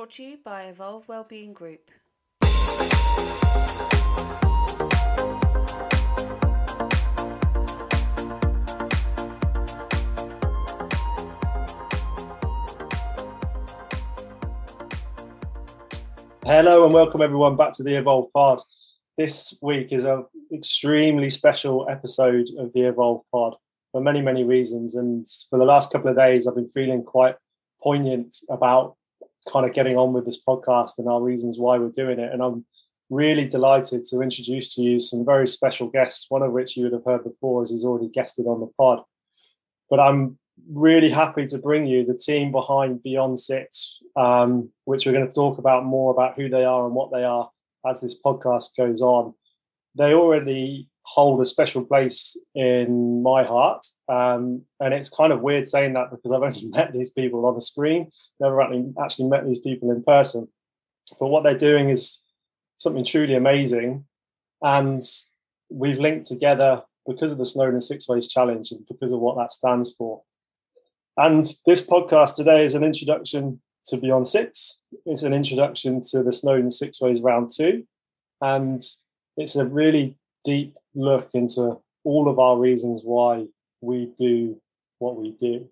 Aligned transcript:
brought 0.00 0.12
to 0.12 0.22
you 0.22 0.38
by 0.42 0.62
Evolve 0.62 1.06
Wellbeing 1.08 1.52
Group. 1.52 1.90
Hello 16.46 16.86
and 16.86 16.94
welcome 16.94 17.20
everyone 17.20 17.58
back 17.58 17.74
to 17.74 17.82
the 17.82 17.98
Evolve 17.98 18.32
Pod. 18.32 18.62
This 19.18 19.52
week 19.60 19.92
is 19.92 20.06
an 20.06 20.24
extremely 20.50 21.28
special 21.28 21.86
episode 21.90 22.48
of 22.58 22.72
the 22.72 22.84
Evolve 22.84 23.20
Pod 23.30 23.54
for 23.92 24.00
many, 24.00 24.22
many 24.22 24.44
reasons. 24.44 24.94
And 24.94 25.28
for 25.50 25.58
the 25.58 25.66
last 25.66 25.92
couple 25.92 26.08
of 26.08 26.16
days, 26.16 26.46
I've 26.46 26.54
been 26.54 26.70
feeling 26.70 27.04
quite 27.04 27.36
poignant 27.82 28.38
about 28.48 28.96
kind 29.50 29.66
of 29.66 29.74
getting 29.74 29.96
on 29.96 30.12
with 30.12 30.26
this 30.26 30.40
podcast 30.46 30.92
and 30.98 31.08
our 31.08 31.22
reasons 31.22 31.58
why 31.58 31.78
we're 31.78 31.90
doing 31.90 32.18
it. 32.18 32.32
And 32.32 32.42
I'm 32.42 32.64
really 33.08 33.46
delighted 33.46 34.06
to 34.06 34.20
introduce 34.20 34.74
to 34.74 34.82
you 34.82 35.00
some 35.00 35.24
very 35.24 35.48
special 35.48 35.88
guests, 35.88 36.26
one 36.28 36.42
of 36.42 36.52
which 36.52 36.76
you 36.76 36.84
would 36.84 36.92
have 36.92 37.04
heard 37.04 37.24
before 37.24 37.62
as 37.62 37.70
he's 37.70 37.84
already 37.84 38.08
guested 38.08 38.46
on 38.46 38.60
the 38.60 38.70
pod. 38.78 39.02
But 39.88 40.00
I'm 40.00 40.38
really 40.70 41.10
happy 41.10 41.46
to 41.48 41.58
bring 41.58 41.86
you 41.86 42.04
the 42.04 42.14
team 42.14 42.52
behind 42.52 43.02
Beyond 43.02 43.40
Six, 43.40 43.98
um, 44.16 44.70
which 44.84 45.06
we're 45.06 45.12
going 45.12 45.26
to 45.26 45.34
talk 45.34 45.58
about 45.58 45.84
more 45.84 46.12
about 46.12 46.36
who 46.36 46.48
they 46.48 46.64
are 46.64 46.86
and 46.86 46.94
what 46.94 47.10
they 47.10 47.24
are 47.24 47.50
as 47.88 48.00
this 48.00 48.16
podcast 48.24 48.76
goes 48.76 49.00
on. 49.00 49.34
They 49.96 50.12
already 50.12 50.89
hold 51.02 51.40
a 51.40 51.44
special 51.44 51.84
place 51.84 52.36
in 52.54 53.22
my 53.22 53.44
heart. 53.44 53.86
Um, 54.08 54.62
and 54.80 54.94
it's 54.94 55.08
kind 55.08 55.32
of 55.32 55.40
weird 55.40 55.68
saying 55.68 55.94
that 55.94 56.10
because 56.10 56.32
I've 56.32 56.42
only 56.48 56.68
met 56.68 56.92
these 56.92 57.10
people 57.10 57.46
on 57.46 57.54
the 57.54 57.60
screen, 57.60 58.10
never 58.38 58.60
actually, 58.60 58.92
actually 59.02 59.28
met 59.28 59.46
these 59.46 59.60
people 59.60 59.90
in 59.90 60.02
person. 60.02 60.48
But 61.18 61.28
what 61.28 61.42
they're 61.42 61.58
doing 61.58 61.90
is 61.90 62.20
something 62.78 63.04
truly 63.04 63.34
amazing. 63.34 64.04
And 64.62 65.04
we've 65.70 65.98
linked 65.98 66.26
together 66.26 66.82
because 67.06 67.32
of 67.32 67.38
the 67.38 67.46
Snowdon 67.46 67.80
Six 67.80 68.08
Ways 68.08 68.28
Challenge 68.28 68.70
and 68.72 68.86
because 68.86 69.12
of 69.12 69.20
what 69.20 69.36
that 69.36 69.52
stands 69.52 69.94
for. 69.96 70.22
And 71.16 71.46
this 71.66 71.80
podcast 71.80 72.34
today 72.34 72.64
is 72.64 72.74
an 72.74 72.84
introduction 72.84 73.60
to 73.86 73.96
Beyond 73.96 74.28
Six. 74.28 74.78
It's 75.06 75.22
an 75.22 75.34
introduction 75.34 76.02
to 76.10 76.22
the 76.22 76.32
Snowdon 76.32 76.70
Six 76.70 77.00
Ways 77.00 77.20
Round 77.20 77.50
Two. 77.54 77.84
And 78.40 78.84
it's 79.36 79.56
a 79.56 79.64
really 79.64 80.16
deep 80.44 80.76
look 80.94 81.30
into 81.34 81.78
all 82.04 82.28
of 82.28 82.38
our 82.38 82.56
reasons 82.56 83.02
why 83.04 83.46
we 83.80 84.12
do 84.18 84.60
what 84.98 85.16
we 85.16 85.32
do. 85.32 85.68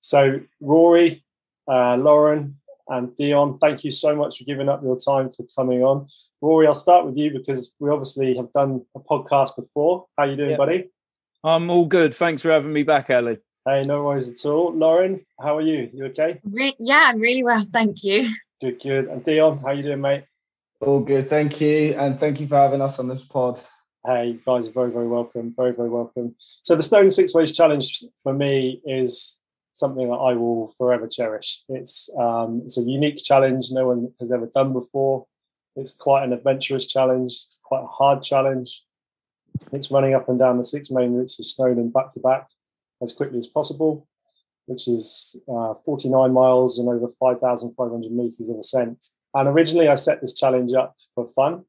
So, 0.00 0.40
Rory, 0.60 1.24
uh, 1.68 1.96
Lauren, 1.96 2.56
and 2.88 3.16
Dion, 3.16 3.58
thank 3.58 3.84
you 3.84 3.90
so 3.90 4.14
much 4.14 4.38
for 4.38 4.44
giving 4.44 4.68
up 4.68 4.82
your 4.82 4.98
time 4.98 5.32
for 5.36 5.44
coming 5.56 5.82
on. 5.82 6.06
Rory, 6.40 6.66
I'll 6.66 6.74
start 6.74 7.06
with 7.06 7.16
you 7.16 7.30
because 7.30 7.70
we 7.78 7.90
obviously 7.90 8.36
have 8.36 8.52
done 8.52 8.84
a 8.94 9.00
podcast 9.00 9.56
before. 9.56 10.06
How 10.16 10.24
you 10.24 10.36
doing, 10.36 10.50
yep. 10.50 10.58
buddy? 10.58 10.90
I'm 11.42 11.70
all 11.70 11.86
good. 11.86 12.14
Thanks 12.16 12.42
for 12.42 12.50
having 12.50 12.72
me 12.72 12.82
back, 12.82 13.10
Ali. 13.10 13.38
Hey, 13.64 13.84
no 13.84 14.04
worries 14.04 14.28
at 14.28 14.44
all. 14.44 14.72
Lauren, 14.72 15.24
how 15.40 15.56
are 15.56 15.62
you? 15.62 15.90
You 15.92 16.06
okay? 16.06 16.40
Re- 16.44 16.76
yeah, 16.78 17.06
I'm 17.08 17.18
really 17.18 17.42
well, 17.42 17.66
thank 17.72 18.04
you. 18.04 18.28
Good, 18.60 18.80
good. 18.80 19.06
And 19.06 19.24
Dion, 19.24 19.58
how 19.58 19.72
you 19.72 19.82
doing, 19.82 20.00
mate? 20.00 20.24
All 20.80 21.00
good, 21.00 21.28
thank 21.28 21.60
you, 21.60 21.94
and 21.98 22.20
thank 22.20 22.38
you 22.38 22.46
for 22.46 22.56
having 22.56 22.80
us 22.80 22.98
on 22.98 23.08
this 23.08 23.22
pod. 23.28 23.60
Hey, 24.06 24.38
guys 24.46 24.68
are 24.68 24.72
very, 24.72 24.92
very 24.92 25.08
welcome. 25.08 25.52
Very, 25.56 25.72
very 25.72 25.88
welcome. 25.88 26.36
So 26.62 26.76
the 26.76 26.82
Snowdon 26.84 27.10
Six 27.10 27.34
Ways 27.34 27.50
Challenge 27.50 28.04
for 28.22 28.32
me 28.32 28.80
is 28.86 29.34
something 29.74 30.08
that 30.08 30.14
I 30.14 30.34
will 30.34 30.72
forever 30.78 31.08
cherish. 31.08 31.60
It's 31.68 32.08
um, 32.16 32.62
it's 32.64 32.78
a 32.78 32.82
unique 32.82 33.18
challenge 33.24 33.66
no 33.72 33.88
one 33.88 34.12
has 34.20 34.30
ever 34.30 34.46
done 34.54 34.72
before. 34.72 35.26
It's 35.74 35.92
quite 35.92 36.22
an 36.22 36.32
adventurous 36.32 36.86
challenge. 36.86 37.32
It's 37.32 37.58
quite 37.64 37.82
a 37.82 37.88
hard 37.88 38.22
challenge. 38.22 38.80
It's 39.72 39.90
running 39.90 40.14
up 40.14 40.28
and 40.28 40.38
down 40.38 40.58
the 40.58 40.64
six 40.64 40.88
main 40.88 41.14
routes 41.14 41.40
of 41.40 41.46
Snowdon 41.46 41.90
back 41.90 42.12
to 42.12 42.20
back 42.20 42.46
as 43.02 43.12
quickly 43.12 43.40
as 43.40 43.48
possible, 43.48 44.06
which 44.66 44.86
is 44.86 45.34
uh, 45.52 45.74
49 45.84 46.32
miles 46.32 46.78
and 46.78 46.88
over 46.88 47.08
5,500 47.18 48.12
meters 48.12 48.50
of 48.50 48.58
ascent. 48.60 49.10
And 49.34 49.48
originally, 49.48 49.88
I 49.88 49.96
set 49.96 50.20
this 50.20 50.34
challenge 50.34 50.74
up 50.74 50.94
for 51.16 51.28
fun 51.34 51.64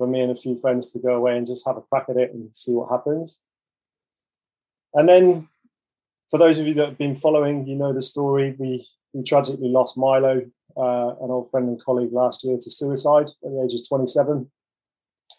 for 0.00 0.06
me 0.06 0.22
and 0.22 0.32
a 0.32 0.40
few 0.40 0.58
friends 0.58 0.90
to 0.90 0.98
go 0.98 1.14
away 1.14 1.36
and 1.36 1.46
just 1.46 1.66
have 1.66 1.76
a 1.76 1.82
crack 1.82 2.06
at 2.08 2.16
it 2.16 2.32
and 2.32 2.48
see 2.54 2.72
what 2.72 2.90
happens. 2.90 3.38
And 4.94 5.06
then, 5.06 5.46
for 6.30 6.38
those 6.38 6.56
of 6.56 6.66
you 6.66 6.72
that 6.74 6.88
have 6.88 6.98
been 6.98 7.20
following, 7.20 7.66
you 7.66 7.76
know 7.76 7.92
the 7.92 8.00
story. 8.00 8.56
We 8.58 8.88
we 9.12 9.22
tragically 9.22 9.68
lost 9.68 9.98
Milo, 9.98 10.38
uh, 10.74 11.08
an 11.20 11.30
old 11.30 11.50
friend 11.50 11.68
and 11.68 11.84
colleague, 11.84 12.14
last 12.14 12.42
year 12.44 12.56
to 12.56 12.70
suicide 12.70 13.26
at 13.26 13.50
the 13.50 13.62
age 13.62 13.78
of 13.78 13.86
27. 13.86 14.50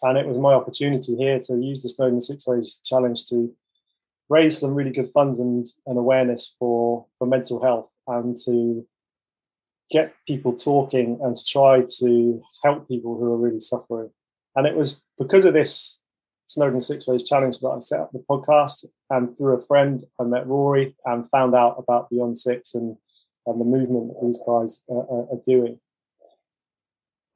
And 0.04 0.18
it 0.18 0.28
was 0.28 0.38
my 0.38 0.54
opportunity 0.54 1.16
here 1.16 1.40
to 1.40 1.56
use 1.56 1.82
the 1.82 1.90
Snowdon 1.90 2.22
Six 2.22 2.46
Ways 2.46 2.78
Challenge 2.86 3.26
to 3.30 3.52
raise 4.30 4.60
some 4.60 4.76
really 4.76 4.92
good 4.92 5.12
funds 5.12 5.40
and, 5.40 5.68
and 5.88 5.98
awareness 5.98 6.54
for, 6.60 7.08
for 7.18 7.26
mental 7.26 7.62
health 7.64 7.90
and 8.08 8.38
to 8.46 8.86
get 9.90 10.14
people 10.28 10.56
talking 10.56 11.20
and 11.24 11.36
to 11.36 11.46
try 11.46 11.82
to 12.00 12.44
help 12.64 12.88
people 12.88 13.18
who 13.18 13.34
are 13.34 13.38
really 13.38 13.60
suffering. 13.60 14.12
And 14.56 14.68
it 14.68 14.76
was 14.76 15.02
because 15.18 15.46
of 15.46 15.54
this 15.54 15.98
Snowdon 16.48 16.82
Six 16.82 17.08
Ways 17.08 17.24
Challenge 17.24 17.58
that 17.60 17.70
I 17.70 17.80
set 17.80 18.02
up 18.02 18.12
the 18.12 18.24
podcast. 18.30 18.86
And 19.10 19.38
through 19.38 19.58
a 19.58 19.66
friend, 19.66 20.04
I 20.20 20.24
met 20.24 20.48
Rory 20.48 20.96
and 21.06 21.30
found 21.30 21.56
out 21.56 21.76
about 21.78 22.10
Beyond 22.10 22.38
Six 22.38 22.74
and, 22.74 22.98
and 23.46 23.62
the 23.62 23.66
movement 23.66 24.10
that 24.10 24.26
these 24.26 24.40
guys 24.46 24.82
are, 24.90 25.28
are 25.32 25.42
doing. 25.48 25.80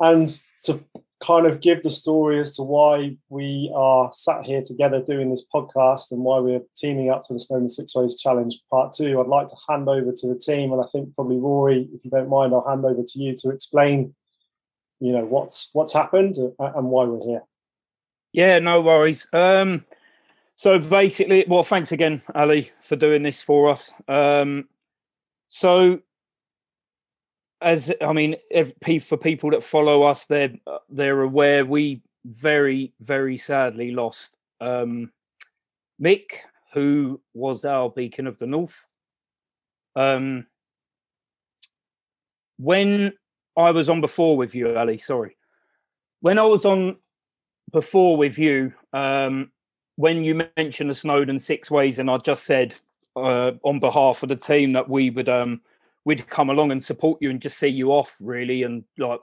And 0.02 0.38
to 0.64 0.84
kind 1.24 1.46
of 1.46 1.62
give 1.62 1.82
the 1.82 1.90
story 1.90 2.42
as 2.42 2.56
to 2.58 2.62
why 2.62 3.16
we 3.30 3.72
are 3.74 4.12
sat 4.18 4.44
here 4.44 4.62
together 4.62 5.02
doing 5.02 5.32
this 5.32 5.46
podcast 5.54 6.12
and 6.12 6.20
why 6.20 6.40
we're 6.40 6.62
teaming 6.78 7.10
up 7.10 7.24
for 7.26 7.36
the 7.36 7.40
Snowdon 7.40 7.70
Six 7.70 7.96
Ways 7.96 8.20
Challenge 8.20 8.54
Part 8.70 8.94
Two, 8.94 9.22
I'd 9.22 9.28
like 9.28 9.48
to 9.48 9.56
hand 9.70 9.88
over 9.88 10.12
to 10.12 10.28
the 10.28 10.38
team. 10.38 10.74
And 10.74 10.82
I 10.82 10.86
think 10.92 11.16
probably 11.16 11.38
Rory, 11.38 11.88
if 11.94 12.04
you 12.04 12.12
don't 12.12 12.30
mind, 12.30 12.54
I'll 12.54 12.68
hand 12.68 12.84
over 12.84 13.02
to 13.02 13.20
you 13.20 13.34
to 13.38 13.50
explain 13.52 14.14
you 15.00 15.12
know 15.12 15.26
what's 15.26 15.70
what's 15.74 15.94
happened 15.94 16.38
and 16.38 16.54
why 16.60 17.06
we're 17.06 17.26
here. 17.26 17.44
Yeah, 18.34 18.60
no 18.60 18.82
worries. 18.82 19.26
Um, 19.34 19.86
so 20.58 20.80
basically, 20.80 21.46
well, 21.48 21.64
thanks 21.64 21.92
again, 21.92 22.22
Ali, 22.34 22.72
for 22.88 22.96
doing 22.96 23.24
this 23.24 23.42
for 23.42 23.70
us. 23.70 23.92
Um, 24.08 24.68
so, 25.50 26.00
as 27.62 27.92
I 28.02 28.14
mean, 28.14 28.36
if, 28.50 28.74
for 29.08 29.18
people 29.18 29.52
that 29.52 29.64
follow 29.64 30.04
us, 30.04 30.26
they're 30.28 30.54
they're 30.90 31.22
aware 31.22 31.66
we 31.66 32.02
very 32.26 32.94
very 33.02 33.38
sadly 33.38 33.92
lost 33.92 34.36
um, 34.62 35.12
Mick, 36.02 36.26
who 36.74 37.22
was 37.34 37.66
our 37.66 37.90
beacon 37.90 38.28
of 38.28 38.38
the 38.40 38.48
north. 38.48 38.74
Um, 39.96 40.46
when 42.58 43.14
I 43.58 43.72
was 43.72 43.90
on 43.90 44.02
before 44.02 44.38
with 44.38 44.54
you, 44.54 44.78
Ali. 44.78 44.98
Sorry. 44.98 45.38
When 46.22 46.40
I 46.40 46.46
was 46.46 46.66
on 46.66 46.98
before 47.72 48.18
with 48.18 48.38
you, 48.38 48.74
um, 48.94 49.52
when 49.96 50.24
you 50.24 50.42
mentioned 50.58 50.90
the 50.90 50.96
Snowdon 50.96 51.40
Six 51.40 51.72
Ways, 51.72 52.00
and 52.00 52.10
I 52.10 52.18
just 52.18 52.46
said 52.46 52.76
uh, 53.16 53.52
on 53.64 53.80
behalf 53.80 54.24
of 54.24 54.30
the 54.30 54.36
team 54.36 54.74
that 54.74 54.90
we 54.90 55.10
would 55.10 55.30
um, 55.30 55.62
we'd 56.04 56.28
come 56.30 56.50
along 56.50 56.72
and 56.72 56.84
support 56.84 57.22
you 57.22 57.30
and 57.30 57.42
just 57.42 57.58
see 57.58 57.68
you 57.68 57.92
off, 57.92 58.10
really, 58.20 58.64
and 58.64 58.84
like 58.98 59.20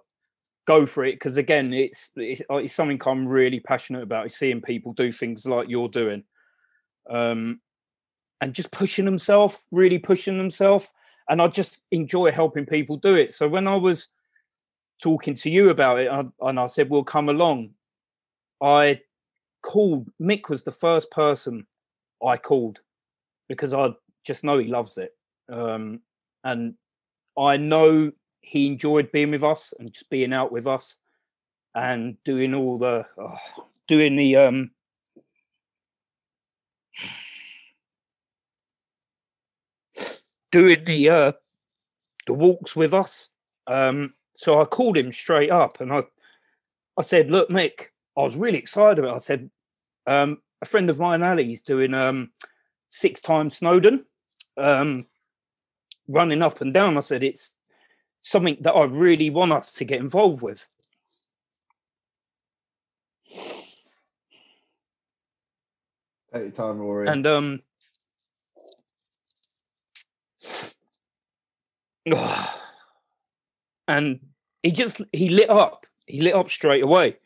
go 0.67 0.87
for 0.87 1.05
it. 1.05 1.15
Because 1.15 1.37
again, 1.37 1.73
it's, 1.73 1.99
it's, 2.17 2.41
uh, 2.51 2.57
it's 2.57 2.75
something 2.75 3.01
I'm 3.05 3.27
really 3.27 3.61
passionate 3.61 4.03
about. 4.03 4.27
Is 4.27 4.37
seeing 4.37 4.63
people 4.63 4.93
do 4.93 5.13
things 5.13 5.45
like 5.45 5.69
you're 5.69 5.89
doing, 5.89 6.25
um, 7.11 7.61
and 8.41 8.55
just 8.55 8.71
pushing 8.71 9.05
themselves, 9.05 9.55
really 9.71 9.99
pushing 9.99 10.39
themselves. 10.39 10.87
And 11.29 11.41
I 11.41 11.49
just 11.49 11.81
enjoy 11.93 12.33
helping 12.33 12.67
people 12.67 12.97
do 12.97 13.15
it. 13.15 13.35
So 13.35 13.49
when 13.49 13.69
I 13.69 13.77
was 13.77 14.09
talking 15.03 15.37
to 15.37 15.51
you 15.51 15.71
about 15.71 15.99
it, 15.99 16.09
and 16.41 16.61
I 16.61 16.67
said, 16.69 16.89
"We'll 16.91 17.05
come 17.05 17.29
along." 17.29 17.71
I 18.63 19.01
called 19.63 20.09
Mick 20.21 20.49
was 20.49 20.63
the 20.65 20.73
first 20.73 21.11
person 21.11 21.67
I 22.25 22.37
called 22.37 22.79
because 23.49 23.73
I 23.75 23.91
just 24.27 24.45
know 24.45 24.59
he 24.59 24.69
loves 24.69 24.97
it, 24.99 25.17
um, 25.51 26.01
and 26.45 26.75
I 27.39 27.57
know 27.57 28.13
he 28.43 28.67
enjoyed 28.67 29.11
being 29.13 29.31
with 29.31 29.45
us 29.45 29.73
and 29.79 29.93
just 29.93 30.11
being 30.11 30.33
out 30.33 30.53
with 30.53 30.67
us 30.67 30.95
and 31.75 32.17
doing 32.25 32.55
all 32.55 32.79
the 32.79 33.07
oh, 33.19 33.37
doing 33.89 34.17
the 34.17 34.37
um 34.37 34.71
doing 40.51 40.85
the 40.85 41.09
uh 41.09 41.33
the 42.27 42.35
walks 42.35 42.77
with 42.77 42.93
us 42.93 43.29
um 43.67 44.13
so 44.43 44.61
I 44.61 44.65
called 44.65 44.97
him 44.97 45.13
straight 45.13 45.51
up 45.51 45.81
and 45.81 45.93
I 45.93 46.03
I 46.99 47.03
said, 47.03 47.31
Look, 47.31 47.49
Mick, 47.49 47.87
I 48.17 48.23
was 48.23 48.35
really 48.37 48.59
excited 48.59 48.99
about 48.99 49.17
it. 49.17 49.23
I 49.23 49.25
said, 49.25 49.51
um, 50.07 50.43
a 50.61 50.67
friend 50.67 50.91
of 50.91 50.99
mine, 50.99 51.23
Ali's 51.23 51.63
doing 51.63 51.95
um, 51.95 52.31
six 52.91 53.21
times 53.23 53.57
Snowdon, 53.57 54.05
um, 54.59 55.07
running 56.09 56.43
up 56.43 56.61
and 56.61 56.75
down. 56.75 56.99
I 56.99 57.01
said, 57.01 57.23
It's 57.23 57.49
something 58.23 58.59
that 58.61 58.73
I 58.73 58.85
really 58.85 59.31
want 59.31 59.53
us 59.53 59.73
to 59.77 59.85
get 59.85 60.01
involved 60.01 60.43
with. 60.43 60.59
Take 66.33 66.43
your 66.43 66.51
time, 66.51 66.79
Rory. 66.79 67.09
And 67.09 67.27
um, 67.27 67.61
and 73.89 74.21
he 74.63 74.71
just 74.71 75.01
he 75.13 75.29
lit 75.29 75.51
up. 75.51 75.87
He 76.07 76.21
lit 76.21 76.35
up 76.35 76.51
straight 76.51 76.83
away. 76.83 77.17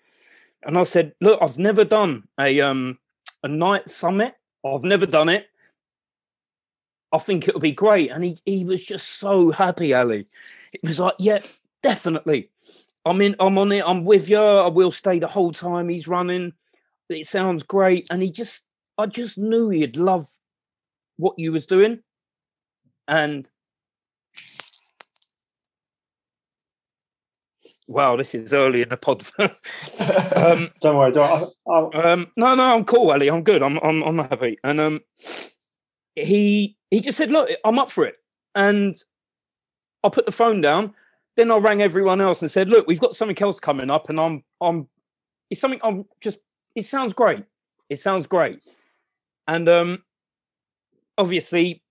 And 0.62 0.78
I 0.78 0.84
said, 0.84 1.14
"Look, 1.20 1.40
I've 1.42 1.58
never 1.58 1.84
done 1.84 2.24
a 2.40 2.60
um 2.60 2.98
a 3.42 3.48
night 3.48 3.90
summit. 3.90 4.34
I've 4.64 4.82
never 4.82 5.06
done 5.06 5.28
it. 5.28 5.46
I 7.12 7.18
think 7.18 7.48
it'll 7.48 7.60
be 7.60 7.72
great." 7.72 8.10
And 8.10 8.24
he 8.24 8.40
he 8.44 8.64
was 8.64 8.82
just 8.82 9.06
so 9.20 9.50
happy, 9.50 9.94
Ali. 9.94 10.26
It 10.72 10.82
was 10.82 10.98
like, 10.98 11.14
"Yeah, 11.18 11.40
definitely. 11.82 12.50
I'm 13.04 13.20
in. 13.20 13.36
I'm 13.38 13.58
on 13.58 13.72
it. 13.72 13.84
I'm 13.86 14.04
with 14.04 14.28
you. 14.28 14.38
I 14.38 14.68
will 14.68 14.92
stay 14.92 15.18
the 15.18 15.28
whole 15.28 15.52
time 15.52 15.88
he's 15.88 16.08
running. 16.08 16.52
It 17.08 17.28
sounds 17.28 17.62
great." 17.62 18.06
And 18.10 18.22
he 18.22 18.30
just, 18.32 18.60
I 18.98 19.06
just 19.06 19.38
knew 19.38 19.68
he'd 19.68 19.96
love 19.96 20.26
what 21.18 21.38
you 21.38 21.52
was 21.52 21.66
doing, 21.66 22.00
and 23.08 23.48
Wow, 27.88 28.16
this 28.16 28.34
is 28.34 28.52
early 28.52 28.82
in 28.82 28.88
the 28.88 28.96
pod. 28.96 29.24
um, 29.38 30.70
don't 30.80 30.96
worry, 30.96 31.12
don't. 31.12 31.52
Um, 31.66 32.32
no, 32.36 32.54
no, 32.54 32.62
I'm 32.62 32.84
cool, 32.84 33.10
Ali. 33.10 33.28
I'm 33.28 33.44
good. 33.44 33.62
I'm, 33.62 33.78
I'm, 33.78 34.02
I'm 34.02 34.18
happy. 34.18 34.58
And 34.64 34.80
um, 34.80 35.00
he, 36.16 36.76
he 36.90 37.00
just 37.00 37.16
said, 37.18 37.30
"Look, 37.30 37.48
I'm 37.64 37.78
up 37.78 37.90
for 37.90 38.04
it." 38.04 38.16
And 38.54 39.02
I 40.02 40.08
put 40.08 40.26
the 40.26 40.32
phone 40.32 40.60
down. 40.60 40.94
Then 41.36 41.50
I 41.50 41.58
rang 41.58 41.82
everyone 41.82 42.20
else 42.20 42.42
and 42.42 42.50
said, 42.50 42.68
"Look, 42.68 42.86
we've 42.86 43.00
got 43.00 43.16
something 43.16 43.40
else 43.40 43.60
coming 43.60 43.90
up, 43.90 44.08
and 44.08 44.18
I'm, 44.18 44.42
I'm, 44.60 44.88
it's 45.50 45.60
something 45.60 45.80
I'm 45.84 46.06
just. 46.20 46.38
It 46.74 46.86
sounds 46.86 47.12
great. 47.12 47.44
It 47.88 48.00
sounds 48.02 48.26
great." 48.26 48.60
And 49.46 49.68
um, 49.68 50.02
obviously, 51.18 51.82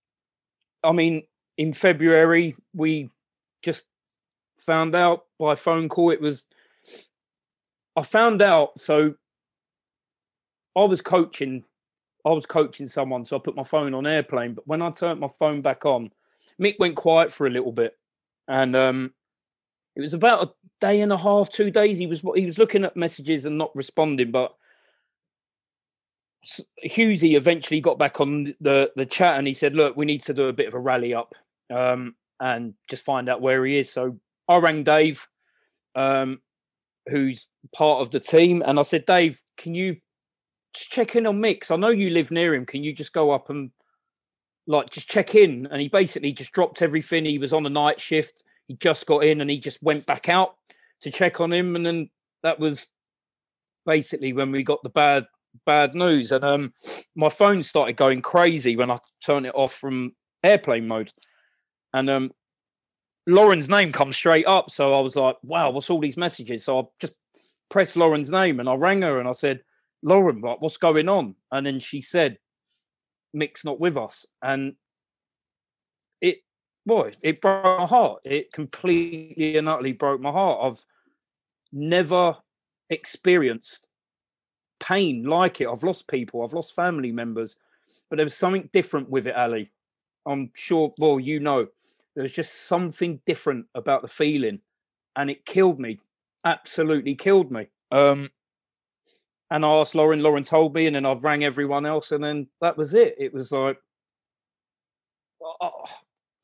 I 0.84 0.92
mean, 0.92 1.22
in 1.58 1.74
February 1.74 2.54
we 2.74 3.10
just 3.62 3.82
found 4.66 4.94
out 4.94 5.25
by 5.38 5.54
phone 5.54 5.88
call. 5.88 6.10
It 6.10 6.20
was 6.20 6.44
I 7.96 8.04
found 8.04 8.42
out 8.42 8.80
so 8.80 9.14
I 10.76 10.84
was 10.84 11.00
coaching 11.00 11.64
I 12.26 12.30
was 12.30 12.44
coaching 12.44 12.88
someone, 12.88 13.24
so 13.24 13.36
I 13.36 13.38
put 13.38 13.54
my 13.54 13.62
phone 13.64 13.94
on 13.94 14.04
airplane. 14.04 14.54
But 14.54 14.66
when 14.66 14.82
I 14.82 14.90
turned 14.90 15.20
my 15.20 15.30
phone 15.38 15.62
back 15.62 15.86
on, 15.86 16.10
Mick 16.60 16.74
went 16.80 16.96
quiet 16.96 17.32
for 17.32 17.46
a 17.46 17.50
little 17.50 17.70
bit, 17.70 17.96
and 18.48 18.74
um, 18.74 19.14
it 19.94 20.00
was 20.00 20.12
about 20.12 20.48
a 20.48 20.52
day 20.80 21.00
and 21.02 21.12
a 21.12 21.16
half, 21.16 21.50
two 21.50 21.70
days. 21.70 21.98
He 21.98 22.08
was 22.08 22.22
he 22.34 22.44
was 22.44 22.58
looking 22.58 22.84
at 22.84 22.96
messages 22.96 23.44
and 23.44 23.56
not 23.56 23.74
responding. 23.76 24.32
But 24.32 24.54
Hughesy 26.84 27.36
eventually 27.36 27.80
got 27.80 27.98
back 27.98 28.20
on 28.20 28.54
the 28.60 28.90
the 28.96 29.06
chat 29.06 29.38
and 29.38 29.46
he 29.46 29.54
said, 29.54 29.74
"Look, 29.74 29.96
we 29.96 30.04
need 30.04 30.24
to 30.24 30.34
do 30.34 30.48
a 30.48 30.52
bit 30.52 30.66
of 30.66 30.74
a 30.74 30.80
rally 30.80 31.14
up 31.14 31.32
um, 31.72 32.16
and 32.40 32.74
just 32.90 33.04
find 33.04 33.28
out 33.28 33.40
where 33.40 33.64
he 33.64 33.78
is." 33.78 33.92
So 33.92 34.18
I 34.48 34.56
rang 34.56 34.84
Dave, 34.84 35.20
um, 35.94 36.40
who's 37.08 37.44
part 37.74 38.02
of 38.02 38.10
the 38.10 38.20
team, 38.20 38.62
and 38.64 38.78
I 38.78 38.82
said, 38.82 39.06
Dave, 39.06 39.38
can 39.56 39.74
you 39.74 39.96
check 40.74 41.16
in 41.16 41.26
on 41.26 41.40
Mix? 41.40 41.70
I 41.70 41.76
know 41.76 41.88
you 41.88 42.10
live 42.10 42.30
near 42.30 42.54
him. 42.54 42.66
Can 42.66 42.84
you 42.84 42.94
just 42.94 43.12
go 43.12 43.30
up 43.30 43.50
and 43.50 43.70
like 44.66 44.90
just 44.90 45.08
check 45.08 45.34
in? 45.34 45.66
And 45.70 45.80
he 45.80 45.88
basically 45.88 46.32
just 46.32 46.52
dropped 46.52 46.82
everything. 46.82 47.24
He 47.24 47.38
was 47.38 47.52
on 47.52 47.66
a 47.66 47.70
night 47.70 48.00
shift. 48.00 48.42
He 48.68 48.74
just 48.74 49.06
got 49.06 49.24
in 49.24 49.40
and 49.40 49.50
he 49.50 49.60
just 49.60 49.82
went 49.82 50.06
back 50.06 50.28
out 50.28 50.56
to 51.02 51.10
check 51.10 51.40
on 51.40 51.52
him. 51.52 51.76
And 51.76 51.86
then 51.86 52.10
that 52.42 52.58
was 52.58 52.84
basically 53.84 54.32
when 54.32 54.50
we 54.50 54.62
got 54.62 54.82
the 54.82 54.88
bad 54.90 55.26
bad 55.64 55.94
news. 55.94 56.32
And 56.32 56.44
um 56.44 56.74
my 57.14 57.30
phone 57.30 57.62
started 57.62 57.96
going 57.96 58.20
crazy 58.22 58.76
when 58.76 58.90
I 58.90 58.98
turned 59.24 59.46
it 59.46 59.54
off 59.54 59.74
from 59.80 60.14
airplane 60.42 60.86
mode. 60.86 61.10
And 61.94 62.10
um 62.10 62.32
Lauren's 63.26 63.68
name 63.68 63.92
comes 63.92 64.16
straight 64.16 64.46
up. 64.46 64.70
So 64.70 64.94
I 64.94 65.00
was 65.00 65.16
like, 65.16 65.36
wow, 65.42 65.70
what's 65.70 65.90
all 65.90 66.00
these 66.00 66.16
messages? 66.16 66.64
So 66.64 66.78
I 66.78 66.82
just 67.00 67.14
pressed 67.70 67.96
Lauren's 67.96 68.30
name 68.30 68.60
and 68.60 68.68
I 68.68 68.74
rang 68.74 69.02
her 69.02 69.18
and 69.18 69.28
I 69.28 69.32
said, 69.32 69.60
Lauren, 70.02 70.40
like, 70.40 70.60
what's 70.60 70.76
going 70.76 71.08
on? 71.08 71.34
And 71.50 71.66
then 71.66 71.80
she 71.80 72.00
said, 72.00 72.38
Mick's 73.34 73.64
not 73.64 73.80
with 73.80 73.96
us. 73.96 74.24
And 74.42 74.74
it, 76.20 76.38
boy, 76.86 77.14
it 77.22 77.40
broke 77.40 77.64
my 77.64 77.86
heart. 77.86 78.20
It 78.24 78.52
completely 78.52 79.56
and 79.56 79.68
utterly 79.68 79.92
broke 79.92 80.20
my 80.20 80.30
heart. 80.30 80.60
I've 80.62 80.84
never 81.72 82.36
experienced 82.90 83.80
pain 84.80 85.24
like 85.24 85.60
it. 85.60 85.68
I've 85.68 85.82
lost 85.82 86.06
people, 86.08 86.42
I've 86.42 86.52
lost 86.52 86.74
family 86.74 87.10
members, 87.10 87.56
but 88.08 88.16
there 88.16 88.26
was 88.26 88.34
something 88.36 88.68
different 88.72 89.10
with 89.10 89.26
it, 89.26 89.34
Ali. 89.34 89.70
I'm 90.26 90.50
sure, 90.54 90.92
well, 90.98 91.18
you 91.18 91.40
know, 91.40 91.66
there 92.16 92.24
was 92.24 92.32
just 92.32 92.50
something 92.66 93.20
different 93.26 93.66
about 93.74 94.02
the 94.02 94.08
feeling, 94.08 94.60
and 95.14 95.30
it 95.30 95.44
killed 95.44 95.78
me. 95.78 96.00
Absolutely 96.44 97.14
killed 97.14 97.52
me. 97.52 97.68
Um, 97.92 98.30
and 99.50 99.64
I 99.64 99.68
asked 99.68 99.94
Lauren. 99.94 100.22
Lauren 100.22 100.42
told 100.42 100.74
me, 100.74 100.86
and 100.86 100.96
then 100.96 101.06
I 101.06 101.12
rang 101.12 101.44
everyone 101.44 101.86
else, 101.86 102.10
and 102.10 102.24
then 102.24 102.48
that 102.62 102.76
was 102.76 102.94
it. 102.94 103.16
It 103.18 103.34
was 103.34 103.52
like 103.52 103.76
I, 105.60 105.70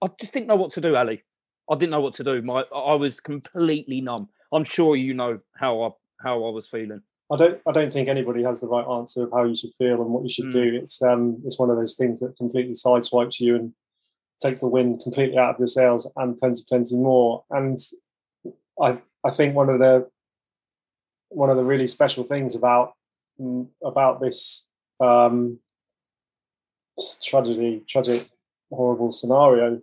I 0.02 0.06
just 0.20 0.32
didn't 0.32 0.46
know 0.46 0.56
what 0.56 0.72
to 0.74 0.80
do, 0.80 0.94
Ali. 0.94 1.22
I 1.70 1.74
didn't 1.74 1.90
know 1.90 2.00
what 2.00 2.14
to 2.16 2.24
do. 2.24 2.42
My 2.42 2.64
I 2.74 2.94
was 2.94 3.18
completely 3.20 4.02
numb. 4.02 4.28
I'm 4.52 4.64
sure 4.64 4.94
you 4.94 5.14
know 5.14 5.40
how 5.56 5.82
I 5.82 5.90
how 6.22 6.44
I 6.44 6.50
was 6.50 6.68
feeling. 6.68 7.00
I 7.32 7.36
don't 7.38 7.60
I 7.66 7.72
don't 7.72 7.92
think 7.92 8.08
anybody 8.08 8.42
has 8.42 8.60
the 8.60 8.66
right 8.66 8.86
answer 8.86 9.24
of 9.24 9.30
how 9.32 9.44
you 9.44 9.56
should 9.56 9.72
feel 9.78 10.02
and 10.02 10.10
what 10.10 10.24
you 10.24 10.30
should 10.30 10.46
mm. 10.46 10.52
do. 10.52 10.80
It's 10.82 11.00
um 11.00 11.40
it's 11.46 11.58
one 11.58 11.70
of 11.70 11.76
those 11.76 11.94
things 11.94 12.20
that 12.20 12.36
completely 12.36 12.74
sideswipes 12.74 13.40
you 13.40 13.56
and 13.56 13.72
takes 14.42 14.60
the 14.60 14.66
wind 14.66 15.00
completely 15.02 15.38
out 15.38 15.54
of 15.54 15.58
your 15.58 15.68
sails 15.68 16.06
and 16.16 16.38
plenty, 16.38 16.62
plenty 16.68 16.96
more. 16.96 17.44
And 17.50 17.80
I, 18.80 18.98
I 19.24 19.30
think 19.30 19.54
one 19.54 19.68
of 19.68 19.78
the 19.78 20.08
one 21.28 21.48
of 21.48 21.56
the 21.56 21.64
really 21.64 21.86
special 21.86 22.24
things 22.24 22.54
about 22.54 22.92
mm, 23.40 23.66
about 23.82 24.20
this 24.20 24.64
um, 25.00 25.58
tragedy, 27.22 27.84
tragic, 27.88 28.28
horrible 28.70 29.12
scenario 29.12 29.80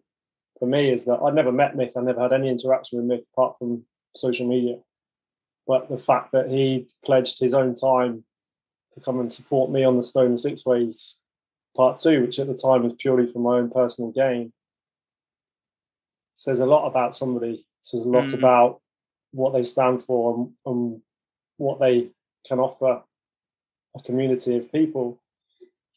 for 0.59 0.67
me 0.67 0.91
is 0.91 1.05
that 1.05 1.19
I'd 1.23 1.33
never 1.33 1.51
met 1.51 1.75
Mick. 1.75 1.91
I 1.95 2.01
never 2.01 2.21
had 2.21 2.33
any 2.33 2.49
interaction 2.49 2.99
with 2.99 3.19
Mick 3.19 3.25
apart 3.33 3.57
from 3.57 3.83
social 4.15 4.47
media. 4.47 4.77
But 5.65 5.89
the 5.89 5.97
fact 5.97 6.31
that 6.33 6.49
he 6.49 6.87
pledged 7.05 7.39
his 7.39 7.53
own 7.53 7.75
time 7.75 8.23
to 8.93 8.99
come 8.99 9.19
and 9.19 9.31
support 9.31 9.71
me 9.71 9.83
on 9.83 9.97
the 9.97 10.03
Snowdon 10.03 10.37
Six 10.37 10.65
Ways 10.65 11.17
part 11.75 11.99
two, 12.01 12.21
which 12.21 12.39
at 12.39 12.47
the 12.47 12.57
time 12.57 12.83
was 12.83 12.93
purely 12.99 13.31
for 13.31 13.39
my 13.39 13.57
own 13.57 13.69
personal 13.69 14.11
gain, 14.11 14.51
says 16.39 16.61
a 16.61 16.65
lot 16.65 16.87
about 16.87 17.15
somebody. 17.15 17.65
Says 17.81 18.01
a 18.01 18.07
lot 18.07 18.25
mm. 18.25 18.33
about 18.33 18.81
what 19.31 19.53
they 19.53 19.63
stand 19.63 20.03
for 20.05 20.35
and, 20.35 20.51
and 20.65 21.01
what 21.57 21.79
they 21.79 22.09
can 22.47 22.59
offer 22.59 23.03
a 23.95 24.03
community 24.03 24.57
of 24.57 24.71
people. 24.71 25.21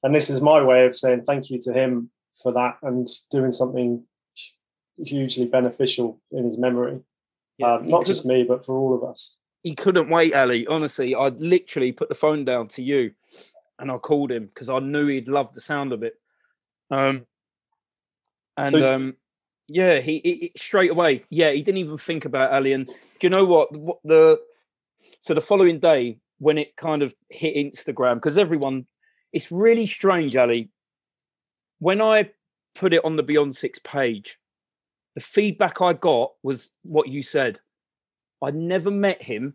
And 0.02 0.14
this 0.14 0.28
is 0.28 0.40
my 0.40 0.62
way 0.62 0.86
of 0.86 0.98
saying 0.98 1.24
thank 1.26 1.48
you 1.48 1.62
to 1.62 1.72
him 1.72 2.10
for 2.42 2.52
that 2.52 2.78
and 2.82 3.08
doing 3.30 3.52
something 3.52 4.04
hugely 4.98 5.44
beneficial 5.44 6.20
in 6.32 6.44
his 6.44 6.58
memory. 6.58 7.00
Yeah, 7.58 7.74
um, 7.74 7.88
not 7.88 8.06
just 8.06 8.26
me, 8.26 8.42
but 8.42 8.66
for 8.66 8.76
all 8.76 8.94
of 8.94 9.08
us. 9.08 9.36
He 9.62 9.76
couldn't 9.76 10.10
wait, 10.10 10.34
Ali. 10.34 10.66
Honestly, 10.66 11.14
I 11.14 11.28
literally 11.28 11.92
put 11.92 12.08
the 12.08 12.16
phone 12.16 12.44
down 12.44 12.68
to 12.70 12.82
you 12.82 13.12
and 13.78 13.92
I 13.92 13.96
called 13.98 14.32
him 14.32 14.46
because 14.46 14.68
I 14.68 14.80
knew 14.80 15.06
he'd 15.06 15.28
love 15.28 15.54
the 15.54 15.60
sound 15.60 15.92
of 15.92 16.02
it. 16.02 16.14
Um, 16.90 17.26
and 18.56 18.72
so, 18.72 18.94
um, 18.94 19.16
yeah, 19.68 20.00
he, 20.00 20.20
he, 20.24 20.52
straight 20.56 20.90
away. 20.90 21.24
Yeah, 21.30 21.52
he 21.52 21.62
didn't 21.62 21.80
even 21.80 21.98
think 21.98 22.24
about 22.24 22.52
Ali. 22.52 22.72
And 22.72 22.86
do 22.86 22.94
you 23.22 23.30
know 23.30 23.44
what? 23.44 23.76
What 23.76 23.98
the 24.04 24.38
so 25.22 25.34
the 25.34 25.40
following 25.40 25.80
day 25.80 26.18
when 26.38 26.58
it 26.58 26.76
kind 26.76 27.02
of 27.02 27.14
hit 27.28 27.54
Instagram 27.54 28.16
because 28.16 28.38
everyone, 28.38 28.86
it's 29.32 29.50
really 29.52 29.86
strange, 29.86 30.36
Ali. 30.36 30.70
When 31.78 32.00
I 32.00 32.30
put 32.74 32.92
it 32.92 33.04
on 33.04 33.16
the 33.16 33.22
Beyond 33.22 33.56
Six 33.56 33.78
page, 33.84 34.36
the 35.14 35.20
feedback 35.20 35.80
I 35.80 35.92
got 35.92 36.32
was 36.42 36.70
what 36.82 37.08
you 37.08 37.22
said. 37.22 37.58
I 38.42 38.50
never 38.50 38.90
met 38.90 39.22
him, 39.22 39.54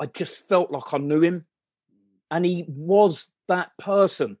I 0.00 0.06
just 0.06 0.36
felt 0.48 0.70
like 0.70 0.92
I 0.92 0.98
knew 0.98 1.22
him, 1.22 1.46
and 2.30 2.44
he 2.44 2.64
was 2.68 3.24
that 3.48 3.70
person. 3.78 4.36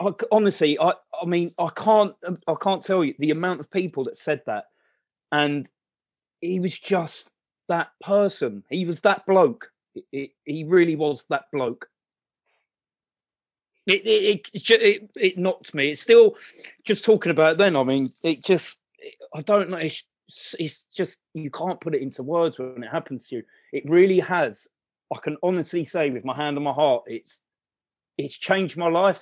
I, 0.00 0.12
honestly, 0.32 0.78
I, 0.80 0.92
I 1.20 1.26
mean, 1.26 1.54
I 1.58 1.68
can't, 1.76 2.14
um, 2.26 2.38
I 2.48 2.54
can't 2.60 2.84
tell 2.84 3.04
you 3.04 3.14
the 3.18 3.30
amount 3.30 3.60
of 3.60 3.70
people 3.70 4.04
that 4.04 4.16
said 4.16 4.40
that, 4.46 4.64
and 5.30 5.68
he 6.40 6.58
was 6.58 6.76
just 6.78 7.26
that 7.68 7.90
person. 8.02 8.64
He 8.70 8.86
was 8.86 9.00
that 9.00 9.26
bloke. 9.26 9.68
He 10.10 10.64
really 10.66 10.96
was 10.96 11.22
that 11.28 11.44
bloke. 11.52 11.86
It 13.86 14.06
it, 14.06 14.46
it 14.54 15.10
it 15.16 15.38
knocked 15.38 15.74
me. 15.74 15.90
It's 15.90 16.00
still 16.00 16.36
just 16.84 17.04
talking 17.04 17.30
about 17.30 17.58
then. 17.58 17.76
I 17.76 17.82
mean, 17.82 18.12
it 18.22 18.42
just 18.42 18.76
I 19.34 19.42
don't 19.42 19.68
know. 19.68 19.78
It's 19.78 20.02
it's 20.58 20.84
just 20.96 21.16
you 21.34 21.50
can't 21.50 21.80
put 21.80 21.94
it 21.94 22.02
into 22.02 22.22
words 22.22 22.58
when 22.58 22.82
it 22.82 22.90
happens 22.90 23.26
to 23.28 23.36
you. 23.36 23.42
It 23.72 23.88
really 23.90 24.20
has. 24.20 24.56
I 25.12 25.18
can 25.18 25.36
honestly 25.42 25.84
say 25.84 26.10
with 26.10 26.24
my 26.24 26.36
hand 26.36 26.56
on 26.56 26.62
my 26.62 26.72
heart, 26.72 27.04
it's 27.06 27.38
it's 28.16 28.36
changed 28.38 28.76
my 28.76 28.88
life 28.88 29.20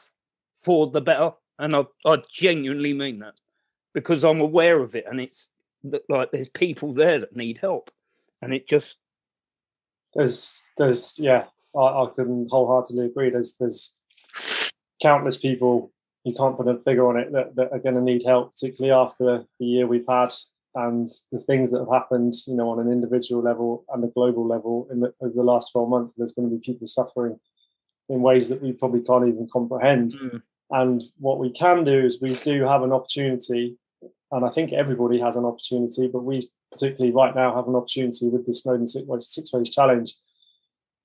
for 0.65 0.91
the 0.91 1.01
better, 1.01 1.33
and 1.59 1.75
I 1.77 1.85
I 2.05 2.17
genuinely 2.33 2.93
mean 2.93 3.21
that 3.21 3.35
because 3.95 4.25
I'm 4.25 4.41
aware 4.41 4.81
of 4.81 4.95
it, 4.95 5.05
and 5.11 5.21
it's 5.21 5.47
like 6.09 6.31
there's 6.31 6.49
people 6.51 6.95
there 6.95 7.21
that 7.21 7.37
need 7.37 7.59
help, 7.59 7.91
and 8.43 8.53
it 8.53 8.69
just 8.69 8.97
there's 10.15 10.63
there's 10.77 11.15
yeah 11.19 11.45
I, 11.77 11.81
I 11.81 12.07
can 12.15 12.49
wholeheartedly 12.51 13.07
agree. 13.07 13.31
There's 13.31 13.55
there's 13.59 13.93
countless 15.01 15.37
people 15.37 15.93
you 16.25 16.35
can't 16.35 16.57
put 16.57 16.69
a 16.69 16.79
figure 16.85 17.09
on 17.09 17.17
it 17.17 17.33
that, 17.33 17.55
that 17.57 17.73
are 17.73 17.79
going 17.79 17.95
to 17.95 18.01
need 18.01 18.23
help, 18.25 18.53
particularly 18.53 18.93
after 18.93 19.45
the 19.59 19.65
year 19.65 19.87
we've 19.87 20.07
had 20.09 20.33
and 20.75 21.11
the 21.33 21.41
things 21.41 21.71
that 21.71 21.79
have 21.79 21.89
happened, 21.89 22.35
you 22.47 22.55
know, 22.55 22.69
on 22.71 22.79
an 22.79 22.93
individual 22.93 23.43
level 23.43 23.85
and 23.93 24.05
a 24.05 24.09
global 24.09 24.47
level 24.47 24.87
in 24.91 25.01
the, 25.01 25.13
over 25.21 25.33
the 25.35 25.43
last 25.43 25.71
12 25.73 25.89
months. 25.89 26.13
There's 26.17 26.33
going 26.33 26.51
to 26.51 26.55
be 26.55 26.61
people 26.61 26.87
suffering 26.87 27.39
in 28.09 28.23
ways 28.23 28.49
that 28.49 28.63
we 28.63 28.73
probably 28.73 29.03
can't 29.03 29.29
even 29.29 29.49
comprehend. 29.53 30.13
Mm. 30.13 30.43
And 30.71 31.03
what 31.19 31.39
we 31.39 31.51
can 31.51 31.85
do 31.85 31.99
is 32.05 32.21
we 32.21 32.37
do 32.37 32.65
have 32.65 32.83
an 32.83 32.93
opportunity, 32.93 33.79
and 34.31 34.45
I 34.45 34.51
think 34.51 34.73
everybody 34.73 35.19
has 35.21 35.37
an 35.37 35.45
opportunity, 35.45 36.09
but 36.09 36.25
we 36.25 36.51
particularly 36.73 37.15
right 37.15 37.35
now 37.35 37.55
have 37.55 37.69
an 37.69 37.75
opportunity 37.75 38.29
with 38.29 38.47
the 38.47 38.53
Snowdon 38.53 38.89
Six 38.89 39.07
Ways, 39.07 39.29
Six 39.31 39.53
Ways 39.53 39.71
Challenge 39.71 40.13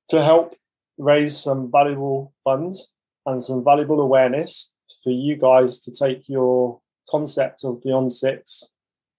to 0.10 0.22
help 0.22 0.56
raise 0.98 1.38
some 1.38 1.72
valuable 1.72 2.34
funds 2.44 2.90
and 3.26 3.44
some 3.44 3.64
valuable 3.64 4.02
awareness 4.02 4.70
for 5.04 5.12
you 5.12 5.38
guys 5.38 5.80
to 5.80 5.92
take 5.92 6.28
your 6.28 6.82
concept 7.10 7.64
of 7.64 7.82
Beyond 7.82 8.12
Six, 8.12 8.64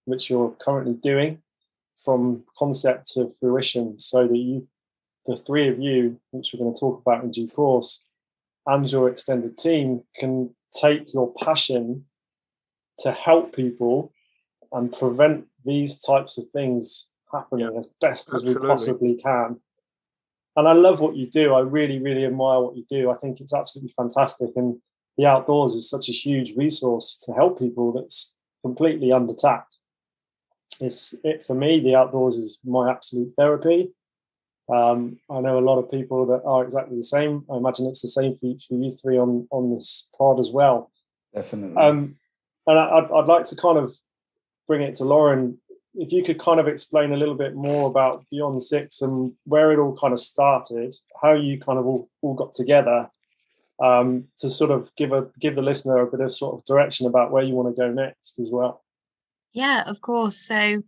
which 0.04 0.28
you're 0.28 0.54
currently 0.60 0.94
doing, 0.94 1.42
from 2.04 2.44
concept 2.58 3.12
to 3.12 3.34
fruition, 3.40 3.98
so 3.98 4.28
that 4.28 4.36
you, 4.36 4.68
the 5.26 5.36
three 5.36 5.68
of 5.68 5.78
you, 5.78 6.18
which 6.30 6.50
we're 6.52 6.64
going 6.64 6.74
to 6.74 6.80
talk 6.80 7.00
about 7.00 7.24
in 7.24 7.30
due 7.30 7.48
course, 7.48 8.00
and 8.66 8.90
your 8.90 9.08
extended 9.08 9.58
team 9.58 10.02
can 10.18 10.54
take 10.74 11.12
your 11.12 11.32
passion 11.34 12.04
to 13.00 13.12
help 13.12 13.54
people 13.54 14.12
and 14.72 14.92
prevent 14.92 15.46
these 15.64 15.98
types 15.98 16.38
of 16.38 16.48
things 16.50 17.06
happening 17.32 17.70
yeah, 17.72 17.78
as 17.78 17.88
best 18.00 18.28
absolutely. 18.32 18.50
as 18.50 18.56
we 18.56 18.68
possibly 18.68 19.14
can. 19.22 19.60
And 20.56 20.68
I 20.68 20.72
love 20.72 21.00
what 21.00 21.16
you 21.16 21.26
do. 21.26 21.54
I 21.54 21.60
really, 21.60 21.98
really 21.98 22.24
admire 22.24 22.60
what 22.60 22.76
you 22.76 22.84
do. 22.88 23.10
I 23.10 23.16
think 23.16 23.40
it's 23.40 23.52
absolutely 23.52 23.92
fantastic. 23.96 24.50
And 24.56 24.80
the 25.16 25.26
outdoors 25.26 25.74
is 25.74 25.90
such 25.90 26.08
a 26.08 26.12
huge 26.12 26.56
resource 26.56 27.18
to 27.24 27.32
help 27.32 27.58
people 27.58 27.92
that's 27.92 28.30
completely 28.62 29.08
undertapped. 29.08 29.78
It's 30.80 31.14
it 31.24 31.44
for 31.46 31.54
me. 31.54 31.80
The 31.80 31.94
outdoors 31.94 32.36
is 32.36 32.58
my 32.64 32.90
absolute 32.90 33.32
therapy. 33.36 33.92
Um, 34.72 35.18
I 35.30 35.40
know 35.40 35.58
a 35.58 35.60
lot 35.60 35.78
of 35.78 35.90
people 35.90 36.26
that 36.26 36.42
are 36.44 36.64
exactly 36.64 36.96
the 36.96 37.04
same. 37.04 37.44
I 37.52 37.56
imagine 37.56 37.86
it's 37.86 38.00
the 38.00 38.08
same 38.08 38.36
for, 38.36 38.54
for 38.66 38.74
you 38.74 38.96
three 39.00 39.18
on 39.18 39.46
on 39.50 39.74
this 39.74 40.06
pod 40.16 40.38
as 40.38 40.50
well. 40.50 40.90
Definitely. 41.34 41.76
Um, 41.76 42.16
and 42.66 42.78
I, 42.78 42.98
I'd, 42.98 43.10
I'd 43.10 43.26
like 43.26 43.46
to 43.46 43.56
kind 43.56 43.78
of 43.78 43.92
bring 44.66 44.82
it 44.82 44.96
to 44.96 45.04
Lauren. 45.04 45.58
If 45.94 46.12
you 46.12 46.24
could 46.24 46.40
kind 46.40 46.58
of 46.58 46.66
explain 46.66 47.12
a 47.12 47.16
little 47.16 47.34
bit 47.34 47.54
more 47.54 47.88
about 47.88 48.24
Beyond 48.30 48.62
Six 48.62 49.02
and 49.02 49.32
where 49.44 49.70
it 49.70 49.78
all 49.78 49.96
kind 49.96 50.12
of 50.12 50.20
started, 50.20 50.94
how 51.20 51.34
you 51.34 51.60
kind 51.60 51.78
of 51.78 51.86
all, 51.86 52.08
all 52.22 52.34
got 52.34 52.54
together, 52.54 53.08
um, 53.82 54.24
to 54.40 54.48
sort 54.50 54.70
of 54.70 54.88
give 54.96 55.12
a 55.12 55.26
give 55.40 55.56
the 55.56 55.62
listener 55.62 55.98
a 55.98 56.10
bit 56.10 56.20
of 56.20 56.34
sort 56.34 56.54
of 56.54 56.64
direction 56.64 57.06
about 57.06 57.30
where 57.30 57.42
you 57.42 57.54
want 57.54 57.74
to 57.74 57.80
go 57.80 57.90
next 57.90 58.38
as 58.38 58.48
well. 58.50 58.82
Yeah, 59.52 59.84
of 59.86 60.00
course. 60.00 60.38
So, 60.38 60.82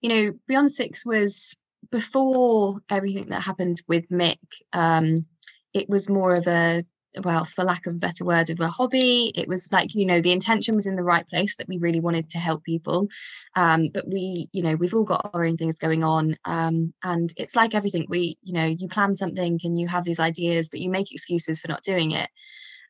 you 0.00 0.08
know, 0.08 0.32
Beyond 0.46 0.72
Six 0.72 1.04
was 1.04 1.56
before 1.90 2.80
everything 2.90 3.28
that 3.30 3.42
happened 3.42 3.82
with 3.88 4.08
Mick. 4.10 4.38
Um, 4.72 5.26
it 5.72 5.88
was 5.88 6.08
more 6.08 6.36
of 6.36 6.46
a 6.46 6.84
well, 7.22 7.46
for 7.54 7.64
lack 7.64 7.86
of 7.86 7.94
a 7.94 7.98
better 7.98 8.24
word, 8.24 8.50
of 8.50 8.60
a 8.60 8.68
hobby. 8.68 9.32
It 9.34 9.46
was 9.46 9.70
like, 9.70 9.94
you 9.94 10.06
know, 10.06 10.20
the 10.20 10.32
intention 10.32 10.74
was 10.74 10.86
in 10.86 10.96
the 10.96 11.02
right 11.02 11.26
place 11.28 11.54
that 11.56 11.68
we 11.68 11.78
really 11.78 12.00
wanted 12.00 12.30
to 12.30 12.38
help 12.38 12.64
people. 12.64 13.08
Um, 13.54 13.90
but 13.92 14.08
we, 14.08 14.48
you 14.52 14.62
know, 14.62 14.74
we've 14.74 14.94
all 14.94 15.04
got 15.04 15.30
our 15.32 15.44
own 15.44 15.56
things 15.56 15.78
going 15.78 16.02
on. 16.02 16.36
Um, 16.44 16.92
and 17.02 17.32
it's 17.36 17.54
like 17.54 17.74
everything. 17.74 18.06
We, 18.08 18.38
you 18.42 18.54
know, 18.54 18.66
you 18.66 18.88
plan 18.88 19.16
something 19.16 19.60
and 19.62 19.78
you 19.78 19.86
have 19.88 20.04
these 20.04 20.18
ideas, 20.18 20.68
but 20.68 20.80
you 20.80 20.90
make 20.90 21.12
excuses 21.12 21.60
for 21.60 21.68
not 21.68 21.84
doing 21.84 22.12
it. 22.12 22.30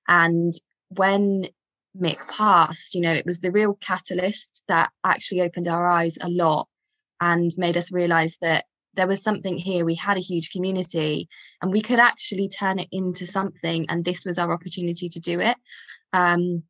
And 0.08 0.54
when 0.88 1.48
Mick 1.98 2.18
passed, 2.28 2.94
you 2.94 3.00
know, 3.00 3.12
it 3.12 3.26
was 3.26 3.40
the 3.40 3.52
real 3.52 3.74
catalyst 3.74 4.62
that 4.68 4.90
actually 5.04 5.42
opened 5.42 5.68
our 5.68 5.86
eyes 5.86 6.16
a 6.20 6.28
lot 6.28 6.68
and 7.20 7.52
made 7.56 7.76
us 7.76 7.92
realize 7.92 8.36
that 8.40 8.64
there 8.96 9.06
was 9.06 9.22
something 9.22 9.56
here 9.56 9.84
we 9.84 9.94
had 9.94 10.16
a 10.16 10.20
huge 10.20 10.50
community 10.50 11.28
and 11.60 11.72
we 11.72 11.82
could 11.82 11.98
actually 11.98 12.48
turn 12.48 12.78
it 12.78 12.88
into 12.92 13.26
something 13.26 13.86
and 13.88 14.04
this 14.04 14.24
was 14.24 14.38
our 14.38 14.52
opportunity 14.52 15.08
to 15.08 15.20
do 15.20 15.40
it. 15.40 15.56
Um, 16.12 16.62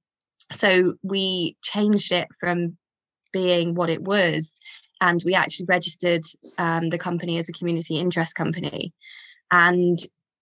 so 0.52 0.95
we 1.02 1.57
changed 1.62 2.12
it 2.12 2.28
from 2.40 2.76
being 3.33 3.75
what 3.75 3.90
it 3.90 4.02
was 4.02 4.50
and 5.00 5.23
we 5.25 5.35
actually 5.35 5.66
registered 5.66 6.23
um, 6.59 6.90
the 6.90 6.99
company 6.99 7.38
as 7.38 7.49
a 7.49 7.52
community 7.52 7.99
interest 7.99 8.35
company. 8.35 8.93
And 9.50 9.99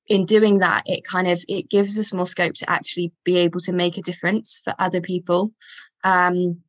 in 0.09 0.27
doing 0.27 0.59
that 0.59 0.83
it 0.87 1.05
kind 1.05 1.29
of 1.29 1.41
it 1.49 1.71
gives 1.71 1.99
us 1.99 2.12
more 2.12 2.27
scope 2.27 2.55
to 2.55 2.69
actually 2.69 3.12
be 3.25 3.39
able 3.39 3.61
to 3.61 3.73
make 3.73 3.97
a 3.97 4.03
difference 4.03 4.61
for 4.65 4.75
other 4.79 5.01
people. 5.01 5.53
Um, 6.05 6.62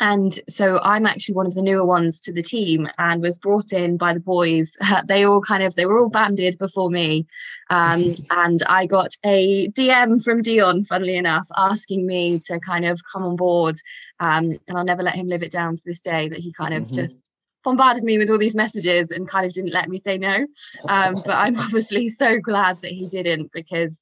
and 0.00 0.40
so 0.48 0.78
i'm 0.82 1.06
actually 1.06 1.34
one 1.34 1.46
of 1.46 1.54
the 1.54 1.62
newer 1.62 1.84
ones 1.84 2.20
to 2.20 2.32
the 2.32 2.42
team 2.42 2.88
and 2.98 3.22
was 3.22 3.38
brought 3.38 3.72
in 3.72 3.96
by 3.96 4.14
the 4.14 4.20
boys. 4.20 4.68
They 5.06 5.24
all 5.24 5.40
kind 5.40 5.62
of 5.62 5.74
they 5.74 5.86
were 5.86 5.98
all 5.98 6.10
banded 6.10 6.58
before 6.58 6.90
me. 6.90 7.26
Um, 7.70 8.14
and 8.30 8.62
i 8.64 8.86
got 8.86 9.16
a 9.24 9.68
dm 9.68 10.22
from 10.22 10.42
dion 10.42 10.84
funnily 10.84 11.16
enough 11.16 11.46
asking 11.56 12.06
me 12.06 12.40
to 12.46 12.60
kind 12.60 12.84
of 12.84 13.00
come 13.12 13.24
on 13.24 13.36
board. 13.36 13.78
Um, 14.20 14.58
and 14.66 14.78
i'll 14.78 14.84
never 14.84 15.02
let 15.02 15.14
him 15.14 15.28
live 15.28 15.42
it 15.42 15.52
down 15.52 15.76
to 15.76 15.82
this 15.84 16.00
day 16.00 16.28
that 16.28 16.38
he 16.38 16.52
kind 16.52 16.74
of 16.74 16.84
mm-hmm. 16.84 16.96
just 16.96 17.16
bombarded 17.64 18.04
me 18.04 18.18
with 18.18 18.30
all 18.30 18.38
these 18.38 18.54
messages 18.54 19.10
and 19.10 19.28
kind 19.28 19.46
of 19.46 19.52
didn't 19.52 19.72
let 19.72 19.88
me 19.88 20.00
say 20.04 20.18
no. 20.18 20.46
Um, 20.88 21.22
but 21.24 21.34
i'm 21.34 21.58
obviously 21.58 22.10
so 22.10 22.38
glad 22.38 22.80
that 22.82 22.92
he 22.92 23.08
didn't 23.08 23.50
because 23.52 23.96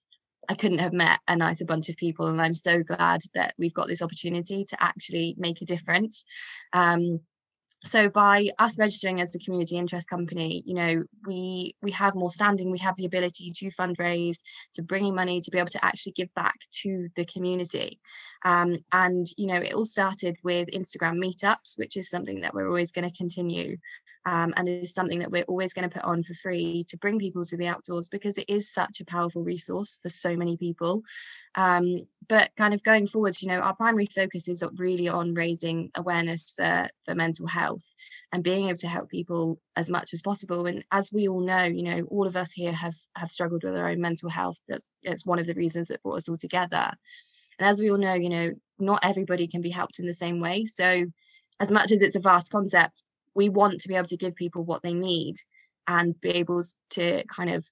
I 0.48 0.54
couldn't 0.54 0.78
have 0.78 0.92
met 0.92 1.20
a 1.28 1.36
nicer 1.36 1.64
bunch 1.64 1.88
of 1.88 1.96
people, 1.96 2.26
and 2.26 2.40
I'm 2.40 2.54
so 2.54 2.82
glad 2.82 3.22
that 3.34 3.54
we've 3.58 3.74
got 3.74 3.88
this 3.88 4.02
opportunity 4.02 4.64
to 4.66 4.82
actually 4.82 5.34
make 5.38 5.60
a 5.62 5.66
difference. 5.66 6.24
Um, 6.72 7.20
so 7.84 8.08
by 8.08 8.48
us 8.58 8.76
registering 8.78 9.20
as 9.20 9.30
the 9.30 9.38
community 9.38 9.76
interest 9.76 10.08
company 10.08 10.62
you 10.66 10.74
know 10.74 11.02
we 11.26 11.74
we 11.82 11.90
have 11.90 12.14
more 12.14 12.30
standing 12.30 12.70
we 12.70 12.78
have 12.78 12.96
the 12.96 13.04
ability 13.04 13.52
to 13.54 13.70
fundraise 13.72 14.36
to 14.74 14.82
bring 14.82 15.06
in 15.06 15.14
money 15.14 15.40
to 15.40 15.50
be 15.50 15.58
able 15.58 15.70
to 15.70 15.84
actually 15.84 16.12
give 16.12 16.32
back 16.34 16.54
to 16.82 17.08
the 17.16 17.24
community 17.26 18.00
um, 18.44 18.76
and 18.92 19.28
you 19.36 19.46
know 19.46 19.56
it 19.56 19.74
all 19.74 19.84
started 19.84 20.36
with 20.42 20.68
instagram 20.68 21.18
meetups 21.18 21.76
which 21.76 21.96
is 21.96 22.08
something 22.08 22.40
that 22.40 22.54
we're 22.54 22.68
always 22.68 22.90
going 22.90 23.08
to 23.08 23.16
continue 23.16 23.76
um, 24.26 24.52
and 24.56 24.68
it 24.68 24.82
is 24.82 24.92
something 24.92 25.20
that 25.20 25.30
we're 25.30 25.44
always 25.44 25.72
going 25.72 25.88
to 25.88 25.94
put 25.94 26.04
on 26.04 26.24
for 26.24 26.34
free 26.42 26.84
to 26.88 26.96
bring 26.96 27.20
people 27.20 27.44
to 27.44 27.56
the 27.56 27.68
outdoors 27.68 28.08
because 28.08 28.36
it 28.36 28.46
is 28.48 28.72
such 28.72 29.00
a 29.00 29.04
powerful 29.04 29.44
resource 29.44 29.98
for 30.02 30.08
so 30.08 30.36
many 30.36 30.56
people. 30.56 31.02
Um, 31.54 32.08
but 32.28 32.50
kind 32.58 32.74
of 32.74 32.82
going 32.82 33.06
forward, 33.06 33.36
you 33.38 33.46
know, 33.48 33.60
our 33.60 33.76
primary 33.76 34.08
focus 34.12 34.48
is 34.48 34.64
really 34.76 35.06
on 35.06 35.34
raising 35.34 35.92
awareness 35.94 36.52
for, 36.56 36.88
for 37.04 37.14
mental 37.14 37.46
health 37.46 37.82
and 38.32 38.42
being 38.42 38.66
able 38.66 38.78
to 38.78 38.88
help 38.88 39.08
people 39.08 39.60
as 39.76 39.88
much 39.88 40.10
as 40.12 40.22
possible. 40.22 40.66
And 40.66 40.84
as 40.90 41.08
we 41.12 41.28
all 41.28 41.40
know, 41.40 41.62
you 41.62 41.84
know, 41.84 42.02
all 42.10 42.26
of 42.26 42.36
us 42.36 42.50
here 42.52 42.72
have 42.72 42.94
have 43.14 43.30
struggled 43.30 43.62
with 43.62 43.76
our 43.76 43.88
own 43.88 44.00
mental 44.00 44.28
health. 44.28 44.58
That's 44.66 44.84
it's 45.02 45.24
one 45.24 45.38
of 45.38 45.46
the 45.46 45.54
reasons 45.54 45.86
that 45.88 46.02
brought 46.02 46.18
us 46.18 46.28
all 46.28 46.36
together. 46.36 46.90
And 47.60 47.68
as 47.68 47.78
we 47.78 47.92
all 47.92 47.98
know, 47.98 48.14
you 48.14 48.28
know, 48.28 48.50
not 48.80 49.04
everybody 49.04 49.46
can 49.46 49.62
be 49.62 49.70
helped 49.70 50.00
in 50.00 50.06
the 50.06 50.14
same 50.14 50.40
way. 50.40 50.66
So 50.74 51.06
as 51.60 51.70
much 51.70 51.92
as 51.92 52.00
it's 52.02 52.16
a 52.16 52.20
vast 52.20 52.50
concept, 52.50 53.02
we 53.36 53.48
want 53.48 53.80
to 53.82 53.88
be 53.88 53.94
able 53.94 54.08
to 54.08 54.16
give 54.16 54.34
people 54.34 54.64
what 54.64 54.82
they 54.82 54.94
need 54.94 55.36
and 55.86 56.18
be 56.20 56.30
able 56.30 56.64
to 56.90 57.24
kind 57.24 57.50
of 57.50 57.64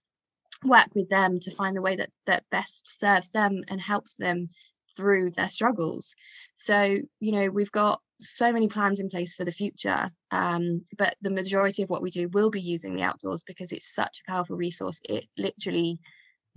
work 0.65 0.89
with 0.95 1.09
them 1.09 1.41
to 1.41 1.55
find 1.57 1.77
the 1.77 1.83
way 1.83 1.97
that 1.97 2.11
that 2.27 2.45
best 2.51 2.99
serves 3.01 3.29
them 3.31 3.63
and 3.69 3.81
helps 3.81 4.15
them 4.19 4.49
through 4.97 5.33
their 5.33 5.49
struggles. 5.49 6.15
So 6.59 6.99
you 7.21 7.33
know 7.33 7.51
we've 7.51 7.73
got 7.73 8.01
so 8.21 8.53
many 8.53 8.69
plans 8.69 9.01
in 9.01 9.11
place 9.11 9.35
for 9.35 9.45
the 9.45 9.53
future 9.53 10.09
um, 10.31 10.83
but 10.97 11.17
the 11.21 11.31
majority 11.31 11.83
of 11.83 11.91
what 11.91 12.03
we 12.03 12.11
do 12.11 12.29
will 12.29 12.51
be 12.51 12.61
using 12.61 12.95
the 12.95 13.03
outdoors 13.03 13.43
because 13.45 13.73
it's 13.73 13.93
such 13.95 14.21
a 14.21 14.31
powerful 14.31 14.57
resource. 14.57 14.99
It 15.03 15.25
literally 15.37 15.99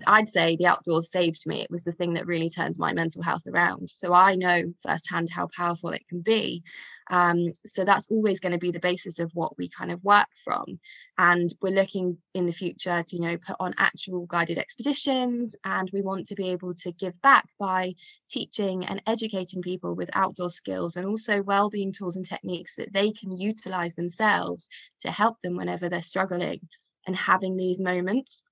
I'd 0.05 0.29
say 0.29 0.55
the 0.55 0.67
outdoors 0.67 1.09
saved 1.11 1.43
me. 1.45 1.61
It 1.61 1.71
was 1.71 1.83
the 1.83 1.91
thing 1.91 2.13
that 2.13 2.27
really 2.27 2.49
turned 2.49 2.75
my 2.77 2.93
mental 2.93 3.23
health 3.23 3.41
around. 3.47 3.89
So 3.89 4.13
I 4.13 4.35
know 4.35 4.73
firsthand 4.83 5.29
how 5.31 5.49
powerful 5.55 5.89
it 5.89 6.07
can 6.07 6.21
be. 6.21 6.63
Um, 7.09 7.53
so 7.73 7.83
that's 7.83 8.05
always 8.09 8.39
going 8.39 8.51
to 8.51 8.57
be 8.59 8.71
the 8.71 8.79
basis 8.79 9.17
of 9.17 9.31
what 9.33 9.57
we 9.57 9.69
kind 9.69 9.91
of 9.91 10.03
work 10.03 10.27
from. 10.43 10.79
And 11.17 11.53
we're 11.61 11.71
looking 11.71 12.17
in 12.35 12.45
the 12.45 12.53
future 12.53 13.03
to, 13.07 13.15
you 13.15 13.21
know, 13.21 13.37
put 13.37 13.55
on 13.59 13.73
actual 13.77 14.27
guided 14.27 14.59
expeditions. 14.59 15.55
And 15.63 15.89
we 15.91 16.01
want 16.01 16.27
to 16.27 16.35
be 16.35 16.49
able 16.49 16.75
to 16.75 16.91
give 16.91 17.19
back 17.21 17.45
by 17.57 17.95
teaching 18.29 18.85
and 18.85 19.01
educating 19.07 19.61
people 19.61 19.95
with 19.95 20.09
outdoor 20.13 20.51
skills 20.51 20.95
and 20.95 21.07
also 21.07 21.41
well-being 21.41 21.93
tools 21.93 22.17
and 22.17 22.27
techniques 22.27 22.75
that 22.77 22.93
they 22.93 23.11
can 23.13 23.31
utilize 23.31 23.95
themselves 23.95 24.67
to 25.01 25.11
help 25.11 25.37
them 25.41 25.55
whenever 25.55 25.89
they're 25.89 26.03
struggling 26.03 26.59
and 27.07 27.15
having 27.15 27.55
these 27.55 27.79
moments 27.79 28.43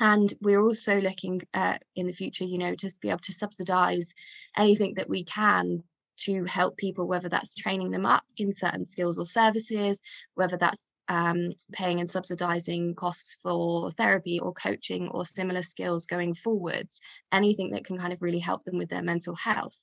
and 0.00 0.34
we're 0.40 0.62
also 0.62 0.98
looking 1.00 1.42
uh, 1.54 1.78
in 1.96 2.06
the 2.06 2.12
future 2.12 2.44
you 2.44 2.58
know 2.58 2.74
to 2.74 2.90
be 3.00 3.08
able 3.08 3.20
to 3.20 3.32
subsidize 3.32 4.06
anything 4.56 4.94
that 4.94 5.08
we 5.08 5.24
can 5.24 5.82
to 6.18 6.44
help 6.44 6.76
people 6.76 7.06
whether 7.06 7.28
that's 7.28 7.54
training 7.54 7.90
them 7.90 8.06
up 8.06 8.24
in 8.36 8.52
certain 8.52 8.86
skills 8.90 9.18
or 9.18 9.26
services 9.26 9.98
whether 10.34 10.56
that's 10.56 10.82
um, 11.08 11.52
paying 11.72 12.00
and 12.00 12.08
subsidizing 12.08 12.94
costs 12.94 13.36
for 13.42 13.92
therapy 13.92 14.40
or 14.40 14.54
coaching 14.54 15.08
or 15.08 15.26
similar 15.26 15.62
skills 15.62 16.06
going 16.06 16.34
forwards. 16.34 17.00
Anything 17.32 17.70
that 17.72 17.84
can 17.84 17.98
kind 17.98 18.12
of 18.12 18.22
really 18.22 18.38
help 18.38 18.64
them 18.64 18.78
with 18.78 18.88
their 18.88 19.02
mental 19.02 19.34
health. 19.34 19.74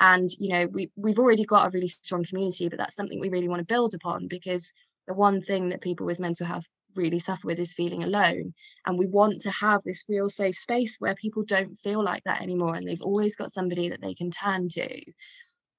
And 0.00 0.30
you 0.38 0.50
know 0.50 0.66
we, 0.66 0.90
we've 0.96 1.18
already 1.18 1.44
got 1.44 1.66
a 1.66 1.70
really 1.70 1.88
strong 1.88 2.24
community 2.24 2.68
but 2.68 2.78
that's 2.78 2.96
something 2.96 3.18
we 3.18 3.30
really 3.30 3.48
want 3.48 3.60
to 3.60 3.74
build 3.74 3.94
upon 3.94 4.28
because 4.28 4.70
the 5.08 5.14
one 5.14 5.40
thing 5.40 5.70
that 5.70 5.80
people 5.80 6.04
with 6.04 6.18
mental 6.18 6.46
health 6.46 6.64
really 6.96 7.18
suffer 7.20 7.46
with 7.46 7.58
is 7.58 7.72
feeling 7.72 8.02
alone. 8.04 8.54
And 8.86 8.98
we 8.98 9.06
want 9.06 9.42
to 9.42 9.50
have 9.50 9.82
this 9.84 10.04
real 10.08 10.30
safe 10.30 10.58
space 10.58 10.94
where 10.98 11.14
people 11.14 11.44
don't 11.44 11.78
feel 11.80 12.02
like 12.04 12.24
that 12.24 12.42
anymore. 12.42 12.74
And 12.74 12.88
they've 12.88 13.00
always 13.02 13.36
got 13.36 13.54
somebody 13.54 13.88
that 13.90 14.00
they 14.00 14.14
can 14.14 14.30
turn 14.30 14.68
to 14.70 15.02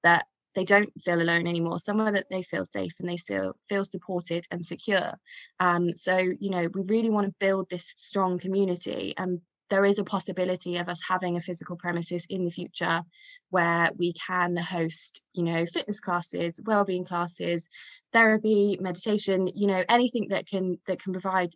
that 0.02 0.26
they 0.54 0.64
don't 0.64 0.92
feel 1.04 1.20
alone 1.20 1.46
anymore, 1.46 1.78
somewhere 1.78 2.12
that 2.12 2.26
they 2.30 2.42
feel 2.42 2.66
safe 2.66 2.92
and 2.98 3.08
they 3.08 3.16
still 3.16 3.54
feel 3.68 3.84
supported 3.84 4.44
and 4.50 4.64
secure. 4.64 5.12
Um, 5.60 5.92
so, 5.92 6.16
you 6.18 6.50
know, 6.50 6.68
we 6.74 6.82
really 6.82 7.10
want 7.10 7.26
to 7.28 7.34
build 7.38 7.68
this 7.70 7.84
strong 7.96 8.38
community 8.38 9.14
and 9.16 9.40
there 9.70 9.84
is 9.84 9.98
a 9.98 10.04
possibility 10.04 10.76
of 10.76 10.88
us 10.88 11.00
having 11.06 11.36
a 11.36 11.40
physical 11.40 11.76
premises 11.76 12.22
in 12.28 12.44
the 12.44 12.50
future 12.50 13.02
where 13.50 13.90
we 13.98 14.14
can 14.26 14.56
host 14.56 15.20
you 15.34 15.42
know 15.42 15.66
fitness 15.72 16.00
classes 16.00 16.60
well-being 16.64 17.04
classes 17.04 17.64
therapy 18.12 18.78
meditation 18.80 19.48
you 19.54 19.66
know 19.66 19.84
anything 19.88 20.28
that 20.30 20.46
can 20.46 20.78
that 20.86 21.02
can 21.02 21.12
provide 21.12 21.54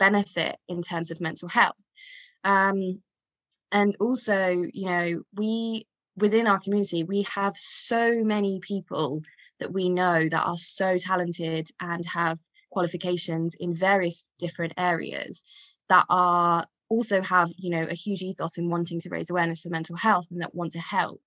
benefit 0.00 0.56
in 0.66 0.82
terms 0.82 1.12
of 1.12 1.20
mental 1.20 1.46
health. 1.48 1.76
Um, 2.42 3.00
and 3.70 3.96
also 4.00 4.64
you 4.72 4.86
know 4.86 5.22
we 5.36 5.86
within 6.16 6.48
our 6.48 6.58
community 6.58 7.04
we 7.04 7.24
have 7.32 7.54
so 7.86 8.24
many 8.24 8.58
people 8.66 9.20
that 9.60 9.72
we 9.72 9.88
know 9.88 10.28
that 10.28 10.42
are 10.42 10.58
so 10.58 10.98
talented 10.98 11.70
and 11.80 12.04
have 12.06 12.38
qualifications 12.72 13.54
in 13.60 13.76
various 13.76 14.24
different 14.38 14.72
areas 14.76 15.40
that 15.88 16.06
are 16.08 16.66
also 16.90 17.22
have 17.22 17.48
you 17.56 17.70
know 17.70 17.86
a 17.88 17.94
huge 17.94 18.22
ethos 18.22 18.58
in 18.58 18.68
wanting 18.68 19.00
to 19.00 19.08
raise 19.08 19.30
awareness 19.30 19.62
for 19.62 19.70
mental 19.70 19.96
health 19.96 20.26
and 20.30 20.42
that 20.42 20.54
want 20.54 20.72
to 20.72 20.80
help. 20.80 21.22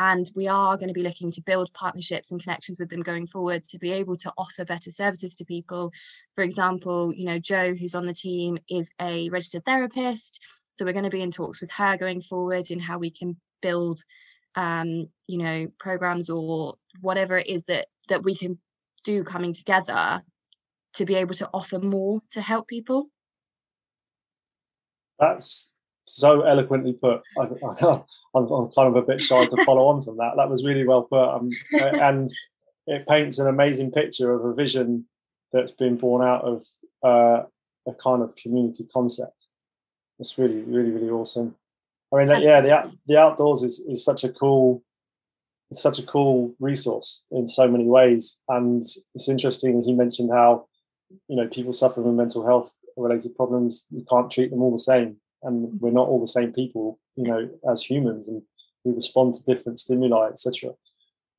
And 0.00 0.28
we 0.34 0.48
are 0.48 0.76
going 0.76 0.88
to 0.88 0.94
be 0.94 1.04
looking 1.04 1.30
to 1.32 1.40
build 1.42 1.72
partnerships 1.72 2.32
and 2.32 2.42
connections 2.42 2.80
with 2.80 2.90
them 2.90 3.02
going 3.02 3.28
forward 3.28 3.62
to 3.68 3.78
be 3.78 3.92
able 3.92 4.16
to 4.18 4.32
offer 4.36 4.64
better 4.64 4.90
services 4.90 5.36
to 5.36 5.44
people. 5.44 5.92
For 6.34 6.42
example 6.42 7.12
you 7.14 7.26
know 7.26 7.38
joe 7.38 7.74
who's 7.74 7.94
on 7.94 8.06
the 8.06 8.14
team 8.14 8.58
is 8.68 8.88
a 9.00 9.28
registered 9.30 9.64
therapist. 9.64 10.40
So 10.76 10.84
we're 10.84 10.92
going 10.92 11.04
to 11.04 11.10
be 11.10 11.22
in 11.22 11.30
talks 11.30 11.60
with 11.60 11.70
her 11.70 11.96
going 11.96 12.22
forward 12.22 12.70
in 12.70 12.80
how 12.80 12.98
we 12.98 13.10
can 13.12 13.36
build 13.62 14.00
um, 14.56 15.08
you 15.26 15.38
know 15.38 15.68
programs 15.78 16.30
or 16.30 16.76
whatever 17.00 17.38
it 17.38 17.46
is 17.46 17.62
that 17.68 17.86
that 18.08 18.22
we 18.24 18.36
can 18.36 18.58
do 19.04 19.24
coming 19.24 19.54
together 19.54 20.22
to 20.94 21.04
be 21.04 21.14
able 21.16 21.34
to 21.34 21.48
offer 21.52 21.78
more 21.78 22.20
to 22.32 22.40
help 22.40 22.68
people 22.68 23.08
that's 25.18 25.70
so 26.06 26.42
eloquently 26.42 26.92
put. 26.92 27.22
I, 27.38 27.42
am 28.36 28.70
kind 28.74 28.88
of 28.88 28.96
a 28.96 29.02
bit 29.02 29.20
shy 29.20 29.46
to 29.46 29.64
follow 29.64 29.88
on 29.88 30.04
from 30.04 30.16
that. 30.18 30.34
That 30.36 30.50
was 30.50 30.64
really 30.64 30.86
well 30.86 31.02
put, 31.02 31.28
um, 31.28 31.50
and 31.72 32.30
it 32.86 33.06
paints 33.06 33.38
an 33.38 33.46
amazing 33.46 33.90
picture 33.90 34.32
of 34.32 34.44
a 34.44 34.54
vision 34.54 35.06
that's 35.52 35.72
been 35.72 35.96
born 35.96 36.26
out 36.26 36.42
of 36.44 36.62
uh, 37.02 37.44
a 37.86 37.94
kind 38.02 38.22
of 38.22 38.34
community 38.36 38.86
concept. 38.92 39.46
It's 40.18 40.36
really, 40.38 40.62
really, 40.62 40.90
really 40.90 41.10
awesome. 41.10 41.54
I 42.12 42.24
mean, 42.24 42.42
yeah, 42.42 42.60
the 42.60 42.92
the 43.06 43.16
outdoors 43.16 43.62
is, 43.62 43.80
is 43.80 44.04
such 44.04 44.24
a 44.24 44.28
cool, 44.28 44.82
it's 45.70 45.82
such 45.82 45.98
a 45.98 46.06
cool 46.06 46.54
resource 46.60 47.22
in 47.30 47.48
so 47.48 47.66
many 47.66 47.84
ways, 47.84 48.36
and 48.48 48.86
it's 49.14 49.28
interesting. 49.28 49.82
He 49.82 49.92
mentioned 49.92 50.30
how 50.30 50.66
you 51.28 51.36
know 51.36 51.48
people 51.48 51.72
suffer 51.72 52.02
from 52.02 52.16
mental 52.16 52.46
health 52.46 52.70
related 52.96 53.36
problems, 53.36 53.84
you 53.90 54.04
can't 54.08 54.30
treat 54.30 54.50
them 54.50 54.62
all 54.62 54.72
the 54.72 54.82
same. 54.82 55.16
And 55.42 55.68
mm. 55.68 55.80
we're 55.80 55.90
not 55.90 56.08
all 56.08 56.20
the 56.20 56.28
same 56.28 56.52
people, 56.52 56.98
you 57.16 57.24
know, 57.24 57.48
as 57.70 57.82
humans, 57.82 58.28
and 58.28 58.42
we 58.84 58.92
respond 58.92 59.34
to 59.34 59.54
different 59.54 59.80
stimuli, 59.80 60.28
etc. 60.28 60.70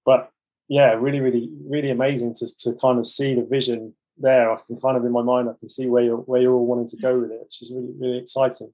But 0.06 0.32
yeah, 0.68 0.94
really, 0.94 1.20
really, 1.20 1.50
really 1.68 1.92
amazing 1.92 2.36
to 2.36 2.48
to 2.60 2.74
kind 2.74 3.00
of 3.00 3.08
see 3.08 3.36
the 3.36 3.44
vision 3.44 3.94
there. 4.18 4.52
I 4.52 4.58
can 4.68 4.80
kind 4.80 4.98
of 4.98 5.06
in 5.06 5.12
my 5.12 5.22
mind, 5.22 5.50
I 5.50 5.54
can 5.60 5.70
see 5.70 5.88
where 5.88 6.04
you're 6.04 6.18
where 6.18 6.42
you're 6.42 6.54
all 6.54 6.66
wanting 6.66 6.90
to 6.90 6.98
go 6.98 7.20
with 7.20 7.32
it, 7.32 7.40
which 7.42 7.62
is 7.62 7.72
really, 7.74 7.94
really 7.98 8.18
exciting. 8.18 8.72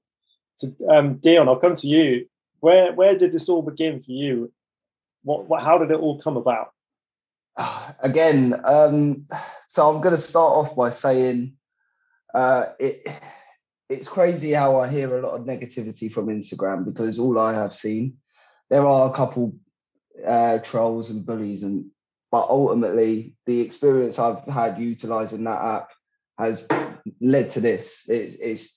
So, 0.56 0.72
um, 0.88 1.16
Dion, 1.16 1.48
I'll 1.48 1.56
come 1.56 1.76
to 1.76 1.86
you. 1.86 2.26
Where 2.60 2.92
where 2.92 3.16
did 3.16 3.32
this 3.32 3.48
all 3.48 3.62
begin 3.62 4.02
for 4.02 4.12
you? 4.12 4.52
What, 5.24 5.48
what 5.48 5.62
how 5.62 5.78
did 5.78 5.90
it 5.90 6.00
all 6.00 6.20
come 6.20 6.36
about? 6.36 6.72
Again, 8.02 8.60
um, 8.64 9.26
so 9.68 9.88
I'm 9.88 10.00
going 10.02 10.16
to 10.16 10.22
start 10.22 10.52
off 10.54 10.76
by 10.76 10.92
saying 10.92 11.54
uh, 12.34 12.66
it 12.78 13.06
it's 13.88 14.08
crazy 14.08 14.52
how 14.52 14.80
I 14.80 14.88
hear 14.88 15.18
a 15.18 15.20
lot 15.20 15.38
of 15.38 15.46
negativity 15.46 16.10
from 16.10 16.28
Instagram 16.28 16.84
because 16.84 17.18
all 17.18 17.38
I 17.38 17.52
have 17.52 17.74
seen, 17.74 18.16
there 18.70 18.86
are 18.86 19.10
a 19.10 19.14
couple 19.14 19.54
uh, 20.26 20.58
trolls 20.58 21.10
and 21.10 21.26
bullies, 21.26 21.62
and 21.62 21.86
but 22.30 22.48
ultimately 22.48 23.36
the 23.46 23.60
experience 23.60 24.18
I've 24.18 24.44
had 24.44 24.78
utilizing 24.78 25.44
that 25.44 25.62
app 25.62 25.88
has 26.38 26.58
led 27.20 27.52
to 27.52 27.60
this. 27.60 27.86
It, 28.08 28.38
it's 28.40 28.70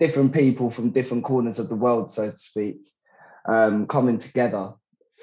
different 0.00 0.32
people 0.32 0.70
from 0.70 0.90
different 0.90 1.24
corners 1.24 1.58
of 1.58 1.68
the 1.68 1.76
world, 1.76 2.12
so 2.12 2.30
to 2.30 2.38
speak, 2.38 2.80
um, 3.48 3.86
coming 3.86 4.18
together 4.18 4.72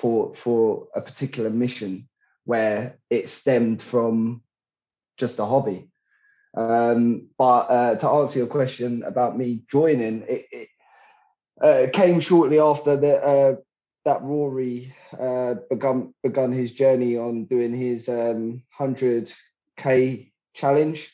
for 0.02 0.34
for 0.44 0.88
a 0.96 1.02
particular 1.02 1.50
mission 1.50 2.08
where 2.46 3.00
it 3.10 3.30
stemmed 3.30 3.84
from 3.92 4.42
just 5.18 5.40
a 5.40 5.46
hobby. 5.46 5.90
Um, 6.56 7.28
but 7.38 7.70
uh, 7.70 7.96
to 7.96 8.08
answer 8.08 8.40
your 8.40 8.48
question 8.48 9.04
about 9.04 9.38
me 9.38 9.64
joining, 9.70 10.24
it, 10.28 10.46
it 10.52 10.70
uh, 11.62 11.88
came 11.92 12.22
shortly 12.22 12.60
after 12.60 12.96
the, 12.96 13.18
uh, 13.18 13.56
that 14.06 14.22
Rory 14.22 14.96
uh, 15.20 15.56
begun 15.70 16.14
begun 16.24 16.52
his 16.52 16.72
journey 16.72 17.18
on 17.18 17.46
doing 17.46 17.74
his 17.74 18.08
um, 18.08 18.62
100k 18.80 20.32
challenge, 20.54 21.10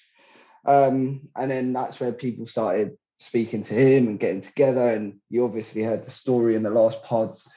um, 0.65 1.29
and 1.35 1.49
then 1.49 1.73
that's 1.73 1.99
where 1.99 2.11
people 2.11 2.47
started 2.47 2.97
speaking 3.19 3.63
to 3.63 3.73
him 3.73 4.07
and 4.07 4.19
getting 4.19 4.41
together. 4.41 4.89
And 4.89 5.19
you 5.29 5.45
obviously 5.45 5.83
heard 5.83 6.05
the 6.05 6.11
story 6.11 6.55
in 6.55 6.63
the 6.63 6.69
last 6.69 7.01
pods, 7.03 7.47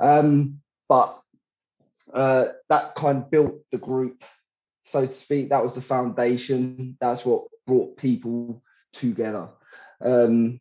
um, 0.00 0.60
but 0.88 1.20
uh, 2.14 2.46
that 2.68 2.94
kind 2.94 3.18
of 3.18 3.30
built 3.30 3.54
the 3.72 3.78
group 3.78 4.22
so 4.90 5.06
to 5.06 5.20
speak. 5.20 5.48
That 5.50 5.64
was 5.64 5.74
the 5.74 5.82
foundation. 5.82 6.96
That's 7.00 7.24
what 7.24 7.44
brought 7.66 7.96
people 7.96 8.62
together. 8.92 9.48
Um, 10.04 10.60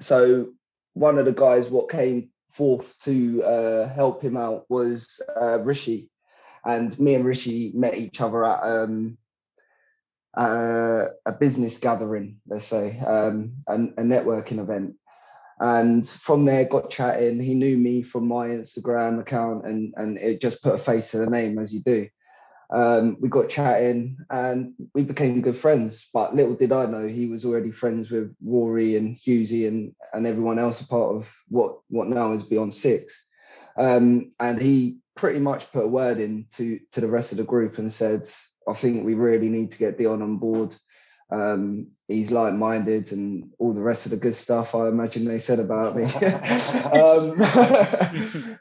so 0.00 0.48
one 0.94 1.18
of 1.18 1.26
the 1.26 1.32
guys 1.32 1.70
what 1.70 1.90
came 1.90 2.30
forth 2.56 2.86
to 3.04 3.42
uh, 3.42 3.94
help 3.94 4.22
him 4.22 4.36
out 4.36 4.64
was 4.68 5.06
uh, 5.40 5.60
Rishi, 5.60 6.10
and 6.64 6.98
me 6.98 7.14
and 7.14 7.24
Rishi 7.24 7.72
met 7.74 7.96
each 7.96 8.20
other 8.20 8.44
at 8.44 8.62
um, 8.62 9.18
uh, 10.36 11.06
a 11.26 11.32
business 11.38 11.74
gathering, 11.80 12.40
let's 12.48 12.68
say, 12.68 12.98
um, 13.00 13.54
a, 13.66 13.74
a 13.74 14.02
networking 14.02 14.60
event. 14.60 14.94
And 15.60 16.08
from 16.24 16.44
there, 16.44 16.68
got 16.68 16.90
chatting. 16.90 17.40
He 17.40 17.54
knew 17.54 17.76
me 17.76 18.04
from 18.04 18.28
my 18.28 18.46
Instagram 18.46 19.20
account, 19.20 19.66
and 19.66 19.92
and 19.96 20.16
it 20.16 20.40
just 20.40 20.62
put 20.62 20.80
a 20.80 20.84
face 20.84 21.10
to 21.10 21.18
the 21.18 21.26
name 21.26 21.58
as 21.58 21.72
you 21.72 21.80
do 21.80 22.08
um, 22.70 23.16
we 23.20 23.28
got 23.28 23.48
chatting 23.48 24.18
and 24.30 24.74
we 24.94 25.02
became 25.02 25.40
good 25.40 25.60
friends. 25.60 26.04
But 26.12 26.34
little 26.34 26.54
did 26.54 26.72
I 26.72 26.86
know 26.86 27.06
he 27.06 27.26
was 27.26 27.44
already 27.44 27.70
friends 27.70 28.10
with 28.10 28.34
Rory 28.44 28.96
and 28.96 29.16
Hughesy 29.16 29.66
and, 29.66 29.94
and 30.12 30.26
everyone 30.26 30.58
else 30.58 30.80
a 30.80 30.86
part 30.86 31.16
of 31.16 31.26
what, 31.48 31.78
what 31.88 32.08
now 32.08 32.34
is 32.34 32.42
Beyond 32.42 32.74
Six. 32.74 33.14
Um, 33.78 34.32
and 34.38 34.60
he 34.60 34.98
pretty 35.16 35.38
much 35.38 35.70
put 35.72 35.84
a 35.84 35.88
word 35.88 36.20
in 36.20 36.46
to, 36.56 36.78
to 36.92 37.00
the 37.00 37.08
rest 37.08 37.32
of 37.32 37.38
the 37.38 37.44
group 37.44 37.78
and 37.78 37.92
said, 37.92 38.28
I 38.68 38.74
think 38.74 39.04
we 39.04 39.14
really 39.14 39.48
need 39.48 39.72
to 39.72 39.78
get 39.78 39.96
Dion 39.96 40.20
on 40.20 40.36
board. 40.36 40.74
Um, 41.30 41.88
he's 42.06 42.30
like-minded 42.30 43.12
and 43.12 43.50
all 43.58 43.72
the 43.72 43.80
rest 43.80 44.04
of 44.04 44.10
the 44.10 44.16
good 44.16 44.36
stuff 44.36 44.74
I 44.74 44.88
imagine 44.88 45.24
they 45.24 45.40
said 45.40 45.58
about 45.58 45.96
me. 45.96 46.04
um, 46.04 47.38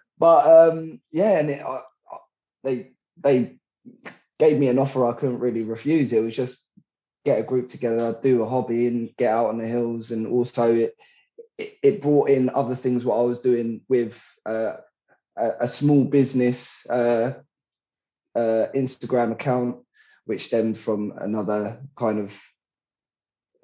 but 0.18 0.70
um, 0.70 1.02
yeah, 1.12 1.40
and 1.40 1.50
it, 1.50 1.62
I, 1.62 1.82
they 2.64 2.92
they 3.22 3.58
gave 4.40 4.58
me 4.58 4.68
an 4.68 4.80
offer 4.80 5.06
I 5.08 5.14
couldn't 5.14 5.40
really 5.40 5.64
refuse. 5.64 6.12
It 6.14 6.24
was 6.24 6.36
just 6.36 6.58
get 7.26 7.40
a 7.40 7.44
group 7.44 7.70
together, 7.70 8.18
do 8.22 8.44
a 8.44 8.50
hobby, 8.50 8.88
and 8.88 9.10
get 9.18 9.32
out 9.32 9.48
on 9.48 9.58
the 9.58 9.66
hills. 9.66 10.12
And 10.12 10.28
also, 10.28 10.74
it 10.74 10.96
it, 11.58 11.78
it 11.82 12.02
brought 12.02 12.30
in 12.30 12.50
other 12.50 12.76
things. 12.76 13.04
What 13.04 13.20
I 13.20 13.24
was 13.24 13.40
doing 13.40 13.82
with 13.90 14.14
uh, 14.48 14.78
a, 15.38 15.52
a, 15.62 15.70
small 15.70 16.04
business 16.06 16.58
uh, 16.90 17.34
uh, 18.36 18.68
Instagram 18.76 19.32
account, 19.32 19.78
which 20.26 20.46
stemmed 20.46 20.80
from 20.80 21.14
another 21.20 21.82
kind 21.98 22.20
of 22.20 22.32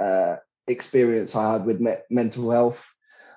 uh, 0.05 0.37
experience 0.67 1.35
I 1.35 1.53
had 1.53 1.65
with 1.65 1.79
me- 1.79 1.95
mental 2.09 2.51
health, 2.51 2.77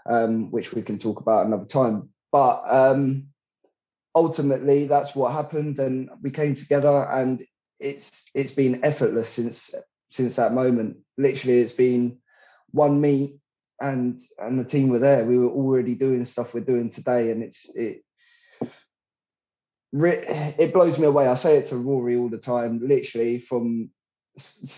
um, 0.08 0.50
which 0.50 0.72
we 0.72 0.82
can 0.82 0.98
talk 0.98 1.20
about 1.20 1.46
another 1.46 1.66
time. 1.66 2.10
But 2.32 2.62
um, 2.68 3.28
ultimately, 4.16 4.88
that's 4.88 5.14
what 5.14 5.32
happened, 5.32 5.78
and 5.78 6.08
we 6.22 6.30
came 6.30 6.56
together, 6.56 7.04
and 7.04 7.44
it's 7.78 8.06
it's 8.34 8.52
been 8.52 8.82
effortless 8.82 9.28
since 9.36 9.60
since 10.10 10.34
that 10.36 10.54
moment. 10.54 10.96
Literally, 11.18 11.58
it's 11.60 11.72
been 11.72 12.18
one 12.70 13.00
meet, 13.00 13.38
and 13.78 14.22
and 14.38 14.58
the 14.58 14.64
team 14.64 14.88
were 14.88 14.98
there. 14.98 15.24
We 15.24 15.38
were 15.38 15.50
already 15.50 15.94
doing 15.94 16.24
stuff 16.24 16.54
we're 16.54 16.60
doing 16.60 16.90
today, 16.90 17.30
and 17.30 17.42
it's 17.42 17.58
it. 17.74 18.02
It 19.92 20.74
blows 20.74 20.98
me 20.98 21.06
away. 21.06 21.28
I 21.28 21.36
say 21.36 21.58
it 21.58 21.68
to 21.68 21.76
Rory 21.76 22.16
all 22.16 22.28
the 22.28 22.38
time. 22.38 22.80
Literally, 22.82 23.44
from 23.48 23.90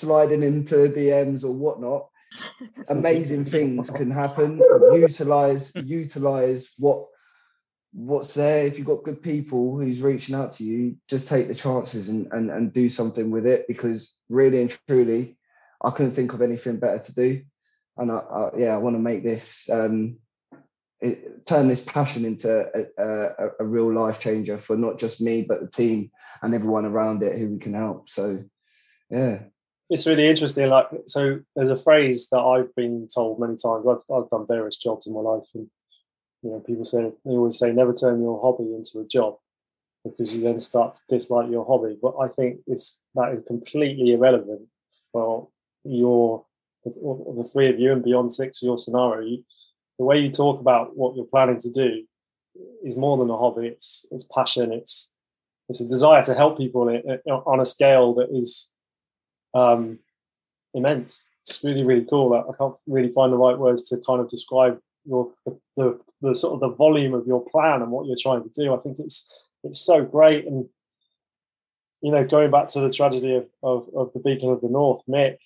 sliding 0.00 0.42
into 0.42 0.74
DMs 0.74 1.44
or 1.44 1.52
whatnot, 1.52 2.08
amazing 2.88 3.50
things 3.50 3.88
can 3.88 4.10
happen. 4.10 4.60
Utilize 4.92 5.70
utilize 5.76 6.66
what 6.76 7.06
what's 7.92 8.34
there. 8.34 8.66
If 8.66 8.78
you've 8.78 8.86
got 8.86 9.04
good 9.04 9.22
people 9.22 9.76
who's 9.76 10.00
reaching 10.00 10.34
out 10.34 10.56
to 10.58 10.64
you, 10.64 10.96
just 11.08 11.28
take 11.28 11.48
the 11.48 11.54
chances 11.54 12.08
and 12.08 12.30
and, 12.32 12.50
and 12.50 12.72
do 12.72 12.90
something 12.90 13.30
with 13.30 13.46
it 13.46 13.66
because 13.68 14.12
really 14.28 14.60
and 14.60 14.78
truly, 14.88 15.36
I 15.82 15.90
couldn't 15.90 16.14
think 16.14 16.32
of 16.32 16.42
anything 16.42 16.78
better 16.78 17.00
to 17.00 17.12
do. 17.12 17.42
And 17.96 18.12
I, 18.12 18.16
I 18.16 18.50
yeah, 18.58 18.74
I 18.74 18.78
want 18.78 18.96
to 18.96 19.00
make 19.00 19.22
this 19.24 19.44
um, 19.70 20.18
it, 21.00 21.46
turn 21.46 21.68
this 21.68 21.80
passion 21.80 22.24
into 22.24 22.50
a, 22.50 23.02
a, 23.02 23.48
a, 23.60 23.64
real 23.64 23.92
life 23.92 24.20
changer 24.20 24.60
for 24.66 24.76
not 24.76 24.98
just 24.98 25.20
me 25.20 25.42
but 25.48 25.60
the 25.60 25.68
team 25.68 26.10
and 26.42 26.54
everyone 26.54 26.84
around 26.84 27.22
it 27.22 27.38
who 27.38 27.46
we 27.48 27.58
can 27.58 27.74
help. 27.74 28.08
So 28.10 28.42
yeah. 29.10 29.38
It's 29.90 30.06
really 30.06 30.28
interesting. 30.28 30.68
Like, 30.68 30.88
so 31.06 31.40
there's 31.56 31.70
a 31.70 31.82
phrase 31.82 32.28
that 32.30 32.40
I've 32.40 32.74
been 32.74 33.08
told 33.12 33.40
many 33.40 33.56
times. 33.56 33.86
I've, 33.86 34.02
I've 34.14 34.28
done 34.28 34.46
various 34.46 34.76
jobs 34.76 35.06
in 35.06 35.14
my 35.14 35.20
life, 35.20 35.44
and 35.54 35.66
you 36.42 36.50
know, 36.50 36.60
people 36.60 36.84
say 36.84 37.12
they 37.24 37.32
always 37.32 37.58
say 37.58 37.72
never 37.72 37.92
turn 37.92 38.22
your 38.22 38.40
hobby 38.40 38.74
into 38.74 39.00
a 39.00 39.06
job 39.06 39.36
because 40.04 40.32
you 40.32 40.42
then 40.42 40.60
start 40.60 40.96
to 40.96 41.18
dislike 41.18 41.50
your 41.50 41.66
hobby. 41.66 41.96
But 42.00 42.14
I 42.20 42.28
think 42.28 42.60
it's 42.66 42.96
that 43.14 43.32
is 43.32 43.44
completely 43.46 44.12
irrelevant 44.12 44.62
for 45.12 45.48
your 45.84 46.44
the 46.84 47.48
three 47.52 47.68
of 47.68 47.78
you 47.78 47.92
and 47.92 48.04
beyond 48.04 48.34
six 48.34 48.62
your 48.62 48.78
scenario. 48.78 49.26
You, 49.26 49.44
the 49.98 50.04
way 50.04 50.20
you 50.20 50.30
talk 50.30 50.60
about 50.60 50.96
what 50.96 51.16
you're 51.16 51.26
planning 51.26 51.60
to 51.60 51.70
do 51.70 52.04
is 52.84 52.96
more 52.96 53.18
than 53.18 53.30
a 53.30 53.36
hobby. 53.36 53.68
It's 53.68 54.06
it's 54.10 54.24
passion. 54.32 54.72
It's 54.72 55.08
it's 55.68 55.80
a 55.80 55.84
desire 55.84 56.24
to 56.24 56.34
help 56.34 56.56
people 56.56 56.88
on 57.28 57.60
a 57.60 57.66
scale 57.66 58.14
that 58.14 58.28
is 58.30 58.68
um, 59.54 59.98
immense. 60.72 61.20
It's 61.46 61.62
really 61.64 61.82
really 61.82 62.06
cool. 62.08 62.32
I 62.32 62.56
can't 62.56 62.76
really 62.86 63.12
find 63.12 63.32
the 63.32 63.36
right 63.36 63.58
words 63.58 63.88
to 63.88 64.00
kind 64.06 64.20
of 64.20 64.30
describe 64.30 64.78
your 65.04 65.32
the, 65.44 65.58
the, 65.76 66.00
the 66.22 66.34
sort 66.34 66.54
of 66.54 66.60
the 66.60 66.76
volume 66.76 67.14
of 67.14 67.26
your 67.26 67.44
plan 67.50 67.82
and 67.82 67.90
what 67.90 68.06
you're 68.06 68.16
trying 68.20 68.42
to 68.42 68.50
do. 68.54 68.74
I 68.74 68.78
think 68.78 68.98
it's 68.98 69.24
it's 69.64 69.80
so 69.80 70.04
great 70.04 70.46
and 70.46 70.68
you 72.00 72.12
know 72.12 72.24
going 72.24 72.50
back 72.50 72.68
to 72.68 72.80
the 72.80 72.92
tragedy 72.92 73.34
of, 73.34 73.46
of, 73.62 73.88
of 73.94 74.12
the 74.12 74.20
beacon 74.20 74.50
of 74.50 74.60
the 74.60 74.68
north 74.68 75.02
mick 75.08 75.36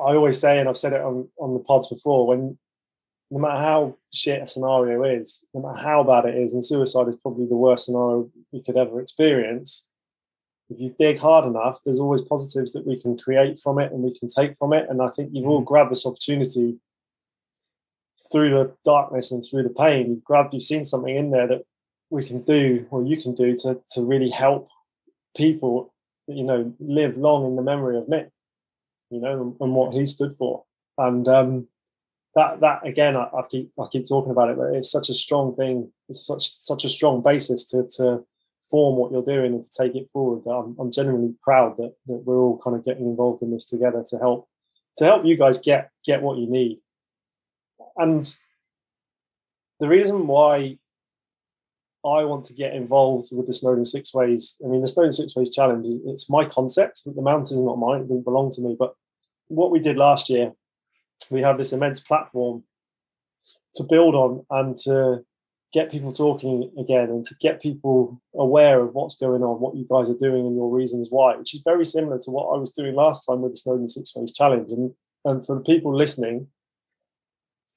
i 0.00 0.14
always 0.14 0.38
say 0.38 0.58
and 0.58 0.68
i've 0.68 0.78
said 0.78 0.92
it 0.92 1.00
on, 1.00 1.28
on 1.38 1.54
the 1.54 1.60
pods 1.60 1.88
before 1.88 2.26
when 2.26 2.58
no 3.30 3.38
matter 3.38 3.60
how 3.60 3.96
shit 4.12 4.42
a 4.42 4.46
scenario 4.46 5.02
is 5.04 5.40
no 5.54 5.62
matter 5.62 5.78
how 5.78 6.02
bad 6.02 6.26
it 6.26 6.36
is 6.36 6.52
and 6.52 6.64
suicide 6.64 7.08
is 7.08 7.16
probably 7.16 7.46
the 7.46 7.56
worst 7.56 7.86
scenario 7.86 8.30
we 8.52 8.62
could 8.62 8.76
ever 8.76 9.00
experience 9.00 9.84
if 10.70 10.78
you 10.80 10.94
dig 10.98 11.18
hard 11.18 11.46
enough 11.46 11.78
there's 11.84 11.98
always 11.98 12.22
positives 12.22 12.72
that 12.72 12.86
we 12.86 13.00
can 13.00 13.16
create 13.18 13.58
from 13.62 13.78
it 13.78 13.92
and 13.92 14.02
we 14.02 14.16
can 14.18 14.28
take 14.28 14.56
from 14.58 14.72
it 14.72 14.86
and 14.90 15.00
i 15.00 15.08
think 15.10 15.30
you've 15.32 15.46
all 15.46 15.58
mm-hmm. 15.58 15.66
grabbed 15.66 15.90
this 15.90 16.06
opportunity 16.06 16.78
through 18.32 18.50
the 18.50 18.74
darkness 18.84 19.30
and 19.30 19.44
through 19.44 19.64
the 19.64 19.70
pain, 19.70 20.10
you've 20.10 20.24
grabbed, 20.24 20.54
you've 20.54 20.62
seen 20.62 20.84
something 20.84 21.14
in 21.14 21.30
there 21.30 21.46
that 21.46 21.62
we 22.10 22.26
can 22.26 22.42
do 22.42 22.86
or 22.90 23.04
you 23.04 23.20
can 23.20 23.34
do 23.34 23.56
to 23.58 23.80
to 23.90 24.02
really 24.02 24.30
help 24.30 24.68
people, 25.36 25.92
you 26.26 26.44
know, 26.44 26.72
live 26.78 27.16
long 27.16 27.46
in 27.46 27.56
the 27.56 27.62
memory 27.62 27.96
of 27.96 28.04
Mick, 28.04 28.30
you 29.10 29.20
know, 29.20 29.56
and 29.60 29.74
what 29.74 29.94
he 29.94 30.06
stood 30.06 30.36
for. 30.38 30.64
And 30.98 31.26
um, 31.28 31.68
that 32.34 32.60
that 32.60 32.86
again, 32.86 33.16
I, 33.16 33.24
I, 33.24 33.42
keep 33.50 33.70
I 33.78 33.86
keep 33.90 34.08
talking 34.08 34.32
about 34.32 34.50
it, 34.50 34.56
but 34.56 34.74
it's 34.74 34.90
such 34.90 35.08
a 35.08 35.14
strong 35.14 35.54
thing. 35.56 35.90
It's 36.08 36.26
such 36.26 36.52
such 36.52 36.84
a 36.84 36.88
strong 36.88 37.22
basis 37.22 37.66
to 37.66 37.88
to 37.96 38.24
form 38.70 38.96
what 38.96 39.12
you're 39.12 39.22
doing 39.22 39.54
and 39.54 39.64
to 39.64 39.70
take 39.76 39.94
it 39.94 40.08
forward. 40.12 40.42
I'm, 40.50 40.74
I'm 40.80 40.90
genuinely 40.90 41.34
proud 41.42 41.76
that, 41.76 41.94
that 42.06 42.22
we're 42.24 42.38
all 42.38 42.58
kind 42.58 42.76
of 42.76 42.84
getting 42.84 43.06
involved 43.06 43.42
in 43.42 43.52
this 43.52 43.64
together 43.64 44.04
to 44.08 44.18
help 44.18 44.48
to 44.98 45.04
help 45.04 45.24
you 45.24 45.36
guys 45.36 45.58
get 45.58 45.90
get 46.04 46.22
what 46.22 46.38
you 46.38 46.48
need 46.50 46.80
and 47.96 48.34
the 49.80 49.88
reason 49.88 50.26
why 50.26 50.78
I 52.04 52.24
want 52.24 52.44
to 52.46 52.52
get 52.52 52.74
involved 52.74 53.28
with 53.32 53.46
the 53.46 53.54
Snowdon 53.54 53.86
Six 53.86 54.12
Ways, 54.12 54.56
I 54.64 54.68
mean, 54.68 54.82
the 54.82 54.88
Snowdon 54.88 55.12
Six 55.12 55.34
Ways 55.34 55.54
Challenge, 55.54 55.86
is 55.86 56.00
it's 56.04 56.30
my 56.30 56.44
concept. 56.44 57.02
The 57.06 57.22
mountain 57.22 57.58
is 57.58 57.64
not 57.64 57.78
mine, 57.78 58.02
it 58.02 58.08
doesn't 58.08 58.24
belong 58.24 58.52
to 58.52 58.60
me. 58.60 58.76
But 58.78 58.94
what 59.48 59.70
we 59.70 59.78
did 59.78 59.96
last 59.96 60.28
year, 60.28 60.52
we 61.30 61.40
have 61.40 61.56
this 61.56 61.72
immense 61.72 62.00
platform 62.00 62.62
to 63.76 63.82
build 63.82 64.14
on 64.14 64.44
and 64.50 64.76
to 64.78 65.24
get 65.72 65.90
people 65.90 66.12
talking 66.12 66.70
again 66.78 67.08
and 67.08 67.26
to 67.26 67.34
get 67.40 67.60
people 67.60 68.20
aware 68.34 68.80
of 68.80 68.94
what's 68.94 69.16
going 69.16 69.42
on, 69.42 69.60
what 69.60 69.74
you 69.74 69.86
guys 69.90 70.08
are 70.08 70.18
doing, 70.18 70.46
and 70.46 70.54
your 70.54 70.70
reasons 70.70 71.08
why, 71.10 71.36
which 71.36 71.54
is 71.54 71.62
very 71.64 71.84
similar 71.86 72.18
to 72.18 72.30
what 72.30 72.54
I 72.54 72.58
was 72.58 72.70
doing 72.72 72.94
last 72.94 73.24
time 73.26 73.40
with 73.40 73.52
the 73.52 73.58
Snowdon 73.58 73.88
Six 73.88 74.14
Ways 74.14 74.32
Challenge. 74.32 74.70
And, 74.70 74.94
and 75.24 75.44
for 75.44 75.56
the 75.56 75.64
people 75.64 75.96
listening, 75.96 76.46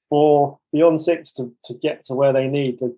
for 0.08 0.58
Beyond 0.72 1.00
Six 1.00 1.32
to, 1.32 1.52
to 1.64 1.74
get 1.74 2.04
to 2.06 2.14
where 2.14 2.32
they 2.32 2.46
need, 2.46 2.78
to, 2.80 2.96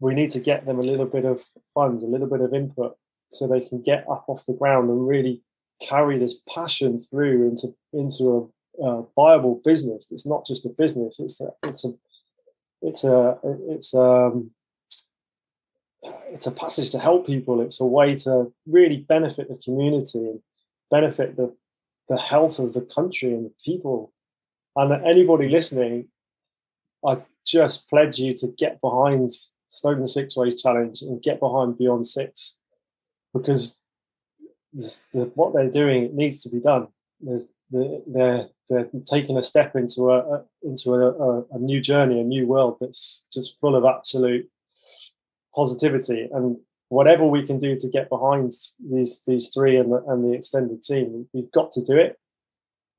we 0.00 0.14
need 0.14 0.32
to 0.32 0.40
get 0.40 0.66
them 0.66 0.78
a 0.78 0.82
little 0.82 1.06
bit 1.06 1.24
of 1.24 1.42
funds, 1.74 2.02
a 2.02 2.06
little 2.06 2.28
bit 2.28 2.40
of 2.40 2.54
input, 2.54 2.96
so 3.32 3.46
they 3.46 3.60
can 3.60 3.82
get 3.82 4.04
up 4.10 4.24
off 4.28 4.46
the 4.46 4.54
ground 4.54 4.90
and 4.90 5.06
really 5.06 5.42
carry 5.80 6.18
this 6.18 6.34
passion 6.48 7.02
through 7.10 7.48
into 7.48 7.74
into 7.92 8.50
a, 8.80 8.86
a 8.86 9.06
viable 9.16 9.60
business. 9.64 10.06
It's 10.10 10.26
not 10.26 10.46
just 10.46 10.66
a 10.66 10.68
business. 10.68 11.16
It's 11.18 11.40
a 11.40 11.48
it's 11.62 11.84
a 11.84 11.94
it's 12.82 13.04
a 13.04 13.38
it's 13.68 13.94
um 13.94 14.50
it's 16.02 16.46
a 16.46 16.50
passage 16.50 16.90
to 16.90 16.98
help 16.98 17.26
people. 17.26 17.60
It's 17.60 17.80
a 17.80 17.84
way 17.84 18.16
to 18.20 18.52
really 18.66 18.98
benefit 18.98 19.48
the 19.48 19.56
community 19.56 20.18
and 20.18 20.40
benefit 20.90 21.36
the 21.36 21.54
the 22.08 22.18
health 22.18 22.58
of 22.58 22.72
the 22.72 22.80
country 22.80 23.32
and 23.32 23.46
the 23.46 23.52
people. 23.64 24.12
And 24.76 24.92
anybody 25.04 25.48
listening, 25.48 26.08
I 27.06 27.18
just 27.46 27.88
pledge 27.88 28.18
you 28.18 28.36
to 28.38 28.48
get 28.58 28.80
behind 28.80 29.32
Snowdon 29.68 30.06
Six 30.06 30.36
Ways 30.36 30.60
Challenge 30.60 31.00
and 31.02 31.22
get 31.22 31.40
behind 31.40 31.78
Beyond 31.78 32.06
Six 32.06 32.54
because 33.32 33.76
the, 34.72 34.90
what 35.34 35.54
they're 35.54 35.70
doing 35.70 36.04
it 36.04 36.14
needs 36.14 36.42
to 36.42 36.48
be 36.48 36.60
done. 36.60 36.88
There's, 37.20 37.44
they're 37.70 38.48
they're 38.68 38.88
taking 39.06 39.36
a 39.36 39.42
step 39.42 39.74
into 39.74 40.10
a, 40.10 40.44
into 40.62 40.94
a, 40.94 41.10
a, 41.10 41.44
a, 41.52 41.58
new 41.58 41.80
journey, 41.80 42.20
a 42.20 42.24
new 42.24 42.46
world 42.46 42.78
that's 42.80 43.22
just 43.32 43.56
full 43.60 43.74
of 43.74 43.84
absolute 43.84 44.48
positivity. 45.54 46.28
And 46.32 46.56
whatever 46.88 47.26
we 47.26 47.46
can 47.46 47.58
do 47.58 47.76
to 47.78 47.88
get 47.88 48.08
behind 48.08 48.54
these 48.80 49.20
these 49.26 49.48
three 49.48 49.76
and 49.76 49.92
the, 49.92 50.02
and 50.06 50.24
the 50.24 50.36
extended 50.36 50.84
team, 50.84 51.28
we've 51.32 51.50
got 51.52 51.72
to 51.72 51.84
do 51.84 51.96
it. 51.96 52.18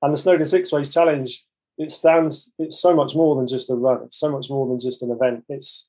And 0.02 0.14
the 0.14 0.18
Snowdon 0.18 0.46
Six 0.46 0.72
Ways 0.72 0.94
Challenge 0.94 1.42
it 1.82 1.91
stands 1.91 2.52
it's 2.60 2.80
so 2.80 2.94
much 2.96 3.13
more 3.15 3.36
than 3.36 3.48
just 3.48 3.70
a 3.70 3.76
run 3.76 4.04
it's 4.06 4.20
so 4.20 4.30
much 4.32 4.48
more 4.50 4.67
than 4.67 4.80
just 4.80 5.02
an 5.02 5.12
event. 5.12 5.44
It's 5.50 5.88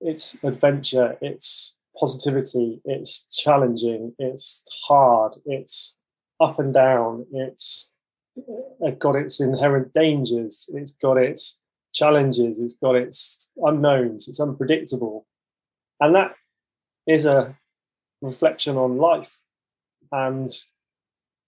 it's 0.00 0.36
adventure 0.42 1.16
it's 1.22 1.74
positivity 1.98 2.80
it's 2.84 3.24
challenging 3.32 4.14
it's 4.18 4.62
hard 4.86 5.32
it's 5.46 5.94
up 6.40 6.58
and 6.58 6.74
down 6.74 7.24
it's 7.32 7.88
uh, 8.84 8.90
got 8.90 9.16
its 9.16 9.40
inherent 9.40 9.94
dangers 9.94 10.68
it's 10.74 10.92
got 11.00 11.16
its 11.16 11.56
challenges 11.94 12.60
it's 12.60 12.74
got 12.74 12.94
its 12.94 13.48
unknowns 13.56 14.28
it's 14.28 14.40
unpredictable. 14.40 15.26
And 16.00 16.14
that 16.14 16.34
is 17.06 17.24
a 17.24 17.56
reflection 18.20 18.76
on 18.76 18.98
life. 18.98 19.30
And 20.12 20.52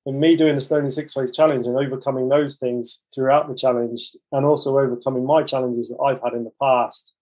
and 0.08 0.18
me 0.18 0.36
doing 0.36 0.54
the 0.54 0.60
Snowdon 0.62 0.90
Six 0.90 1.14
Ways 1.14 1.36
challenge 1.36 1.66
and 1.66 1.76
overcoming 1.76 2.30
those 2.30 2.56
things 2.56 2.98
throughout 3.14 3.46
the 3.46 3.54
challenge, 3.54 4.16
and 4.32 4.46
also 4.46 4.78
overcoming 4.78 5.26
my 5.26 5.42
challenges 5.42 5.88
that 5.88 5.98
I've 6.02 6.22
had 6.22 6.32
in 6.32 6.44
the 6.44 6.52
past, 6.60 7.12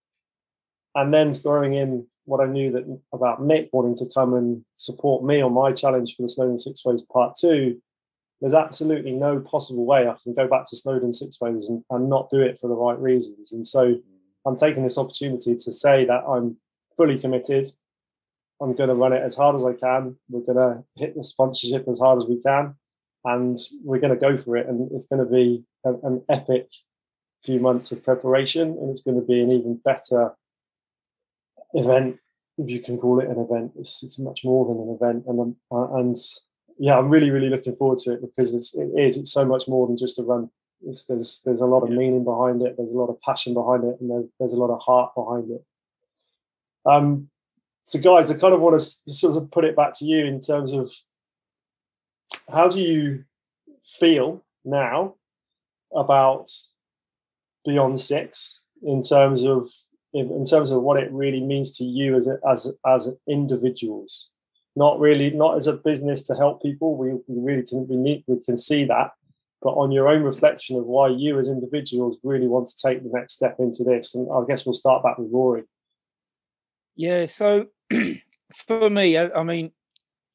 and 0.95 1.13
then 1.13 1.35
throwing 1.35 1.73
in 1.73 2.07
what 2.23 2.39
I 2.39 2.45
knew 2.45 2.71
that 2.71 2.99
about 3.13 3.41
Mick 3.41 3.67
wanting 3.73 3.97
to 3.97 4.13
come 4.13 4.33
and 4.33 4.63
support 4.77 5.25
me 5.25 5.41
on 5.41 5.51
my 5.51 5.73
challenge 5.73 6.15
for 6.15 6.23
the 6.23 6.29
Snowdon 6.29 6.59
Six 6.59 6.85
Ways 6.85 7.01
Part 7.11 7.35
Two, 7.37 7.77
there's 8.39 8.53
absolutely 8.53 9.11
no 9.11 9.41
possible 9.41 9.85
way 9.85 10.07
I 10.07 10.15
can 10.23 10.33
go 10.33 10.47
back 10.47 10.65
to 10.67 10.77
Snowdon 10.77 11.13
Six 11.13 11.41
Ways 11.41 11.67
and, 11.67 11.83
and 11.89 12.09
not 12.09 12.29
do 12.29 12.39
it 12.39 12.57
for 12.61 12.69
the 12.69 12.75
right 12.75 12.99
reasons. 12.99 13.51
And 13.51 13.67
so 13.67 13.95
I'm 14.45 14.57
taking 14.57 14.83
this 14.83 14.97
opportunity 14.97 15.57
to 15.57 15.71
say 15.73 16.05
that 16.05 16.23
I'm 16.23 16.55
fully 16.95 17.19
committed. 17.19 17.67
I'm 18.61 18.75
going 18.75 18.89
to 18.89 18.95
run 18.95 19.13
it 19.13 19.21
as 19.21 19.35
hard 19.35 19.55
as 19.55 19.63
I 19.65 19.73
can. 19.73 20.15
We're 20.29 20.53
going 20.53 20.57
to 20.57 20.83
hit 20.95 21.15
the 21.15 21.23
sponsorship 21.23 21.87
as 21.87 21.99
hard 21.99 22.21
as 22.21 22.27
we 22.27 22.41
can, 22.41 22.75
and 23.23 23.59
we're 23.83 23.99
going 23.99 24.13
to 24.13 24.19
go 24.19 24.37
for 24.37 24.57
it. 24.57 24.67
And 24.67 24.91
it's 24.91 25.05
going 25.05 25.23
to 25.23 25.31
be 25.31 25.63
a, 25.85 25.93
an 26.07 26.23
epic 26.29 26.67
few 27.45 27.59
months 27.59 27.91
of 27.91 28.03
preparation, 28.03 28.69
and 28.79 28.89
it's 28.89 29.01
going 29.01 29.19
to 29.19 29.25
be 29.25 29.41
an 29.41 29.51
even 29.51 29.79
better 29.85 30.33
event, 31.73 32.17
if 32.57 32.69
you 32.69 32.81
can 32.81 32.97
call 32.97 33.19
it 33.19 33.29
an 33.29 33.39
event. 33.39 33.71
It's, 33.77 34.01
it's 34.03 34.19
much 34.19 34.41
more 34.43 34.65
than 34.67 34.81
an 34.81 34.95
event, 34.95 35.25
and 35.27 35.55
uh, 35.71 35.93
and 35.95 36.17
yeah, 36.79 36.97
I'm 36.97 37.09
really 37.09 37.31
really 37.31 37.49
looking 37.49 37.75
forward 37.75 37.99
to 37.99 38.13
it 38.13 38.21
because 38.21 38.53
it's, 38.53 38.73
it 38.73 38.89
is 38.99 39.17
it's 39.17 39.31
so 39.31 39.45
much 39.45 39.67
more 39.67 39.87
than 39.87 39.97
just 39.97 40.19
a 40.19 40.23
run. 40.23 40.49
It's, 40.81 41.03
there's 41.07 41.41
there's 41.45 41.61
a 41.61 41.65
lot 41.65 41.83
of 41.83 41.89
meaning 41.89 42.23
behind 42.23 42.61
it. 42.61 42.75
There's 42.77 42.93
a 42.93 42.97
lot 42.97 43.09
of 43.09 43.21
passion 43.21 43.53
behind 43.53 43.83
it, 43.83 43.97
and 43.99 44.09
there's, 44.09 44.25
there's 44.39 44.53
a 44.53 44.57
lot 44.57 44.73
of 44.73 44.81
heart 44.81 45.13
behind 45.15 45.51
it. 45.51 45.63
Um, 46.85 47.29
so 47.87 47.99
guys, 47.99 48.29
I 48.29 48.33
kind 48.33 48.53
of 48.53 48.59
want 48.59 48.81
to 48.81 49.13
sort 49.13 49.37
of 49.37 49.49
put 49.49 49.63
it 49.63 49.75
back 49.75 49.93
to 49.99 50.05
you 50.05 50.25
in 50.25 50.41
terms 50.41 50.73
of 50.73 50.91
how 52.49 52.67
do 52.67 52.81
you 52.81 53.23
feel 53.97 54.43
now 54.65 55.15
about 55.95 56.51
Beyond 57.65 58.01
Six 58.01 58.59
in 58.83 59.03
terms 59.03 59.43
of 59.43 59.69
in, 60.13 60.45
terms 60.45 60.71
of 60.71 60.81
what 60.81 61.01
it 61.01 61.11
really 61.11 61.39
means 61.39 61.77
to 61.77 61.85
you 61.85 62.17
as 62.17 62.27
a, 62.27 62.37
as 62.49 62.67
as 62.85 63.09
individuals? 63.29 64.27
Not 64.75 64.99
really 64.99 65.29
not 65.29 65.57
as 65.57 65.67
a 65.67 65.73
business 65.73 66.21
to 66.23 66.35
help 66.35 66.61
people. 66.61 66.97
We, 66.97 67.11
we 67.27 67.41
really 67.41 67.65
can 67.65 67.87
we 67.87 67.95
need 67.95 68.25
we 68.27 68.43
can 68.43 68.57
see 68.57 68.83
that. 68.85 69.11
But 69.61 69.71
on 69.71 69.93
your 69.93 70.09
own 70.09 70.23
reflection 70.23 70.75
of 70.75 70.85
why 70.85 71.07
you 71.07 71.39
as 71.39 71.47
individuals 71.47 72.17
really 72.21 72.47
want 72.47 72.67
to 72.67 72.75
take 72.75 73.01
the 73.01 73.09
next 73.17 73.33
step 73.35 73.55
into 73.59 73.83
this 73.83 74.13
and 74.13 74.27
i 74.31 74.43
guess 74.47 74.65
we'll 74.65 74.75
start 74.75 75.03
back 75.03 75.17
with 75.17 75.31
rory. 75.31 75.63
Yeah 76.95 77.25
so 77.25 77.67
for 78.67 78.89
me 78.89 79.17
I, 79.17 79.29
I 79.29 79.43
mean 79.43 79.71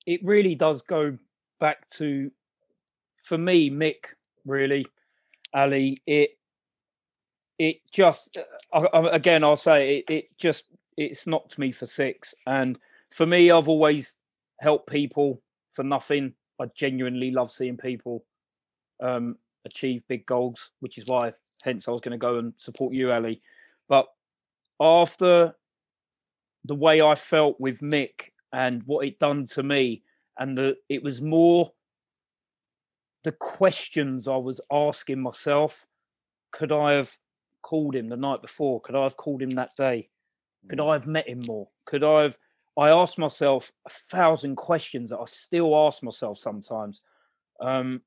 it 0.07 0.21
really 0.25 0.55
does 0.55 0.83
go 0.89 1.17
back 1.61 1.89
to 1.99 2.31
for 3.29 3.39
me 3.39 3.71
mick 3.71 4.07
really 4.45 4.87
ali 5.55 6.03
it 6.07 6.31
it 7.59 7.77
just 7.93 8.37
uh, 8.73 9.09
again 9.13 9.45
i'll 9.45 9.57
say 9.57 9.99
it, 9.99 10.13
it 10.13 10.25
just 10.39 10.65
it's 10.97 11.27
knocked 11.27 11.59
me 11.59 11.73
for 11.73 11.87
six. 11.87 12.35
And 12.47 12.79
for 13.17 13.27
me 13.27 13.51
i've 13.51 13.69
always 13.69 14.15
helped 14.61 14.89
people 14.89 15.43
for 15.75 15.83
nothing. 15.83 16.35
I 16.61 16.67
genuinely 16.77 17.31
love 17.31 17.51
seeing 17.53 17.77
people 17.77 18.25
um, 19.03 19.37
achieve 19.65 20.03
big 20.09 20.27
goals 20.27 20.59
which 20.81 20.99
is 20.99 21.07
why 21.07 21.33
hence 21.63 21.85
i 21.89 21.91
was 21.91 22.01
going 22.01 22.13
to 22.13 22.19
go 22.19 22.39
and 22.39 22.53
support 22.59 22.95
you 22.95 23.11
ali. 23.13 23.41
But 23.89 24.07
after 24.81 25.55
the 26.65 26.75
way 26.75 27.01
i 27.01 27.15
felt 27.15 27.61
with 27.61 27.79
mick 27.81 28.31
and 28.53 28.83
what 28.85 29.07
it 29.07 29.19
done 29.19 29.47
to 29.47 29.63
me 29.63 30.03
and 30.39 30.57
the 30.57 30.75
it 30.89 31.03
was 31.03 31.21
more 31.21 31.73
the 33.25 33.33
questions 33.33 34.27
i 34.29 34.37
was 34.37 34.61
asking 34.71 35.21
myself 35.21 35.73
could 36.53 36.73
i 36.73 36.93
have 36.93 37.11
called 37.63 37.95
him 37.95 38.09
the 38.09 38.17
night 38.17 38.43
before? 38.43 38.81
Could 38.81 38.95
I 38.95 39.05
have 39.05 39.17
called 39.17 39.41
him 39.41 39.51
that 39.51 39.75
day? 39.77 40.11
Could 40.69 40.79
Mm. 40.79 40.91
I 40.91 40.93
have 40.95 41.07
met 41.07 41.29
him 41.29 41.41
more? 41.41 41.71
Could 41.87 42.05
I 42.05 42.23
have? 42.23 42.37
I 42.77 42.91
asked 42.91 43.19
myself 43.19 43.71
a 43.87 43.91
thousand 44.11 44.57
questions 44.57 45.11
that 45.11 45.19
I 45.19 45.27
still 45.27 45.77
ask 45.77 46.03
myself 46.03 46.39
sometimes. 46.39 47.01
Um, 47.61 48.03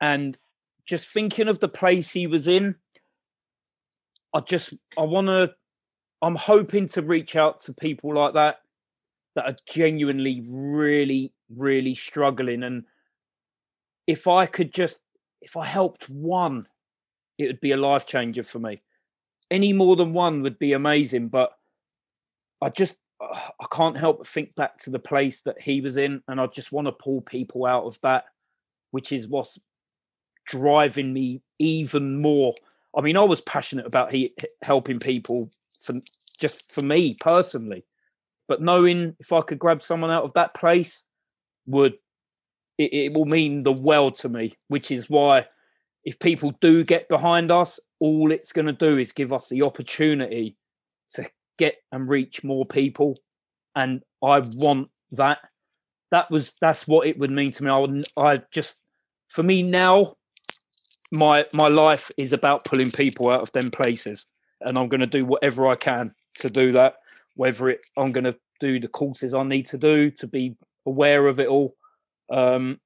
and 0.00 0.36
just 0.84 1.08
thinking 1.08 1.48
of 1.48 1.60
the 1.60 1.68
place 1.68 2.10
he 2.10 2.26
was 2.26 2.48
in, 2.48 2.74
I 4.34 4.40
just, 4.40 4.72
I 4.98 5.02
want 5.02 5.28
to, 5.28 5.54
I'm 6.22 6.36
hoping 6.36 6.88
to 6.90 7.02
reach 7.02 7.36
out 7.36 7.64
to 7.64 7.72
people 7.72 8.14
like 8.14 8.34
that 8.34 8.56
that 9.34 9.46
are 9.46 9.56
genuinely 9.68 10.42
really, 10.48 11.32
really 11.54 11.94
struggling. 11.94 12.62
And 12.62 12.84
if 14.06 14.26
I 14.26 14.46
could 14.46 14.72
just, 14.72 14.98
if 15.40 15.56
I 15.56 15.66
helped 15.66 16.08
one 16.08 16.66
it 17.38 17.46
would 17.46 17.60
be 17.60 17.72
a 17.72 17.76
life 17.76 18.06
changer 18.06 18.44
for 18.44 18.58
me. 18.58 18.82
Any 19.50 19.72
more 19.72 19.96
than 19.96 20.12
one 20.12 20.42
would 20.42 20.58
be 20.58 20.72
amazing, 20.72 21.28
but 21.28 21.50
I 22.62 22.70
just 22.70 22.94
I 23.20 23.66
can't 23.70 23.96
help 23.96 24.18
but 24.18 24.28
think 24.28 24.54
back 24.54 24.82
to 24.82 24.90
the 24.90 24.98
place 24.98 25.40
that 25.44 25.60
he 25.60 25.80
was 25.80 25.96
in, 25.96 26.22
and 26.28 26.40
I 26.40 26.46
just 26.46 26.72
want 26.72 26.86
to 26.86 26.92
pull 26.92 27.20
people 27.20 27.66
out 27.66 27.84
of 27.84 27.96
that, 28.02 28.24
which 28.90 29.12
is 29.12 29.28
what's 29.28 29.58
driving 30.46 31.12
me 31.12 31.40
even 31.58 32.20
more. 32.20 32.54
I 32.96 33.00
mean, 33.00 33.16
I 33.16 33.24
was 33.24 33.40
passionate 33.42 33.86
about 33.86 34.12
he, 34.12 34.34
helping 34.62 34.98
people 34.98 35.50
for 35.84 35.94
just 36.40 36.62
for 36.74 36.82
me 36.82 37.16
personally, 37.20 37.84
but 38.48 38.62
knowing 38.62 39.16
if 39.20 39.32
I 39.32 39.42
could 39.42 39.58
grab 39.58 39.82
someone 39.82 40.10
out 40.10 40.24
of 40.24 40.32
that 40.34 40.54
place 40.54 41.02
would 41.66 41.94
it, 42.78 42.92
it 42.92 43.12
will 43.12 43.26
mean 43.26 43.62
the 43.62 43.72
world 43.72 44.18
to 44.20 44.28
me, 44.28 44.56
which 44.68 44.90
is 44.90 45.08
why 45.08 45.46
if 46.04 46.18
people 46.18 46.52
do 46.60 46.84
get 46.84 47.08
behind 47.08 47.50
us, 47.50 47.78
all 48.00 48.32
it's 48.32 48.52
going 48.52 48.66
to 48.66 48.72
do 48.72 48.98
is 48.98 49.12
give 49.12 49.32
us 49.32 49.46
the 49.48 49.62
opportunity 49.62 50.56
to 51.14 51.26
get 51.58 51.76
and 51.92 52.08
reach 52.08 52.42
more 52.42 52.66
people. 52.66 53.18
And 53.76 54.02
I 54.22 54.40
want 54.40 54.88
that. 55.12 55.38
That 56.10 56.30
was 56.30 56.52
that's 56.60 56.86
what 56.86 57.06
it 57.06 57.18
would 57.18 57.30
mean 57.30 57.52
to 57.52 57.62
me. 57.62 57.70
I 57.70 57.78
would 57.78 58.08
I 58.16 58.42
just 58.52 58.74
for 59.28 59.42
me 59.42 59.62
now, 59.62 60.16
my 61.10 61.46
my 61.52 61.68
life 61.68 62.10
is 62.16 62.32
about 62.32 62.64
pulling 62.64 62.90
people 62.90 63.30
out 63.30 63.40
of 63.42 63.52
them 63.52 63.70
places, 63.70 64.26
and 64.64 64.78
I'm 64.78 64.88
going 64.88 65.00
to 65.00 65.06
do 65.06 65.24
whatever 65.24 65.68
I 65.68 65.76
can 65.76 66.14
to 66.40 66.50
do 66.50 66.72
that. 66.72 66.96
Whether 67.36 67.70
it 67.70 67.80
I'm 67.96 68.12
going 68.12 68.24
to 68.24 68.36
do 68.60 68.78
the 68.78 68.88
courses 68.88 69.34
I 69.34 69.42
need 69.42 69.68
to 69.68 69.78
do 69.78 70.10
to 70.12 70.26
be 70.26 70.56
aware 70.86 71.26
of 71.26 71.40
it 71.40 71.48
all, 71.48 71.74
um, 72.32 72.78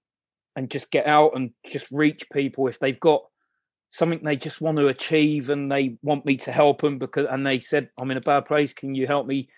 and 0.56 0.70
just 0.70 0.90
get 0.90 1.06
out 1.06 1.32
and 1.34 1.50
just 1.70 1.86
reach 1.90 2.22
people 2.32 2.66
if 2.68 2.78
they've 2.78 3.00
got 3.00 3.22
something 3.90 4.20
they 4.22 4.36
just 4.36 4.60
want 4.60 4.78
to 4.78 4.88
achieve 4.88 5.48
and 5.50 5.70
they 5.70 5.96
want 6.02 6.26
me 6.26 6.36
to 6.36 6.52
help 6.52 6.80
them 6.80 6.98
because 6.98 7.26
and 7.30 7.46
they 7.46 7.60
said 7.60 7.88
I'm 7.98 8.10
in 8.10 8.16
a 8.16 8.22
bad 8.22 8.46
place 8.46 8.72
can 8.72 8.94
you 8.94 9.06
help 9.06 9.26
me 9.26 9.48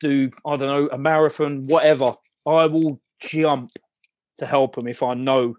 do 0.00 0.30
I 0.46 0.56
don't 0.56 0.68
know 0.68 0.88
a 0.92 0.98
marathon 0.98 1.66
whatever 1.66 2.14
I 2.46 2.66
will 2.66 3.00
jump 3.20 3.70
to 4.38 4.46
help 4.46 4.74
them 4.74 4.88
if 4.88 5.02
I 5.02 5.14
know 5.14 5.56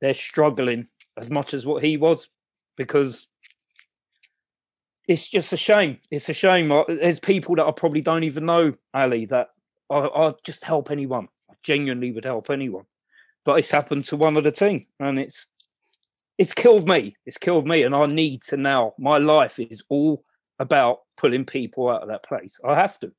they're 0.00 0.14
struggling 0.14 0.86
as 1.18 1.30
much 1.30 1.52
as 1.52 1.66
what 1.66 1.82
he 1.82 1.96
was 1.96 2.28
because 2.76 3.26
it's 5.08 5.26
just 5.26 5.54
a 5.54 5.56
shame. 5.56 5.98
It's 6.10 6.28
a 6.28 6.34
shame. 6.34 6.68
There's 6.86 7.18
people 7.18 7.56
that 7.56 7.64
I 7.64 7.72
probably 7.72 8.02
don't 8.02 8.24
even 8.24 8.44
know 8.44 8.74
Ali 8.92 9.24
that 9.26 9.48
I, 9.90 9.96
I'd 9.96 10.34
just 10.44 10.62
help 10.62 10.90
anyone. 10.90 11.28
I 11.50 11.54
genuinely 11.64 12.12
would 12.12 12.26
help 12.26 12.50
anyone. 12.50 12.84
But 13.46 13.58
it's 13.58 13.70
happened 13.70 14.04
to 14.08 14.16
one 14.16 14.36
of 14.36 14.44
the 14.44 14.52
team 14.52 14.84
and 15.00 15.18
it's 15.18 15.46
it's 16.36 16.52
killed 16.52 16.86
me. 16.86 17.16
It's 17.24 17.38
killed 17.38 17.66
me 17.66 17.82
and 17.82 17.94
i 17.94 18.06
need 18.06 18.42
to 18.48 18.56
now 18.56 18.94
my 18.98 19.16
life 19.16 19.58
is 19.58 19.82
all 19.88 20.22
about 20.58 21.00
pulling 21.16 21.46
people 21.46 21.88
out 21.88 22.02
of 22.02 22.08
that 22.08 22.24
place. 22.24 22.52
I 22.62 22.74
have 22.74 22.98
to. 23.00 23.10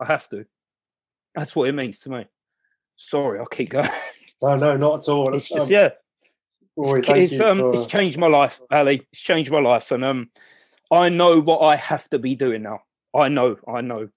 I 0.00 0.06
have 0.06 0.28
to. 0.30 0.44
That's 1.36 1.54
what 1.54 1.68
it 1.68 1.72
means 1.72 2.00
to 2.00 2.10
me. 2.10 2.26
Sorry 2.96 3.38
i'll 3.38 3.46
keep 3.46 3.70
going. 3.70 3.88
No 4.42 4.56
no 4.56 4.76
not 4.76 5.00
at 5.00 5.08
all. 5.08 5.34
It's 5.34 5.48
just 5.48 5.62
um, 5.62 5.70
yeah. 5.70 5.90
Rory, 6.76 7.02
it's, 7.06 7.40
um, 7.40 7.58
for... 7.58 7.74
it's 7.74 7.90
changed 7.90 8.18
my 8.18 8.28
life 8.28 8.60
ali. 8.70 9.06
It's 9.12 9.20
changed 9.20 9.50
my 9.50 9.60
life 9.60 9.90
and 9.90 10.04
um 10.04 10.30
i 10.90 11.08
know 11.08 11.40
what 11.40 11.60
i 11.60 11.76
have 11.76 12.08
to 12.08 12.18
be 12.18 12.34
doing 12.34 12.62
now 12.62 12.80
i 13.14 13.28
know 13.28 13.56
i 13.72 13.80
know 13.80 14.08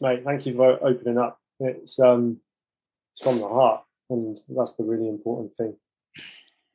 mate 0.00 0.22
thank 0.24 0.46
you 0.46 0.54
for 0.54 0.84
opening 0.84 1.18
up 1.18 1.38
it's 1.60 1.98
um 1.98 2.38
it's 3.12 3.22
from 3.22 3.38
the 3.38 3.48
heart 3.48 3.82
and 4.10 4.40
that's 4.48 4.72
the 4.74 4.84
really 4.84 5.08
important 5.08 5.54
thing. 5.56 5.76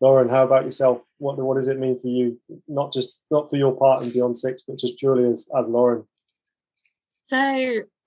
Lauren, 0.01 0.29
how 0.29 0.43
about 0.43 0.65
yourself? 0.65 1.01
What 1.17 1.37
what 1.37 1.55
does 1.55 1.67
it 1.67 1.79
mean 1.79 1.99
for 1.99 2.07
you? 2.07 2.39
Not 2.67 2.91
just 2.91 3.19
not 3.31 3.49
for 3.49 3.55
your 3.55 3.75
part 3.75 4.03
in 4.03 4.11
Beyond 4.11 4.37
Six, 4.37 4.63
but 4.67 4.77
just 4.77 4.97
purely 4.99 5.31
as 5.31 5.47
as 5.57 5.65
Lauren. 5.67 6.03
So 7.27 7.37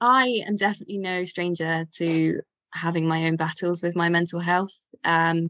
I 0.01 0.43
am 0.47 0.57
definitely 0.57 0.99
no 0.99 1.25
stranger 1.25 1.87
to 1.97 2.41
having 2.73 3.09
my 3.09 3.27
own 3.27 3.37
battles 3.37 3.83
with 3.83 3.97
my 3.97 4.09
mental 4.09 4.41
health. 4.41 4.73
Um, 5.05 5.49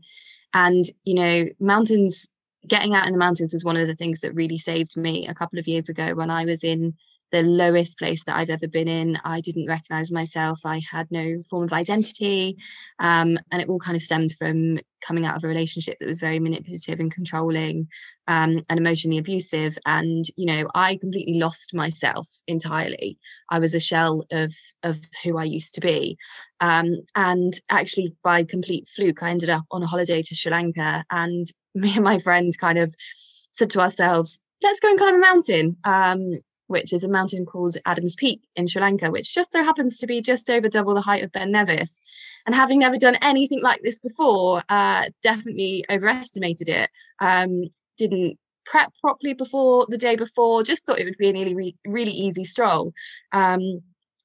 and 0.54 0.88
you 1.04 1.14
know, 1.14 1.46
mountains, 1.58 2.26
getting 2.68 2.94
out 2.94 3.06
in 3.06 3.12
the 3.12 3.18
mountains 3.18 3.52
was 3.52 3.64
one 3.64 3.76
of 3.76 3.86
the 3.86 3.94
things 3.94 4.20
that 4.20 4.34
really 4.34 4.58
saved 4.58 4.96
me 4.96 5.26
a 5.26 5.34
couple 5.34 5.58
of 5.58 5.68
years 5.68 5.88
ago 5.88 6.14
when 6.14 6.30
I 6.30 6.44
was 6.44 6.62
in 6.62 6.94
the 7.32 7.42
lowest 7.42 7.98
place 7.98 8.22
that 8.26 8.36
I've 8.36 8.50
ever 8.50 8.68
been 8.68 8.88
in. 8.88 9.18
I 9.24 9.40
didn't 9.40 9.66
recognize 9.66 10.10
myself. 10.10 10.60
I 10.64 10.80
had 10.90 11.10
no 11.10 11.42
form 11.50 11.64
of 11.64 11.72
identity. 11.72 12.56
Um, 12.98 13.38
and 13.50 13.60
it 13.60 13.68
all 13.68 13.78
kind 13.78 13.96
of 13.96 14.02
stemmed 14.02 14.34
from 14.38 14.78
coming 15.06 15.26
out 15.26 15.36
of 15.36 15.44
a 15.44 15.48
relationship 15.48 15.96
that 15.98 16.06
was 16.06 16.18
very 16.18 16.38
manipulative 16.38 17.00
and 17.00 17.12
controlling 17.12 17.88
um, 18.28 18.62
and 18.68 18.78
emotionally 18.78 19.18
abusive. 19.18 19.76
And, 19.86 20.24
you 20.36 20.46
know, 20.46 20.68
I 20.74 20.96
completely 20.96 21.34
lost 21.34 21.74
myself 21.74 22.26
entirely. 22.46 23.18
I 23.50 23.58
was 23.58 23.74
a 23.74 23.80
shell 23.80 24.24
of, 24.30 24.52
of 24.82 24.96
who 25.24 25.36
I 25.36 25.44
used 25.44 25.74
to 25.74 25.80
be. 25.80 26.16
Um, 26.60 27.02
and 27.14 27.58
actually, 27.70 28.14
by 28.22 28.44
complete 28.44 28.88
fluke, 28.94 29.22
I 29.22 29.30
ended 29.30 29.50
up 29.50 29.64
on 29.70 29.82
a 29.82 29.86
holiday 29.86 30.22
to 30.22 30.34
Sri 30.34 30.50
Lanka. 30.50 31.04
And 31.10 31.50
me 31.74 31.94
and 31.94 32.04
my 32.04 32.20
friend 32.20 32.56
kind 32.58 32.78
of 32.78 32.94
said 33.52 33.70
to 33.70 33.80
ourselves, 33.80 34.38
let's 34.62 34.80
go 34.80 34.90
and 34.90 34.98
climb 34.98 35.16
a 35.16 35.18
mountain. 35.18 35.76
Um, 35.84 36.32
which 36.66 36.92
is 36.92 37.04
a 37.04 37.08
mountain 37.08 37.46
called 37.46 37.76
Adams 37.86 38.14
Peak 38.14 38.42
in 38.56 38.66
Sri 38.66 38.80
Lanka, 38.80 39.10
which 39.10 39.34
just 39.34 39.52
so 39.52 39.62
happens 39.62 39.98
to 39.98 40.06
be 40.06 40.20
just 40.20 40.50
over 40.50 40.68
double 40.68 40.94
the 40.94 41.00
height 41.00 41.24
of 41.24 41.32
Ben 41.32 41.50
Nevis. 41.50 41.90
And 42.46 42.54
having 42.54 42.78
never 42.78 42.96
done 42.96 43.16
anything 43.22 43.60
like 43.62 43.82
this 43.82 43.98
before, 43.98 44.62
uh, 44.68 45.06
definitely 45.22 45.84
overestimated 45.90 46.68
it. 46.68 46.90
Um, 47.20 47.64
didn't 47.98 48.38
prep 48.66 48.92
properly 49.00 49.32
before 49.32 49.86
the 49.88 49.98
day 49.98 50.16
before, 50.16 50.62
just 50.62 50.84
thought 50.84 50.98
it 50.98 51.04
would 51.04 51.18
be 51.18 51.28
a 51.28 51.32
really, 51.32 51.76
really 51.86 52.12
easy 52.12 52.44
stroll. 52.44 52.92
Um, 53.32 53.82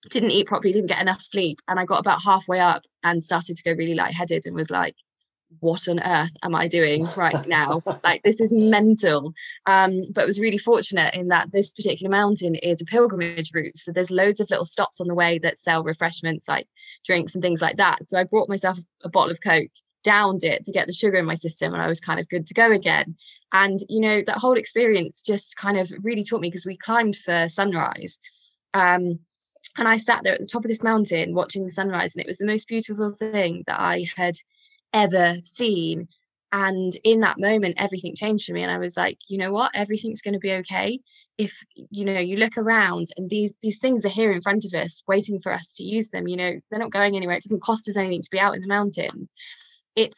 didn't 0.10 0.32
eat 0.32 0.47
properly, 0.47 0.73
didn't 0.73 0.89
get 0.89 1.01
enough 1.01 1.21
sleep. 1.21 1.60
And 1.67 1.80
I 1.80 1.86
got 1.86 1.99
about 1.99 2.23
halfway 2.23 2.60
up 2.60 2.84
and 3.04 3.23
started 3.23 3.58
to 3.58 3.63
go 3.63 3.71
really 3.73 3.93
lightheaded 3.93 4.43
and 4.45 4.56
was 4.56 4.69
like, 4.69 4.95
what 5.59 5.87
on 5.87 5.99
earth 5.99 6.31
am 6.43 6.55
I 6.55 6.67
doing 6.67 7.07
right 7.15 7.47
now? 7.47 7.81
like 8.03 8.23
this 8.23 8.39
is 8.39 8.51
mental. 8.51 9.33
Um, 9.65 10.03
but 10.11 10.27
was 10.27 10.39
really 10.39 10.57
fortunate 10.57 11.13
in 11.13 11.27
that 11.27 11.51
this 11.51 11.69
particular 11.69 12.09
mountain 12.09 12.55
is 12.55 12.81
a 12.81 12.85
pilgrimage 12.85 13.51
route. 13.53 13.77
So 13.77 13.91
there's 13.91 14.09
loads 14.09 14.39
of 14.39 14.49
little 14.49 14.65
stops 14.65 14.99
on 14.99 15.07
the 15.07 15.15
way 15.15 15.39
that 15.39 15.61
sell 15.61 15.83
refreshments 15.83 16.47
like 16.47 16.67
drinks 17.05 17.33
and 17.33 17.41
things 17.43 17.61
like 17.61 17.77
that. 17.77 17.99
So 18.07 18.17
I 18.17 18.23
brought 18.23 18.49
myself 18.49 18.77
a 19.03 19.09
bottle 19.09 19.31
of 19.31 19.41
Coke, 19.41 19.71
downed 20.03 20.43
it 20.43 20.65
to 20.65 20.71
get 20.71 20.87
the 20.87 20.93
sugar 20.93 21.17
in 21.17 21.25
my 21.25 21.35
system, 21.35 21.73
and 21.73 21.81
I 21.81 21.87
was 21.87 21.99
kind 21.99 22.19
of 22.19 22.29
good 22.29 22.47
to 22.47 22.53
go 22.53 22.71
again. 22.71 23.15
And 23.53 23.83
you 23.89 24.01
know, 24.01 24.21
that 24.25 24.37
whole 24.37 24.57
experience 24.57 25.21
just 25.25 25.55
kind 25.55 25.77
of 25.77 25.91
really 26.01 26.23
taught 26.23 26.41
me 26.41 26.49
because 26.49 26.65
we 26.65 26.77
climbed 26.77 27.17
for 27.17 27.49
sunrise. 27.49 28.17
Um, 28.73 29.19
and 29.77 29.87
I 29.87 29.99
sat 29.99 30.21
there 30.23 30.33
at 30.33 30.39
the 30.39 30.47
top 30.47 30.65
of 30.65 30.69
this 30.69 30.83
mountain 30.83 31.33
watching 31.33 31.65
the 31.65 31.71
sunrise, 31.71 32.11
and 32.13 32.21
it 32.21 32.27
was 32.27 32.37
the 32.37 32.45
most 32.45 32.67
beautiful 32.67 33.15
thing 33.17 33.63
that 33.67 33.79
I 33.79 34.05
had 34.15 34.35
ever 34.93 35.38
seen. 35.54 36.08
And 36.54 36.97
in 37.04 37.21
that 37.21 37.39
moment 37.39 37.75
everything 37.77 38.13
changed 38.15 38.45
for 38.45 38.51
me 38.51 38.62
and 38.62 38.71
i 38.71 38.77
was 38.77 38.97
like 38.97 39.17
you 39.30 39.38
know 39.38 39.54
what? 39.54 39.71
Everything's 39.73 40.21
going 40.21 40.34
to 40.34 40.39
be 40.39 40.51
okay. 40.54 40.99
If 41.38 41.54
you 41.75 42.06
know 42.06 42.19
you 42.19 42.38
look 42.38 42.58
around 42.58 43.08
and 43.17 43.30
these 43.30 43.51
these 43.62 43.80
things 43.80 44.04
are 44.06 44.10
here 44.10 44.32
in 44.32 44.41
front 44.41 44.65
of 44.65 44.73
us 44.73 45.01
waiting 45.08 45.39
for 45.41 45.54
us 45.54 45.65
to 45.77 45.84
use 45.84 46.10
them 46.10 46.27
you 46.27 46.36
know 46.38 46.54
they're 46.69 46.80
not 46.80 46.91
going 46.91 47.15
anywhere. 47.15 47.38
It 47.38 47.43
doesn't 47.43 47.63
cost 47.63 47.88
us 47.88 47.95
anything 47.95 48.21
to 48.21 48.30
be 48.32 48.39
out 48.39 48.56
in 48.56 48.62
the 48.62 48.67
mountains. 48.67 49.30
It's 49.95 50.17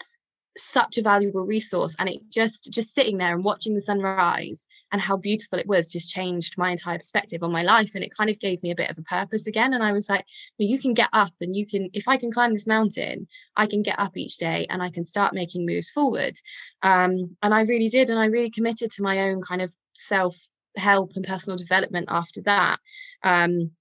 such 0.57 0.97
a 0.97 1.03
valuable 1.03 1.45
resource 1.45 1.95
and 1.99 2.09
it 2.09 2.21
just 2.31 2.63
just 2.71 2.93
sitting 2.95 3.17
there 3.17 3.33
and 3.33 3.43
watching 3.43 3.75
the 3.75 3.81
sunrise 3.81 4.65
and 4.93 5.01
how 5.01 5.17
beautiful 5.17 5.59
it 5.59 5.67
was 5.67 5.87
just 5.87 6.09
changed 6.09 6.53
my 6.57 6.71
entire 6.71 6.99
perspective 6.99 7.43
on 7.43 7.51
my 7.51 7.63
life 7.63 7.91
and 7.95 8.03
it 8.03 8.15
kind 8.15 8.29
of 8.29 8.39
gave 8.39 8.61
me 8.63 8.71
a 8.71 8.75
bit 8.75 8.89
of 8.89 8.97
a 8.97 9.01
purpose 9.01 9.47
again 9.47 9.73
and 9.73 9.83
i 9.83 9.91
was 9.91 10.07
like 10.07 10.23
well, 10.57 10.69
you 10.69 10.79
can 10.79 10.93
get 10.93 11.09
up 11.11 11.33
and 11.41 11.55
you 11.55 11.65
can 11.65 11.89
if 11.93 12.07
i 12.07 12.15
can 12.15 12.31
climb 12.31 12.53
this 12.53 12.67
mountain 12.67 13.27
i 13.57 13.65
can 13.67 13.81
get 13.81 13.99
up 13.99 14.15
each 14.15 14.37
day 14.37 14.65
and 14.69 14.81
i 14.81 14.89
can 14.89 15.05
start 15.05 15.33
making 15.33 15.65
moves 15.65 15.89
forward 15.89 16.39
um, 16.83 17.35
and 17.41 17.53
i 17.53 17.61
really 17.61 17.89
did 17.89 18.09
and 18.09 18.19
i 18.19 18.25
really 18.25 18.51
committed 18.51 18.91
to 18.91 19.01
my 19.01 19.29
own 19.29 19.41
kind 19.41 19.61
of 19.61 19.71
self 19.93 20.35
help 20.77 21.11
and 21.15 21.25
personal 21.25 21.57
development 21.57 22.05
after 22.09 22.41
that 22.41 22.79
um, 23.23 23.71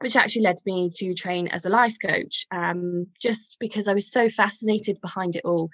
which 0.00 0.16
actually 0.16 0.42
led 0.42 0.58
me 0.66 0.90
to 0.94 1.14
train 1.14 1.48
as 1.48 1.64
a 1.64 1.70
life 1.70 1.96
coach 2.04 2.46
um, 2.50 3.06
just 3.20 3.56
because 3.58 3.88
I 3.88 3.94
was 3.94 4.12
so 4.12 4.28
fascinated 4.28 5.00
behind 5.00 5.36
it 5.36 5.44
all. 5.46 5.70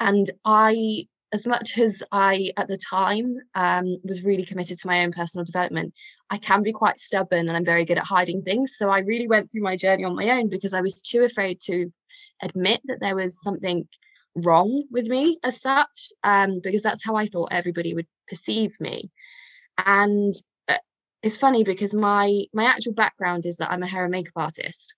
And 0.00 0.30
I 0.46 1.06
as 1.36 1.46
much 1.46 1.76
as 1.78 2.02
I, 2.10 2.52
at 2.56 2.66
the 2.66 2.78
time, 2.78 3.36
um, 3.54 3.98
was 4.02 4.24
really 4.24 4.46
committed 4.46 4.78
to 4.78 4.86
my 4.86 5.04
own 5.04 5.12
personal 5.12 5.44
development, 5.44 5.92
I 6.30 6.38
can 6.38 6.62
be 6.62 6.72
quite 6.72 6.98
stubborn 6.98 7.46
and 7.46 7.56
I'm 7.56 7.64
very 7.64 7.84
good 7.84 7.98
at 7.98 8.04
hiding 8.04 8.42
things. 8.42 8.72
So 8.78 8.88
I 8.88 9.00
really 9.00 9.28
went 9.28 9.52
through 9.52 9.62
my 9.62 9.76
journey 9.76 10.04
on 10.04 10.16
my 10.16 10.30
own 10.30 10.48
because 10.48 10.72
I 10.72 10.80
was 10.80 10.94
too 11.02 11.22
afraid 11.24 11.60
to 11.66 11.92
admit 12.42 12.80
that 12.86 13.00
there 13.00 13.14
was 13.14 13.34
something 13.44 13.86
wrong 14.34 14.84
with 14.90 15.06
me 15.06 15.38
as 15.44 15.60
such, 15.60 15.96
um, 16.24 16.60
because 16.62 16.82
that's 16.82 17.04
how 17.04 17.16
I 17.16 17.28
thought 17.28 17.52
everybody 17.52 17.92
would 17.92 18.08
perceive 18.28 18.72
me. 18.80 19.10
And 19.76 20.34
uh, 20.68 20.78
it's 21.22 21.36
funny 21.36 21.64
because 21.64 21.92
my 21.92 22.44
my 22.54 22.64
actual 22.64 22.94
background 22.94 23.44
is 23.44 23.56
that 23.56 23.70
I'm 23.70 23.82
a 23.82 23.86
hair 23.86 24.04
and 24.04 24.10
makeup 24.10 24.32
artist. 24.36 24.94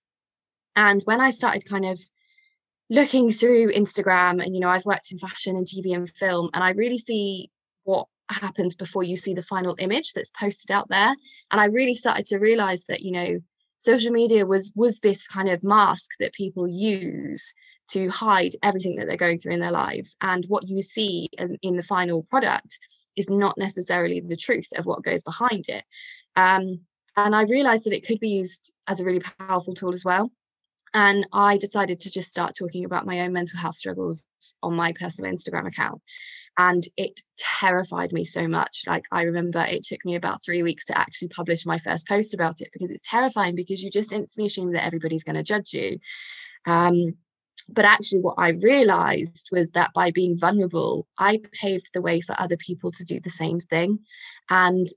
And 0.75 1.01
when 1.03 1.19
I 1.19 1.31
started 1.31 1.65
kind 1.65 1.85
of 1.85 1.99
looking 2.89 3.31
through 3.31 3.71
Instagram, 3.73 4.43
and 4.43 4.55
you 4.55 4.61
know, 4.61 4.69
I've 4.69 4.85
worked 4.85 5.11
in 5.11 5.19
fashion 5.19 5.55
and 5.55 5.67
TV 5.67 5.95
and 5.95 6.11
film, 6.19 6.49
and 6.53 6.63
I 6.63 6.71
really 6.71 6.97
see 6.97 7.51
what 7.83 8.07
happens 8.29 8.75
before 8.75 9.03
you 9.03 9.17
see 9.17 9.33
the 9.33 9.43
final 9.43 9.75
image 9.79 10.13
that's 10.13 10.31
posted 10.39 10.71
out 10.71 10.87
there. 10.89 11.15
And 11.51 11.59
I 11.59 11.65
really 11.65 11.95
started 11.95 12.27
to 12.27 12.37
realize 12.37 12.81
that, 12.87 13.01
you 13.01 13.11
know, 13.11 13.39
social 13.83 14.11
media 14.11 14.45
was 14.45 14.71
was 14.75 14.97
this 15.01 15.25
kind 15.27 15.49
of 15.49 15.63
mask 15.63 16.05
that 16.19 16.33
people 16.33 16.67
use 16.67 17.53
to 17.91 18.07
hide 18.09 18.55
everything 18.61 18.97
that 18.97 19.07
they're 19.07 19.17
going 19.17 19.39
through 19.39 19.53
in 19.53 19.59
their 19.59 19.71
lives. 19.71 20.15
And 20.21 20.45
what 20.47 20.67
you 20.67 20.83
see 20.83 21.29
in, 21.37 21.57
in 21.61 21.75
the 21.75 21.83
final 21.83 22.23
product 22.23 22.77
is 23.15 23.27
not 23.29 23.57
necessarily 23.57 24.21
the 24.21 24.37
truth 24.37 24.67
of 24.75 24.85
what 24.85 25.03
goes 25.03 25.23
behind 25.23 25.65
it. 25.69 25.83
Um, 26.35 26.81
and 27.15 27.35
I 27.35 27.43
realized 27.43 27.85
that 27.85 27.93
it 27.93 28.05
could 28.05 28.19
be 28.19 28.29
used 28.29 28.71
as 28.87 28.99
a 28.99 29.03
really 29.03 29.21
powerful 29.39 29.73
tool 29.73 29.93
as 29.93 30.05
well. 30.05 30.31
And 30.93 31.27
I 31.33 31.57
decided 31.57 32.01
to 32.01 32.11
just 32.11 32.31
start 32.31 32.55
talking 32.57 32.85
about 32.85 33.05
my 33.05 33.21
own 33.21 33.33
mental 33.33 33.59
health 33.59 33.77
struggles 33.77 34.23
on 34.63 34.75
my 34.75 34.93
personal 34.93 35.31
Instagram 35.31 35.67
account. 35.67 36.01
And 36.57 36.87
it 36.97 37.21
terrified 37.37 38.11
me 38.11 38.25
so 38.25 38.47
much. 38.47 38.83
Like, 38.85 39.03
I 39.11 39.23
remember 39.23 39.61
it 39.61 39.85
took 39.85 40.03
me 40.03 40.15
about 40.15 40.43
three 40.43 40.63
weeks 40.63 40.85
to 40.85 40.97
actually 40.97 41.29
publish 41.29 41.65
my 41.65 41.79
first 41.79 42.05
post 42.07 42.33
about 42.33 42.59
it 42.59 42.69
because 42.73 42.89
it's 42.91 43.07
terrifying 43.09 43.55
because 43.55 43.81
you 43.81 43.89
just 43.89 44.11
instantly 44.11 44.47
assume 44.47 44.73
that 44.73 44.85
everybody's 44.85 45.23
going 45.23 45.35
to 45.37 45.43
judge 45.43 45.71
you. 45.71 45.99
Um, 46.65 47.13
but 47.67 47.85
actually, 47.85 48.21
what 48.21 48.35
I 48.37 48.49
realized 48.49 49.47
was 49.51 49.67
that 49.73 49.91
by 49.93 50.11
being 50.11 50.37
vulnerable, 50.37 51.07
I 51.17 51.39
paved 51.53 51.89
the 51.93 52.01
way 52.01 52.19
for 52.19 52.39
other 52.39 52.57
people 52.57 52.91
to 52.93 53.05
do 53.05 53.19
the 53.23 53.29
same 53.29 53.59
thing. 53.59 53.99
And 54.49 54.91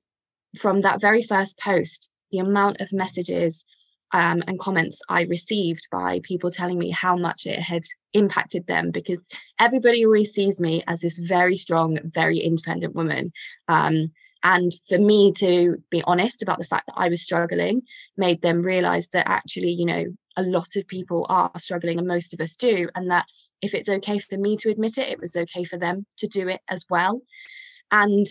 from 0.59 0.81
that 0.83 1.01
very 1.01 1.23
first 1.23 1.59
post, 1.59 2.09
the 2.31 2.39
amount 2.39 2.81
of 2.81 2.93
messages 2.93 3.65
um, 4.13 4.43
and 4.47 4.59
comments 4.59 4.99
I 5.09 5.23
received 5.23 5.87
by 5.91 6.21
people 6.23 6.51
telling 6.51 6.79
me 6.79 6.91
how 6.91 7.17
much 7.17 7.47
it 7.47 7.59
had 7.59 7.83
impacted 8.13 8.67
them 8.67 8.91
because 8.91 9.19
everybody 9.59 10.05
always 10.05 10.33
sees 10.33 10.59
me 10.59 10.85
as 10.87 11.01
this 11.01 11.19
very 11.19 11.57
strong, 11.57 11.99
very 12.15 12.39
independent 12.39 12.95
woman. 12.95 13.33
Um, 13.69 14.13
and 14.45 14.75
for 14.89 14.99
me 14.99 15.33
to 15.35 15.83
be 15.91 16.03
honest 16.05 16.43
about 16.43 16.59
the 16.59 16.65
fact 16.65 16.87
that 16.87 16.97
I 16.97 17.09
was 17.09 17.23
struggling 17.23 17.83
made 18.17 18.43
them 18.43 18.63
realize 18.63 19.07
that 19.13 19.29
actually, 19.29 19.71
you 19.71 19.87
know, 19.87 20.05
a 20.37 20.43
lot 20.43 20.77
of 20.77 20.87
people 20.89 21.27
are 21.29 21.51
struggling 21.59 21.99
and 21.99 22.09
most 22.09 22.35
of 22.35 22.41
us 22.41 22.55
do. 22.57 22.89
And 22.95 23.11
that 23.11 23.27
if 23.61 23.75
it's 23.75 23.89
okay 23.89 24.19
for 24.19 24.37
me 24.37 24.57
to 24.59 24.71
admit 24.71 24.99
it, 24.99 25.09
it 25.09 25.21
was 25.21 25.37
okay 25.37 25.65
for 25.65 25.79
them 25.79 26.05
to 26.19 26.27
do 26.27 26.49
it 26.49 26.61
as 26.69 26.85
well. 26.91 27.21
And 27.91 28.27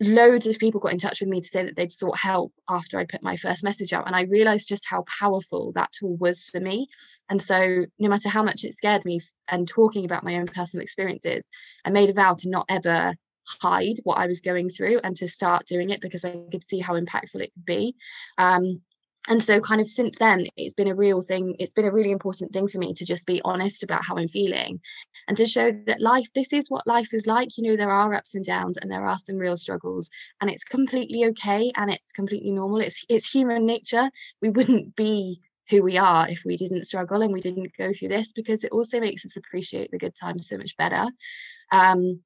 loads 0.00 0.46
of 0.46 0.58
people 0.58 0.80
got 0.80 0.92
in 0.92 0.98
touch 0.98 1.20
with 1.20 1.28
me 1.28 1.40
to 1.40 1.48
say 1.48 1.64
that 1.64 1.76
they'd 1.76 1.92
sought 1.92 2.18
help 2.18 2.52
after 2.68 2.98
I'd 2.98 3.08
put 3.08 3.22
my 3.22 3.36
first 3.36 3.64
message 3.64 3.92
out. 3.92 4.06
And 4.06 4.14
I 4.14 4.22
realized 4.22 4.68
just 4.68 4.84
how 4.86 5.04
powerful 5.18 5.72
that 5.74 5.90
tool 5.98 6.16
was 6.16 6.44
for 6.44 6.60
me. 6.60 6.86
And 7.28 7.42
so, 7.42 7.86
no 7.98 8.08
matter 8.08 8.28
how 8.28 8.42
much 8.42 8.64
it 8.64 8.76
scared 8.76 9.04
me 9.04 9.20
and 9.48 9.66
talking 9.66 10.04
about 10.04 10.24
my 10.24 10.36
own 10.36 10.46
personal 10.46 10.82
experiences, 10.82 11.42
I 11.84 11.90
made 11.90 12.10
a 12.10 12.14
vow 12.14 12.34
to 12.34 12.48
not 12.48 12.66
ever 12.68 13.14
hide 13.60 13.96
what 14.04 14.18
I 14.18 14.26
was 14.26 14.40
going 14.40 14.70
through 14.70 15.00
and 15.02 15.16
to 15.16 15.28
start 15.28 15.66
doing 15.66 15.90
it 15.90 16.00
because 16.00 16.24
I 16.24 16.32
could 16.50 16.64
see 16.68 16.80
how 16.80 16.94
impactful 16.94 17.40
it 17.40 17.52
could 17.54 17.64
be. 17.64 17.96
Um, 18.36 18.82
and 19.28 19.42
so 19.42 19.60
kind 19.60 19.80
of 19.80 19.88
since 19.88 20.14
then 20.18 20.46
it's 20.56 20.74
been 20.74 20.88
a 20.88 20.94
real 20.94 21.22
thing 21.22 21.54
it's 21.58 21.72
been 21.72 21.84
a 21.84 21.92
really 21.92 22.10
important 22.10 22.52
thing 22.52 22.68
for 22.68 22.78
me 22.78 22.92
to 22.94 23.04
just 23.04 23.24
be 23.26 23.40
honest 23.44 23.82
about 23.82 24.04
how 24.04 24.16
i'm 24.16 24.28
feeling 24.28 24.80
and 25.28 25.36
to 25.36 25.46
show 25.46 25.70
that 25.86 26.00
life 26.00 26.26
this 26.34 26.52
is 26.52 26.64
what 26.68 26.86
life 26.86 27.08
is 27.12 27.26
like. 27.26 27.56
You 27.56 27.70
know 27.70 27.76
there 27.76 27.90
are 27.90 28.14
ups 28.14 28.34
and 28.34 28.44
downs 28.44 28.78
and 28.78 28.90
there 28.90 29.04
are 29.04 29.18
some 29.26 29.36
real 29.36 29.56
struggles 29.56 30.08
and 30.40 30.50
it's 30.50 30.64
completely 30.64 31.26
okay 31.26 31.70
and 31.76 31.90
it's 31.90 32.12
completely 32.12 32.50
normal. 32.50 32.80
It's 32.80 33.04
it's 33.08 33.28
human 33.28 33.66
nature. 33.66 34.10
We 34.40 34.50
wouldn't 34.50 34.96
be 34.96 35.40
who 35.68 35.82
we 35.82 35.98
are 35.98 36.28
if 36.28 36.40
we 36.46 36.56
didn't 36.56 36.86
struggle 36.86 37.20
and 37.22 37.32
we 37.32 37.42
didn't 37.42 37.76
go 37.76 37.92
through 37.92 38.08
this 38.08 38.28
because 38.34 38.64
it 38.64 38.72
also 38.72 39.00
makes 39.00 39.24
us 39.26 39.36
appreciate 39.36 39.90
the 39.90 39.98
good 39.98 40.14
times 40.18 40.48
so 40.48 40.56
much 40.56 40.74
better. 40.78 41.06
Um, 41.70 42.20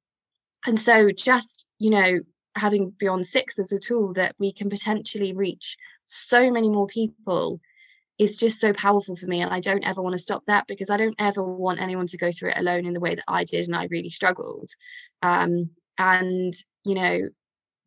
and 0.64 0.80
so 0.80 1.10
just 1.10 1.66
you 1.78 1.90
know 1.90 2.18
having 2.54 2.92
beyond 2.98 3.26
six 3.26 3.58
as 3.58 3.72
a 3.72 3.80
tool 3.80 4.12
that 4.12 4.34
we 4.38 4.52
can 4.52 4.70
potentially 4.70 5.32
reach 5.32 5.76
so 6.28 6.50
many 6.50 6.68
more 6.68 6.86
people 6.86 7.60
is 8.18 8.36
just 8.36 8.60
so 8.60 8.72
powerful 8.72 9.16
for 9.16 9.26
me 9.26 9.40
and 9.40 9.52
I 9.52 9.60
don't 9.60 9.84
ever 9.84 10.02
want 10.02 10.14
to 10.14 10.22
stop 10.22 10.44
that 10.46 10.66
because 10.66 10.90
I 10.90 10.96
don't 10.96 11.16
ever 11.18 11.42
want 11.42 11.80
anyone 11.80 12.06
to 12.08 12.18
go 12.18 12.30
through 12.30 12.50
it 12.50 12.58
alone 12.58 12.86
in 12.86 12.92
the 12.92 13.00
way 13.00 13.14
that 13.14 13.24
I 13.26 13.44
did 13.44 13.66
and 13.66 13.74
I 13.74 13.86
really 13.90 14.10
struggled. 14.10 14.70
Um, 15.22 15.70
and 15.98 16.54
you 16.84 16.94
know 16.94 17.28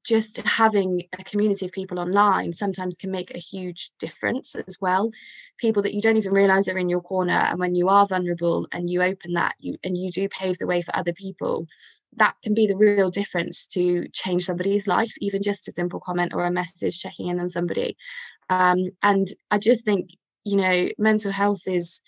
just 0.06 0.38
having 0.38 1.02
a 1.18 1.24
community 1.24 1.66
of 1.66 1.72
people 1.72 2.00
online 2.00 2.54
sometimes 2.54 2.96
can 3.00 3.10
make 3.10 3.34
a 3.34 3.40
huge 3.40 3.90
difference 4.00 4.56
as 4.68 4.78
well. 4.80 5.10
People 5.58 5.82
that 5.82 5.96
you 5.96 6.02
don't 6.02 6.18
even 6.18 6.32
realize 6.32 6.68
are 6.68 6.78
in 6.78 6.90
your 6.90 7.02
corner 7.02 7.34
and 7.34 7.60
when 7.60 7.74
you 7.74 7.90
are 7.90 8.08
vulnerable 8.08 8.68
and 8.72 8.90
you 8.90 9.02
open 9.02 9.34
that 9.34 9.56
you 9.60 9.78
and 9.84 9.98
you 9.98 10.12
do 10.12 10.30
pave 10.30 10.58
the 10.60 10.68
way 10.68 10.82
for 10.84 10.96
other 10.96 11.14
people 11.14 11.66
that 12.18 12.36
can 12.44 12.54
be 12.54 12.68
the 12.68 12.78
real 12.78 13.12
difference 13.12 13.68
to 13.68 14.08
change 14.14 14.46
somebody's 14.46 14.88
life 14.88 15.12
even 15.20 15.44
just 15.44 15.68
a 15.68 15.74
simple 15.74 16.00
comment 16.00 16.34
or 16.34 16.46
a 16.46 16.52
message 16.52 17.00
checking 17.00 17.28
in 17.28 17.40
on 17.40 17.50
somebody 17.50 17.96
um, 18.50 18.90
and 19.04 19.34
i 19.52 19.58
just 19.58 19.84
think 19.86 20.10
you 20.44 20.58
know 20.58 20.90
mental 20.98 21.32
health 21.32 21.62
is 21.66 22.02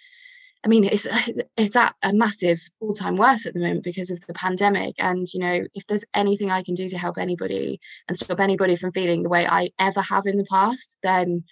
I 0.64 0.70
mean, 0.70 0.84
it's 0.84 1.08
it's 1.58 1.76
at 1.76 1.96
a 2.04 2.12
massive 2.12 2.60
all-time 2.80 3.16
worst 3.16 3.46
at 3.46 3.54
the 3.54 3.60
moment 3.60 3.84
because 3.84 4.10
of 4.10 4.20
the 4.28 4.34
pandemic. 4.34 4.96
And 4.98 5.28
you 5.34 5.40
know, 5.40 5.66
if 5.74 5.86
there's 5.88 6.04
anything 6.14 6.52
I 6.52 6.64
can 6.64 6.76
do 6.76 6.90
to 6.90 6.98
help 6.98 7.18
anybody 7.18 7.80
and 8.08 8.18
stop 8.18 8.40
anybody 8.40 8.76
from 8.76 8.92
feeling 8.92 9.24
the 9.24 9.30
way 9.30 9.48
I 9.48 9.70
ever 9.80 10.02
have 10.02 10.26
in 10.26 10.38
the 10.38 10.46
past, 10.50 10.96
then 11.04 11.44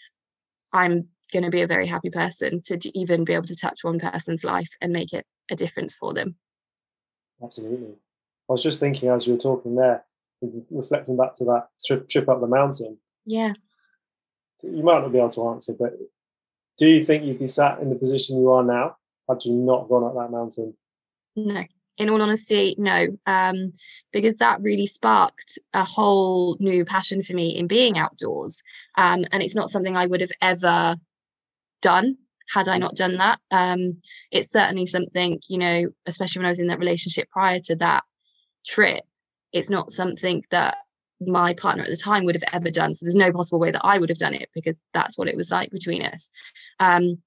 I'm 0.73 1.07
going 1.31 1.43
to 1.43 1.49
be 1.49 1.61
a 1.61 1.67
very 1.67 1.87
happy 1.87 2.09
person 2.09 2.61
to 2.65 2.97
even 2.97 3.23
be 3.23 3.33
able 3.33 3.47
to 3.47 3.55
touch 3.55 3.79
one 3.83 3.99
person's 3.99 4.43
life 4.43 4.69
and 4.81 4.91
make 4.91 5.13
it 5.13 5.25
a 5.49 5.55
difference 5.55 5.95
for 5.95 6.13
them. 6.13 6.35
Absolutely. 7.43 7.95
I 8.49 8.53
was 8.53 8.63
just 8.63 8.79
thinking 8.79 9.09
as 9.09 9.25
you 9.25 9.33
were 9.33 9.39
talking 9.39 9.75
there, 9.75 10.03
reflecting 10.69 11.17
back 11.17 11.35
to 11.37 11.45
that 11.45 11.67
trip, 11.85 12.07
trip 12.09 12.29
up 12.29 12.41
the 12.41 12.47
mountain. 12.47 12.97
Yeah. 13.25 13.53
You 14.61 14.83
might 14.83 15.01
not 15.01 15.11
be 15.11 15.17
able 15.17 15.31
to 15.31 15.49
answer, 15.49 15.73
but 15.77 15.93
do 16.77 16.87
you 16.87 17.05
think 17.05 17.23
you'd 17.23 17.39
be 17.39 17.47
sat 17.47 17.79
in 17.79 17.89
the 17.89 17.95
position 17.95 18.37
you 18.37 18.51
are 18.51 18.63
now 18.63 18.97
had 19.29 19.43
you 19.43 19.53
not 19.53 19.89
gone 19.89 20.03
up 20.03 20.13
that 20.15 20.31
mountain? 20.31 20.75
No. 21.35 21.63
In 21.97 22.09
all 22.09 22.21
honesty, 22.21 22.75
no, 22.77 23.07
um, 23.25 23.71
because 24.11 24.35
that 24.37 24.61
really 24.61 24.85
sparked 24.85 25.57
a 25.73 25.85
whole 25.85 26.57
new 26.59 26.83
passion 26.83 27.23
for 27.23 27.31
me 27.31 27.57
in 27.57 27.67
being 27.67 27.97
outdoors. 27.97 28.61
Um, 28.97 29.25
and 29.31 29.41
it's 29.41 29.55
not 29.55 29.69
something 29.69 29.95
I 29.95 30.05
would 30.05 30.19
have 30.19 30.31
ever 30.41 30.97
done 31.81 32.17
had 32.53 32.67
I 32.67 32.77
not 32.77 32.95
done 32.95 33.17
that. 33.17 33.39
Um, 33.49 34.01
it's 34.29 34.51
certainly 34.51 34.87
something, 34.87 35.39
you 35.47 35.57
know, 35.57 35.89
especially 36.05 36.39
when 36.39 36.47
I 36.47 36.49
was 36.49 36.59
in 36.59 36.67
that 36.67 36.79
relationship 36.79 37.29
prior 37.29 37.61
to 37.61 37.75
that 37.77 38.03
trip, 38.65 39.03
it's 39.53 39.69
not 39.69 39.93
something 39.93 40.43
that 40.51 40.75
my 41.21 41.53
partner 41.53 41.83
at 41.83 41.89
the 41.89 41.97
time 41.97 42.25
would 42.25 42.35
have 42.35 42.49
ever 42.53 42.69
done. 42.69 42.93
So 42.93 43.05
there's 43.05 43.15
no 43.15 43.31
possible 43.31 43.59
way 43.59 43.71
that 43.71 43.85
I 43.85 43.97
would 43.97 44.09
have 44.09 44.17
done 44.17 44.33
it 44.33 44.49
because 44.53 44.75
that's 44.93 45.17
what 45.17 45.27
it 45.27 45.37
was 45.37 45.49
like 45.49 45.71
between 45.71 46.01
us. 46.01 46.29
Um, 46.79 47.21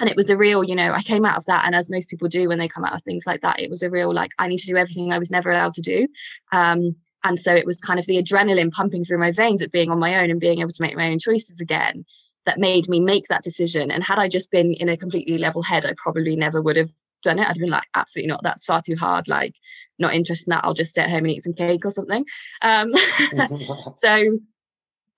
and 0.00 0.08
it 0.10 0.16
was 0.16 0.30
a 0.30 0.36
real, 0.36 0.64
you 0.64 0.74
know, 0.74 0.92
I 0.92 1.02
came 1.02 1.24
out 1.24 1.36
of 1.36 1.44
that, 1.46 1.66
and 1.66 1.74
as 1.74 1.88
most 1.88 2.08
people 2.08 2.28
do 2.28 2.48
when 2.48 2.58
they 2.58 2.68
come 2.68 2.84
out 2.84 2.94
of 2.94 3.04
things 3.04 3.24
like 3.26 3.42
that, 3.42 3.60
it 3.60 3.70
was 3.70 3.82
a 3.82 3.90
real 3.90 4.12
like 4.12 4.32
I 4.38 4.48
need 4.48 4.58
to 4.58 4.66
do 4.66 4.76
everything 4.76 5.12
I 5.12 5.18
was 5.18 5.30
never 5.30 5.50
allowed 5.50 5.74
to 5.74 5.82
do. 5.82 6.08
Um, 6.52 6.96
and 7.22 7.40
so 7.40 7.54
it 7.54 7.64
was 7.66 7.76
kind 7.78 8.00
of 8.00 8.06
the 8.06 8.22
adrenaline 8.22 8.70
pumping 8.70 9.04
through 9.04 9.18
my 9.18 9.32
veins 9.32 9.62
at 9.62 9.72
being 9.72 9.90
on 9.90 9.98
my 9.98 10.20
own 10.20 10.30
and 10.30 10.40
being 10.40 10.60
able 10.60 10.72
to 10.72 10.82
make 10.82 10.96
my 10.96 11.10
own 11.10 11.18
choices 11.18 11.60
again 11.60 12.04
that 12.44 12.58
made 12.58 12.88
me 12.88 13.00
make 13.00 13.28
that 13.28 13.42
decision. 13.42 13.90
And 13.90 14.04
had 14.04 14.18
I 14.18 14.28
just 14.28 14.50
been 14.50 14.74
in 14.74 14.88
a 14.88 14.96
completely 14.96 15.38
level 15.38 15.62
head, 15.62 15.86
I 15.86 15.94
probably 15.96 16.36
never 16.36 16.60
would 16.60 16.76
have 16.76 16.90
done 17.24 17.38
it. 17.38 17.42
I'd 17.42 17.48
have 17.48 17.56
been 17.56 17.70
like, 17.70 17.88
absolutely 17.94 18.28
not. 18.28 18.42
That's 18.42 18.64
far 18.64 18.82
too 18.82 18.96
hard. 18.96 19.26
Like, 19.26 19.54
not 19.98 20.14
interested 20.14 20.46
in 20.46 20.50
that. 20.52 20.64
I'll 20.64 20.74
just 20.74 20.90
stay 20.90 21.02
at 21.02 21.10
home 21.10 21.20
and 21.20 21.30
eat 21.30 21.44
some 21.44 21.54
cake 21.54 21.84
or 21.84 21.92
something. 21.92 22.24
Um, 22.62 22.92
so 23.96 24.38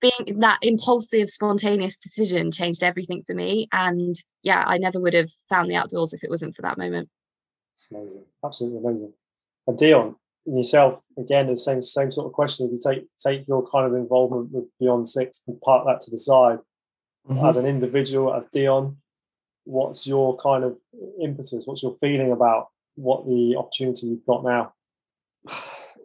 being 0.01 0.39
that 0.39 0.59
impulsive, 0.61 1.29
spontaneous 1.29 1.95
decision 1.97 2.51
changed 2.51 2.83
everything 2.83 3.23
for 3.25 3.33
me. 3.33 3.67
And 3.71 4.15
yeah, 4.43 4.63
I 4.65 4.77
never 4.77 4.99
would 4.99 5.13
have 5.13 5.29
found 5.49 5.69
the 5.69 5.75
outdoors 5.75 6.13
if 6.13 6.23
it 6.23 6.29
wasn't 6.29 6.55
for 6.55 6.61
that 6.63 6.77
moment. 6.77 7.09
It's 7.75 7.87
amazing, 7.91 8.25
absolutely 8.43 8.79
amazing. 8.79 9.13
And 9.67 9.77
Dion, 9.77 10.15
yourself 10.45 11.01
again, 11.17 11.47
the 11.47 11.57
same 11.57 11.81
same 11.81 12.11
sort 12.11 12.27
of 12.27 12.33
question. 12.33 12.67
If 12.67 12.71
you 12.71 12.81
take 12.83 13.07
take 13.23 13.47
your 13.47 13.67
kind 13.69 13.85
of 13.85 13.93
involvement 13.95 14.51
with 14.51 14.65
Beyond 14.79 15.09
Six 15.09 15.39
and 15.47 15.59
park 15.61 15.85
that 15.85 16.01
to 16.03 16.11
the 16.11 16.19
side, 16.19 16.59
mm-hmm. 17.29 17.45
as 17.45 17.57
an 17.57 17.65
individual, 17.65 18.33
as 18.33 18.43
Dion, 18.53 18.97
what's 19.67 20.07
your 20.07 20.37
kind 20.37 20.63
of 20.63 20.77
impetus? 21.21 21.63
What's 21.65 21.83
your 21.83 21.97
feeling 21.99 22.31
about 22.31 22.69
what 22.95 23.25
the 23.25 23.55
opportunity 23.57 24.07
you've 24.07 24.25
got 24.25 24.43
now? 24.43 24.73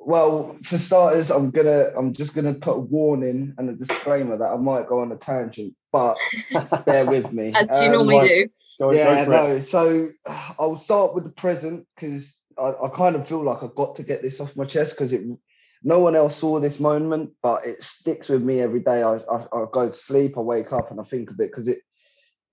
Well, 0.04 0.58
for 0.68 0.78
starters, 0.78 1.30
I'm 1.30 1.50
gonna 1.50 1.92
I'm 1.96 2.12
just 2.12 2.34
gonna 2.34 2.54
put 2.54 2.72
a 2.72 2.80
warning 2.80 3.54
and 3.56 3.70
a 3.70 3.72
disclaimer 3.72 4.36
that 4.36 4.50
I 4.50 4.56
might 4.56 4.88
go 4.88 5.00
on 5.00 5.12
a 5.12 5.16
tangent, 5.16 5.74
but 5.92 6.16
bear 6.86 7.06
with 7.06 7.32
me. 7.32 7.52
As 7.54 7.68
um, 7.70 7.84
you 7.84 7.90
normally 7.90 8.28
do. 8.28 8.48
Go, 8.80 8.90
yeah, 8.90 9.24
go 9.24 9.30
no. 9.30 9.46
It. 9.56 9.68
So 9.68 10.08
I'll 10.26 10.82
start 10.82 11.14
with 11.14 11.22
the 11.24 11.30
present 11.30 11.86
because 11.94 12.24
I, 12.58 12.72
I 12.84 12.88
kind 12.96 13.14
of 13.14 13.28
feel 13.28 13.44
like 13.44 13.62
I've 13.62 13.76
got 13.76 13.94
to 13.96 14.02
get 14.02 14.22
this 14.22 14.40
off 14.40 14.50
my 14.56 14.64
chest 14.64 14.90
because 14.90 15.12
it 15.12 15.22
no 15.84 16.00
one 16.00 16.16
else 16.16 16.38
saw 16.38 16.58
this 16.58 16.80
moment, 16.80 17.30
but 17.42 17.64
it 17.64 17.82
sticks 18.00 18.28
with 18.28 18.42
me 18.42 18.60
every 18.60 18.80
day. 18.80 19.02
I, 19.02 19.16
I, 19.16 19.46
I 19.52 19.64
go 19.72 19.88
to 19.88 19.96
sleep, 19.96 20.36
I 20.36 20.40
wake 20.40 20.72
up, 20.72 20.90
and 20.90 21.00
I 21.00 21.04
think 21.04 21.30
of 21.30 21.38
it 21.40 21.50
because 21.50 21.68
it 21.68 21.78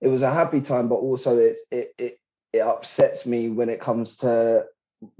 it 0.00 0.08
was 0.08 0.22
a 0.22 0.32
happy 0.32 0.60
time, 0.60 0.88
but 0.88 0.96
also 0.96 1.36
it 1.38 1.56
it 1.70 1.94
it 1.98 2.18
it 2.52 2.60
upsets 2.60 3.26
me 3.26 3.48
when 3.48 3.68
it 3.68 3.80
comes 3.80 4.16
to 4.16 4.64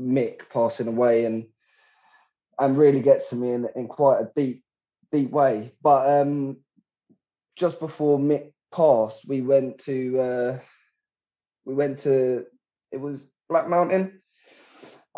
Mick 0.01 0.41
passing 0.53 0.89
away 0.89 1.25
and 1.25 1.47
and 2.59 2.77
really 2.79 3.01
gets 3.01 3.29
to 3.31 3.37
me 3.37 3.53
in, 3.53 3.69
in 3.77 3.89
quite 3.89 4.21
a 4.21 4.31
deep 4.37 4.63
deep 5.13 5.31
way. 5.31 5.73
But 5.83 6.21
um, 6.21 6.59
just 7.57 7.81
before 7.81 8.19
Mick 8.19 8.53
passed, 8.75 9.21
we 9.27 9.43
went 9.43 9.85
to 9.85 10.21
uh, 10.21 10.59
we 11.65 11.75
went 11.75 12.03
to 12.03 12.45
it 12.93 13.01
was 13.01 13.21
Black 13.49 13.69
Mountain. 13.69 14.21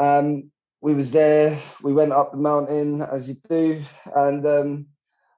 Um, 0.01 0.51
we 0.81 0.95
was 0.95 1.11
there. 1.13 1.63
We 1.83 1.93
went 1.93 2.13
up 2.13 2.33
the 2.33 2.39
mountain 2.39 3.03
as 3.03 3.29
you 3.29 3.37
do, 3.49 3.85
and 4.17 4.45
um, 4.47 4.87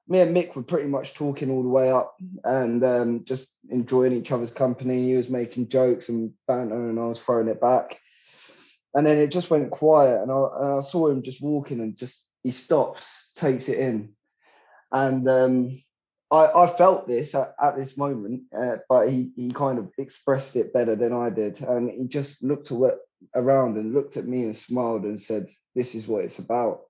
me 0.07 0.19
and 0.19 0.35
Mick 0.35 0.55
were 0.55 0.63
pretty 0.63 0.87
much 0.87 1.13
talking 1.15 1.49
all 1.49 1.63
the 1.63 1.69
way 1.69 1.91
up 1.91 2.15
and 2.43 2.83
um, 2.83 3.25
just 3.27 3.47
enjoying 3.69 4.13
each 4.13 4.31
other's 4.31 4.51
company. 4.51 5.09
He 5.09 5.15
was 5.15 5.29
making 5.29 5.69
jokes 5.69 6.09
and 6.09 6.31
banter, 6.47 6.89
and 6.89 6.99
I 6.99 7.05
was 7.05 7.19
throwing 7.19 7.47
it 7.47 7.59
back. 7.59 7.97
And 8.93 9.05
then 9.05 9.17
it 9.17 9.31
just 9.31 9.49
went 9.49 9.71
quiet, 9.71 10.21
and 10.21 10.31
I, 10.31 10.47
and 10.59 10.85
I 10.85 10.89
saw 10.89 11.09
him 11.09 11.23
just 11.23 11.41
walking, 11.41 11.79
and 11.81 11.97
just 11.97 12.15
he 12.43 12.51
stops, 12.51 13.01
takes 13.35 13.67
it 13.67 13.77
in, 13.77 14.13
and 14.91 15.27
um, 15.27 15.83
I, 16.31 16.45
I, 16.45 16.77
felt 16.77 17.07
this 17.07 17.35
at, 17.35 17.55
at 17.61 17.75
this 17.75 17.97
moment, 17.97 18.43
uh, 18.57 18.77
but 18.87 19.09
he 19.09 19.31
he 19.35 19.51
kind 19.51 19.79
of 19.79 19.91
expressed 19.97 20.55
it 20.55 20.71
better 20.71 20.95
than 20.95 21.11
I 21.11 21.29
did, 21.29 21.59
and 21.59 21.89
he 21.89 22.07
just 22.07 22.41
looked 22.41 22.71
around 23.33 23.77
and 23.77 23.93
looked 23.93 24.15
at 24.15 24.27
me 24.27 24.43
and 24.43 24.55
smiled 24.55 25.03
and 25.03 25.19
said, 25.19 25.47
"This 25.75 25.93
is 25.93 26.07
what 26.07 26.23
it's 26.23 26.39
about." 26.39 26.83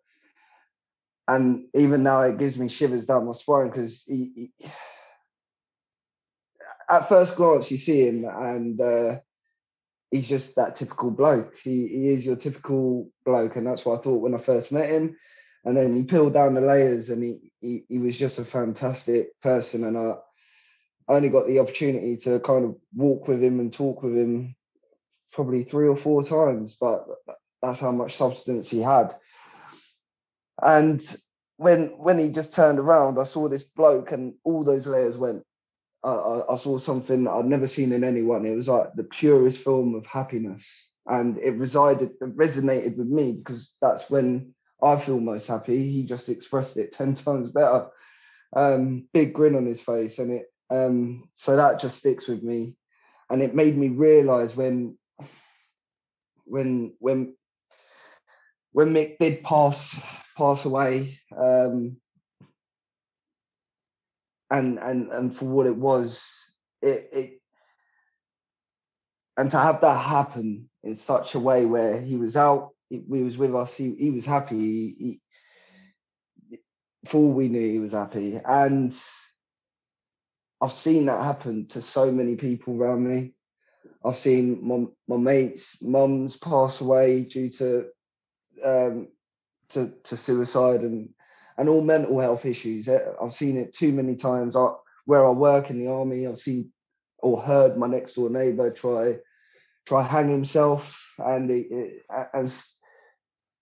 And 1.27 1.65
even 1.73 2.03
now, 2.03 2.21
it 2.21 2.37
gives 2.37 2.55
me 2.55 2.69
shivers 2.69 3.05
down 3.05 3.25
my 3.25 3.33
spine 3.33 3.69
because 3.69 4.03
he, 4.05 4.51
he, 4.59 4.69
at 6.89 7.09
first 7.09 7.35
glance, 7.35 7.69
you 7.71 7.77
see 7.77 8.07
him 8.07 8.25
and. 8.25 8.79
Uh, 8.79 9.15
he's 10.11 10.27
just 10.27 10.55
that 10.55 10.77
typical 10.77 11.11
bloke. 11.11 11.53
He 11.63 11.87
he 11.87 12.09
is 12.09 12.25
your 12.25 12.35
typical 12.35 13.09
bloke, 13.25 13.55
and 13.55 13.67
that's 13.67 13.85
what 13.85 13.99
I 13.99 14.03
thought 14.03 14.21
when 14.21 14.35
I 14.35 14.43
first 14.43 14.71
met 14.71 14.89
him. 14.89 15.17
And 15.63 15.75
then 15.75 15.95
you 15.95 16.03
peel 16.03 16.29
down 16.29 16.53
the 16.53 16.61
layers, 16.61 17.09
and 17.09 17.23
he 17.23 17.51
he, 17.59 17.83
he 17.89 17.97
was 17.97 18.15
just 18.15 18.37
a 18.37 18.45
fantastic 18.45 19.39
person. 19.41 19.83
And 19.83 19.97
I, 19.97 20.15
I 21.09 21.15
only 21.15 21.29
got 21.29 21.47
the 21.47 21.59
opportunity 21.59 22.17
to 22.17 22.39
kind 22.39 22.65
of 22.65 22.75
walk 22.95 23.27
with 23.27 23.43
him 23.43 23.59
and 23.59 23.73
talk 23.73 24.03
with 24.03 24.13
him 24.13 24.55
probably 25.33 25.65
three 25.65 25.87
or 25.87 25.97
four 25.97 26.23
times, 26.23 26.77
but 26.79 27.05
that's 27.61 27.79
how 27.79 27.91
much 27.91 28.17
substance 28.17 28.69
he 28.69 28.79
had. 28.79 29.15
And 30.61 31.01
when 31.57 31.87
when 31.97 32.19
he 32.19 32.29
just 32.29 32.53
turned 32.53 32.79
around, 32.79 33.19
I 33.19 33.25
saw 33.25 33.47
this 33.49 33.63
bloke, 33.75 34.11
and 34.11 34.33
all 34.43 34.63
those 34.63 34.85
layers 34.85 35.17
went 35.17 35.43
I, 36.03 36.43
I, 36.51 36.57
saw 36.57 36.77
something 36.77 37.27
I'd 37.27 37.45
never 37.45 37.67
seen 37.67 37.91
in 37.91 38.03
anyone. 38.03 38.45
It 38.45 38.55
was 38.55 38.67
like 38.67 38.93
the 38.93 39.05
purest 39.05 39.59
form 39.63 39.95
of 39.95 40.05
happiness, 40.05 40.63
and 41.07 41.37
it 41.39 41.51
resided, 41.51 42.11
it 42.21 42.37
resonated 42.37 42.97
with 42.97 43.07
me 43.07 43.31
because 43.31 43.71
that's 43.81 44.03
when 44.09 44.53
I 44.83 45.03
feel 45.03 45.19
most 45.19 45.47
happy. 45.47 45.91
He 45.91 46.03
just 46.03 46.29
expressed 46.29 46.77
it 46.77 46.93
ten 46.97 47.15
times 47.15 47.51
better. 47.51 47.87
Um, 48.55 49.07
big 49.13 49.33
grin 49.33 49.55
on 49.55 49.65
his 49.65 49.81
face, 49.81 50.19
and 50.19 50.31
it 50.31 50.45
um, 50.69 51.29
so 51.37 51.55
that 51.55 51.79
just 51.79 51.97
sticks 51.97 52.27
with 52.27 52.43
me, 52.43 52.75
and 53.29 53.41
it 53.41 53.55
made 53.55 53.77
me 53.77 53.89
realize 53.89 54.55
when, 54.55 54.97
when, 56.45 56.93
when, 56.99 57.35
when 58.71 58.93
Mick 58.93 59.17
did 59.19 59.43
pass 59.43 59.77
pass 60.37 60.63
away. 60.65 61.19
Um, 61.35 61.97
and 64.49 64.77
and 64.79 65.11
and 65.11 65.37
for 65.37 65.45
what 65.45 65.67
it 65.67 65.75
was, 65.75 66.17
it 66.81 67.09
it 67.13 67.41
and 69.37 69.51
to 69.51 69.57
have 69.57 69.81
that 69.81 70.05
happen 70.05 70.69
in 70.83 70.99
such 71.05 71.35
a 71.35 71.39
way 71.39 71.65
where 71.65 71.99
he 71.99 72.15
was 72.15 72.35
out, 72.35 72.71
he, 72.89 73.03
he 73.11 73.23
was 73.23 73.37
with 73.37 73.53
us, 73.55 73.71
he, 73.75 73.93
he 73.97 74.11
was 74.11 74.25
happy. 74.25 74.55
He, 74.55 75.19
he, 76.49 76.59
for 77.09 77.17
all 77.17 77.33
we 77.33 77.49
knew, 77.49 77.71
he 77.73 77.79
was 77.79 77.91
happy, 77.91 78.39
and 78.43 78.93
I've 80.61 80.73
seen 80.73 81.07
that 81.07 81.23
happen 81.23 81.67
to 81.71 81.81
so 81.81 82.11
many 82.11 82.35
people 82.35 82.81
around 82.81 83.07
me. 83.07 83.33
I've 84.03 84.19
seen 84.19 84.59
my, 84.63 84.85
my 85.07 85.21
mates' 85.21 85.65
mums 85.81 86.37
pass 86.37 86.79
away 86.79 87.21
due 87.21 87.49
to 87.51 87.85
um, 88.63 89.07
to 89.73 89.91
to 90.05 90.17
suicide 90.17 90.81
and 90.81 91.09
and 91.57 91.69
all 91.69 91.81
mental 91.81 92.19
health 92.19 92.45
issues. 92.45 92.87
Eh, 92.87 92.99
I've 93.21 93.33
seen 93.33 93.57
it 93.57 93.73
too 93.73 93.91
many 93.91 94.15
times. 94.15 94.55
I, 94.55 94.73
where 95.05 95.25
I 95.25 95.29
work 95.29 95.69
in 95.69 95.79
the 95.79 95.91
army, 95.91 96.27
I've 96.27 96.39
seen 96.39 96.71
or 97.19 97.41
heard 97.41 97.77
my 97.77 97.87
next 97.87 98.13
door 98.13 98.29
neighbor 98.29 98.71
try 98.71 99.17
try 99.85 100.03
hang 100.03 100.29
himself, 100.29 100.83
and 101.17 101.49
it, 101.49 101.67
it, 101.71 102.05
as 102.33 102.51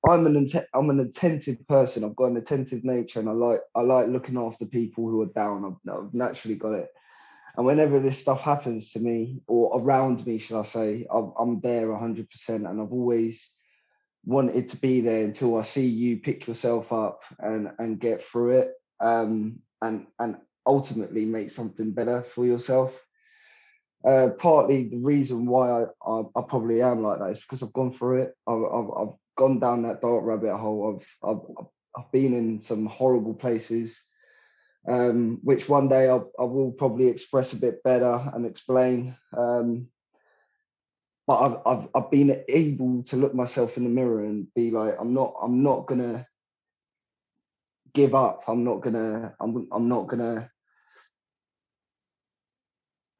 I'm 0.08 0.26
an 0.26 0.51
I'm 0.74 0.89
an 0.89 0.99
attentive 0.99 1.66
person. 1.68 2.04
I've 2.04 2.16
got 2.16 2.32
an 2.32 2.38
attentive 2.38 2.84
nature, 2.84 3.20
and 3.20 3.30
I 3.30 3.34
like 3.34 3.62
I 3.76 3.82
like 3.82 4.08
looking 4.08 4.38
after 4.38 4.66
people 4.66 5.06
who 5.06 5.22
are 5.22 5.28
down. 5.28 5.66
I've, 5.66 5.93
I've 5.93 6.14
naturally 6.14 6.56
got 6.56 6.74
it. 6.74 6.89
And 7.56 7.66
whenever 7.66 7.99
this 7.99 8.18
stuff 8.20 8.39
happens 8.39 8.89
to 8.91 8.99
me 8.99 9.41
or 9.47 9.80
around 9.80 10.26
me, 10.26 10.39
shall 10.39 10.64
I 10.64 10.68
say, 10.70 11.08
I'm, 11.14 11.34
I'm 11.39 11.60
there 11.62 11.88
100%, 11.88 12.26
and 12.49 12.68
I've 12.68 12.91
always 12.91 13.39
wanted 14.26 14.71
to 14.71 14.78
be 14.78 15.01
there 15.01 15.24
until 15.24 15.57
I 15.57 15.65
see 15.65 15.86
you 15.86 16.17
pick 16.17 16.47
yourself 16.47 16.91
up 16.91 17.21
and 17.39 17.69
and 17.80 17.99
get 17.99 18.24
through 18.32 18.59
it, 18.59 18.74
um, 18.99 19.59
and 19.82 20.07
and 20.19 20.38
ultimately 20.65 21.26
make 21.26 21.51
something 21.51 21.91
better 21.91 22.26
for 22.34 22.45
yourself. 22.45 22.91
Uh, 24.07 24.30
partly 24.38 24.89
the 24.89 24.97
reason 24.97 25.45
why 25.45 25.69
I, 25.69 25.86
I, 26.05 26.21
I 26.36 26.41
probably 26.47 26.82
am 26.82 27.03
like 27.03 27.19
that 27.19 27.32
is 27.32 27.39
because 27.39 27.63
I've 27.63 27.74
gone 27.74 27.95
through 27.97 28.24
it. 28.24 28.34
I've, 28.47 28.63
I've, 28.63 28.89
I've 28.97 29.13
gone 29.38 29.59
down 29.59 29.84
that 29.84 30.01
dark 30.01 30.26
rabbit 30.26 30.57
hole. 30.57 30.99
I've 31.24 31.30
I've 31.30 31.65
I've 31.97 32.11
been 32.11 32.34
in 32.34 32.61
some 32.67 32.86
horrible 32.86 33.34
places, 33.34 33.95
um, 34.88 35.39
which 35.43 35.69
one 35.69 35.88
day 35.88 36.09
I'll, 36.09 36.32
I 36.39 36.43
will 36.43 36.71
probably 36.71 37.07
express 37.07 37.53
a 37.53 37.57
bit 37.57 37.84
better 37.84 38.32
and 38.34 38.45
explain. 38.45 39.15
Um, 39.38 39.88
but 41.28 41.39
I've, 41.39 41.57
I've 41.65 41.88
I've 41.95 42.11
been 42.11 42.43
able 42.49 43.03
to 43.03 43.15
look 43.15 43.34
myself 43.34 43.78
in 43.78 43.84
the 43.84 43.89
mirror 43.89 44.24
and 44.24 44.47
be 44.53 44.71
like, 44.71 44.95
I'm 44.99 45.13
not 45.13 45.36
I'm 45.41 45.63
not 45.63 45.88
gonna 45.88 46.28
give 47.93 48.13
up. 48.15 48.41
I'm 48.47 48.63
not 48.63 48.82
gonna 48.82 49.34
I'm 49.39 49.67
I'm 49.71 49.88
not 49.88 50.07
gonna 50.07 50.49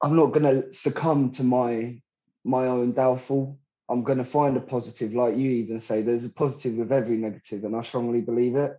I'm 0.02 0.16
not 0.16 0.28
gonna 0.28 0.74
succumb 0.74 1.32
to 1.36 1.44
my 1.44 2.02
my 2.44 2.68
own 2.68 2.94
downfall. 2.94 3.58
I'm 3.90 4.04
to 4.04 4.26
find 4.26 4.58
a 4.58 4.62
positive, 4.62 5.14
like 5.14 5.38
you 5.38 5.52
even 5.52 5.82
say, 5.82 6.02
there's 6.02 6.24
a 6.26 6.30
positive 6.30 6.76
with 6.76 6.92
every 6.92 7.18
negative, 7.18 7.64
and 7.64 7.76
I 7.76 7.84
strongly 7.84 8.22
believe 8.22 8.56
it. 8.56 8.78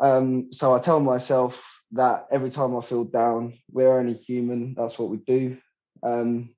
Um, 0.00 0.48
so 0.52 0.74
I 0.74 0.80
tell 0.80 1.00
myself 1.00 1.54
that 1.92 2.26
every 2.30 2.50
time 2.50 2.76
I 2.76 2.84
feel 2.86 3.04
down, 3.04 3.54
we're 3.70 3.98
only 3.98 4.14
human. 4.14 4.74
That's 4.76 4.98
what 4.98 5.08
we 5.08 5.18
do. 5.18 5.56
Um, 6.02 6.50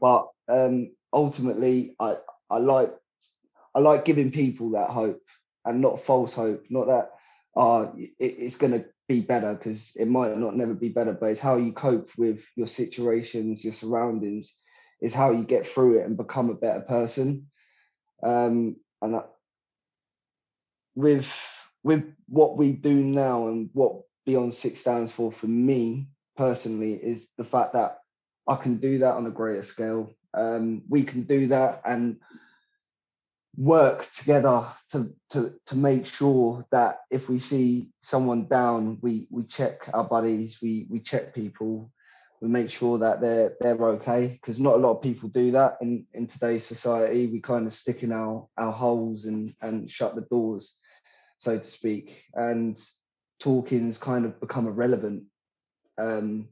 but 0.00 0.28
um, 0.48 0.92
ultimately, 1.12 1.94
I 2.00 2.16
I 2.50 2.58
like 2.58 2.92
I 3.74 3.80
like 3.80 4.04
giving 4.04 4.32
people 4.32 4.70
that 4.72 4.90
hope 4.90 5.22
and 5.64 5.80
not 5.80 6.04
false 6.06 6.32
hope. 6.32 6.64
Not 6.70 6.86
that 6.86 7.10
uh, 7.56 7.86
it, 7.96 8.12
it's 8.18 8.56
to 8.56 8.84
be 9.08 9.20
better 9.20 9.54
because 9.54 9.80
it 9.96 10.08
might 10.08 10.36
not 10.38 10.56
never 10.56 10.74
be 10.74 10.88
better, 10.88 11.12
but 11.12 11.26
it's 11.30 11.40
how 11.40 11.56
you 11.56 11.72
cope 11.72 12.08
with 12.16 12.38
your 12.56 12.66
situations, 12.66 13.64
your 13.64 13.74
surroundings, 13.74 14.50
is 15.00 15.12
how 15.12 15.32
you 15.32 15.44
get 15.44 15.66
through 15.74 16.00
it 16.00 16.06
and 16.06 16.16
become 16.16 16.50
a 16.50 16.54
better 16.54 16.80
person. 16.80 17.46
Um, 18.22 18.76
and 19.02 19.20
with 20.94 21.26
with 21.82 22.04
what 22.28 22.56
we 22.58 22.72
do 22.72 22.94
now 22.94 23.48
and 23.48 23.70
what 23.72 24.02
Beyond 24.26 24.54
Six 24.54 24.80
stands 24.80 25.12
for 25.12 25.32
for 25.32 25.46
me 25.46 26.08
personally 26.36 26.94
is 26.94 27.22
the 27.38 27.44
fact 27.44 27.72
that 27.72 27.99
I 28.50 28.56
can 28.56 28.76
do 28.76 28.98
that 28.98 29.14
on 29.14 29.26
a 29.26 29.30
greater 29.30 29.64
scale. 29.64 30.12
Um, 30.34 30.82
we 30.88 31.04
can 31.04 31.22
do 31.22 31.48
that 31.48 31.82
and 31.84 32.16
work 33.56 34.06
together 34.18 34.66
to, 34.92 35.12
to 35.32 35.52
to 35.66 35.74
make 35.74 36.06
sure 36.06 36.64
that 36.70 37.00
if 37.10 37.28
we 37.28 37.38
see 37.40 37.90
someone 38.02 38.46
down, 38.46 38.98
we 39.00 39.26
we 39.30 39.44
check 39.44 39.88
our 39.94 40.04
buddies, 40.04 40.56
we 40.60 40.86
we 40.90 41.00
check 41.00 41.34
people, 41.34 41.90
we 42.40 42.48
make 42.48 42.70
sure 42.70 42.98
that 42.98 43.20
they're 43.20 43.54
they're 43.60 43.82
okay 43.96 44.38
because 44.40 44.60
not 44.60 44.74
a 44.74 44.78
lot 44.84 44.96
of 44.96 45.02
people 45.02 45.28
do 45.28 45.52
that 45.52 45.78
in 45.80 46.06
in 46.14 46.26
today's 46.26 46.66
society. 46.66 47.26
We 47.26 47.40
kind 47.40 47.66
of 47.66 47.74
stick 47.74 48.02
in 48.02 48.12
our 48.12 48.46
our 48.56 48.72
holes 48.72 49.24
and 49.24 49.54
and 49.62 49.90
shut 49.90 50.14
the 50.14 50.22
doors 50.22 50.74
so 51.40 51.58
to 51.58 51.70
speak. 51.70 52.22
And 52.34 52.78
talking's 53.40 53.98
kind 53.98 54.24
of 54.24 54.38
become 54.40 54.66
irrelevant. 54.66 55.24
Um 55.98 56.48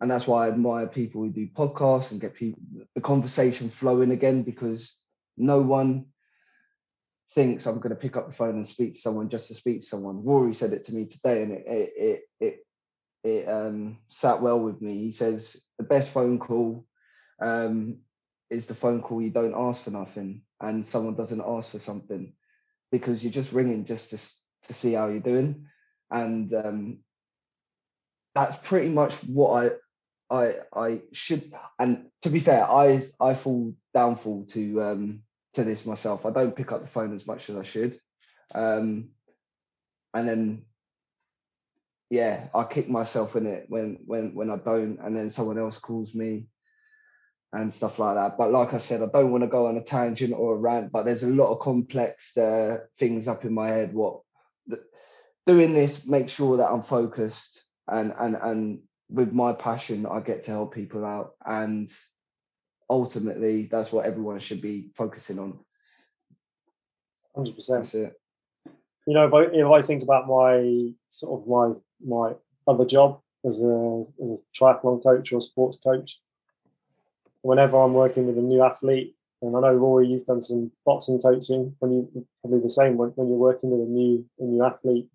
and 0.00 0.10
that's 0.10 0.26
why 0.26 0.46
I 0.46 0.48
admire 0.48 0.86
people 0.86 1.22
who 1.22 1.30
do 1.30 1.46
podcasts 1.46 2.10
and 2.10 2.20
get 2.20 2.34
people 2.34 2.62
the 2.94 3.00
conversation 3.00 3.72
flowing 3.80 4.12
again 4.12 4.42
because 4.42 4.90
no 5.36 5.60
one 5.60 6.06
thinks 7.34 7.66
I'm 7.66 7.76
going 7.78 7.90
to 7.90 7.96
pick 7.96 8.16
up 8.16 8.28
the 8.28 8.34
phone 8.34 8.56
and 8.56 8.68
speak 8.68 8.94
to 8.94 9.00
someone 9.00 9.28
just 9.28 9.48
to 9.48 9.54
speak 9.54 9.82
to 9.82 9.86
someone. 9.86 10.24
Rory 10.24 10.54
said 10.54 10.72
it 10.72 10.86
to 10.86 10.92
me 10.94 11.06
today, 11.06 11.42
and 11.42 11.52
it 11.52 11.64
it 11.66 11.92
it, 11.96 12.20
it 12.40 12.66
it 13.22 13.48
um, 13.48 13.98
sat 14.20 14.40
well 14.40 14.58
with 14.58 14.80
me. 14.80 15.04
He 15.04 15.12
says 15.12 15.44
the 15.78 15.84
best 15.84 16.12
phone 16.12 16.38
call 16.38 16.86
um, 17.40 17.98
is 18.48 18.66
the 18.66 18.74
phone 18.74 19.02
call 19.02 19.22
you 19.22 19.30
don't 19.30 19.54
ask 19.54 19.84
for 19.84 19.90
nothing 19.90 20.42
and 20.60 20.86
someone 20.86 21.14
doesn't 21.14 21.42
ask 21.46 21.70
for 21.70 21.80
something 21.80 22.32
because 22.90 23.22
you're 23.22 23.32
just 23.32 23.52
ringing 23.52 23.84
just 23.84 24.10
to 24.10 24.18
to 24.68 24.74
see 24.74 24.92
how 24.92 25.08
you're 25.08 25.20
doing, 25.20 25.66
and 26.10 26.52
um, 26.54 26.98
that's 28.34 28.56
pretty 28.64 28.88
much 28.88 29.12
what 29.26 29.64
I 29.64 29.70
I 30.30 30.54
I 30.74 31.00
should. 31.12 31.52
And 31.78 32.06
to 32.22 32.30
be 32.30 32.40
fair, 32.40 32.64
I 32.64 33.10
I 33.20 33.34
fall 33.34 33.74
downfall 33.94 34.46
to 34.52 34.82
um, 34.82 35.22
to 35.54 35.64
this 35.64 35.84
myself. 35.84 36.24
I 36.24 36.30
don't 36.30 36.56
pick 36.56 36.72
up 36.72 36.82
the 36.82 36.90
phone 36.90 37.14
as 37.14 37.26
much 37.26 37.48
as 37.48 37.56
I 37.56 37.64
should. 37.64 38.00
Um, 38.54 39.10
and 40.14 40.28
then 40.28 40.62
yeah, 42.10 42.48
I 42.54 42.64
kick 42.64 42.88
myself 42.88 43.36
in 43.36 43.46
it 43.46 43.66
when 43.68 43.98
when 44.06 44.34
when 44.34 44.50
I 44.50 44.56
don't, 44.56 44.98
and 45.02 45.16
then 45.16 45.32
someone 45.32 45.58
else 45.58 45.78
calls 45.78 46.14
me 46.14 46.46
and 47.52 47.74
stuff 47.74 47.98
like 47.98 48.14
that. 48.16 48.38
But 48.38 48.52
like 48.52 48.74
I 48.74 48.80
said, 48.80 49.02
I 49.02 49.06
don't 49.06 49.32
want 49.32 49.42
to 49.42 49.48
go 49.48 49.66
on 49.66 49.76
a 49.76 49.82
tangent 49.82 50.32
or 50.36 50.54
a 50.54 50.58
rant, 50.58 50.92
but 50.92 51.04
there's 51.04 51.24
a 51.24 51.28
lot 51.28 51.52
of 51.52 51.60
complex 51.60 52.36
uh, 52.36 52.78
things 52.98 53.26
up 53.26 53.44
in 53.44 53.52
my 53.52 53.68
head. 53.68 53.94
What 53.94 54.20
doing 55.46 55.74
this 55.74 55.96
makes 56.04 56.32
sure 56.32 56.58
that 56.58 56.68
I'm 56.68 56.84
focused 56.84 57.60
and 57.88 58.12
and 58.18 58.36
and 58.36 58.78
with 59.10 59.32
my 59.32 59.52
passion, 59.52 60.06
I 60.06 60.20
get 60.20 60.44
to 60.44 60.50
help 60.52 60.74
people 60.74 61.04
out, 61.04 61.34
and 61.44 61.90
ultimately, 62.88 63.68
that's 63.70 63.92
what 63.92 64.06
everyone 64.06 64.40
should 64.40 64.60
be 64.60 64.90
focusing 64.96 65.38
on. 65.38 65.58
Hundred 67.34 67.54
percent. 67.54 67.84
That's 67.84 67.94
it. 67.94 68.20
You 69.06 69.14
know, 69.14 69.26
if 69.26 69.34
I 69.34 69.42
if 69.52 69.66
I 69.66 69.86
think 69.86 70.02
about 70.02 70.26
my 70.26 70.92
sort 71.10 71.40
of 71.40 71.48
my 71.48 71.72
my 72.04 72.34
other 72.66 72.84
job 72.84 73.20
as 73.46 73.60
a 73.60 74.04
as 74.22 74.30
a 74.30 74.38
triathlon 74.58 75.02
coach 75.02 75.32
or 75.32 75.40
sports 75.40 75.78
coach. 75.82 76.18
Whenever 77.42 77.80
I'm 77.80 77.94
working 77.94 78.26
with 78.26 78.36
a 78.36 78.42
new 78.42 78.62
athlete, 78.62 79.16
and 79.40 79.56
I 79.56 79.60
know 79.60 79.74
Rory, 79.74 80.08
you've 80.08 80.26
done 80.26 80.42
some 80.42 80.70
boxing 80.84 81.20
coaching 81.22 81.74
when 81.78 81.92
you 81.92 82.26
probably 82.42 82.60
the 82.60 82.70
same 82.70 82.96
when, 82.96 83.10
when 83.10 83.28
you're 83.28 83.38
working 83.38 83.70
with 83.70 83.80
a 83.80 83.90
new 83.90 84.26
a 84.38 84.44
new 84.44 84.64
athlete. 84.64 85.08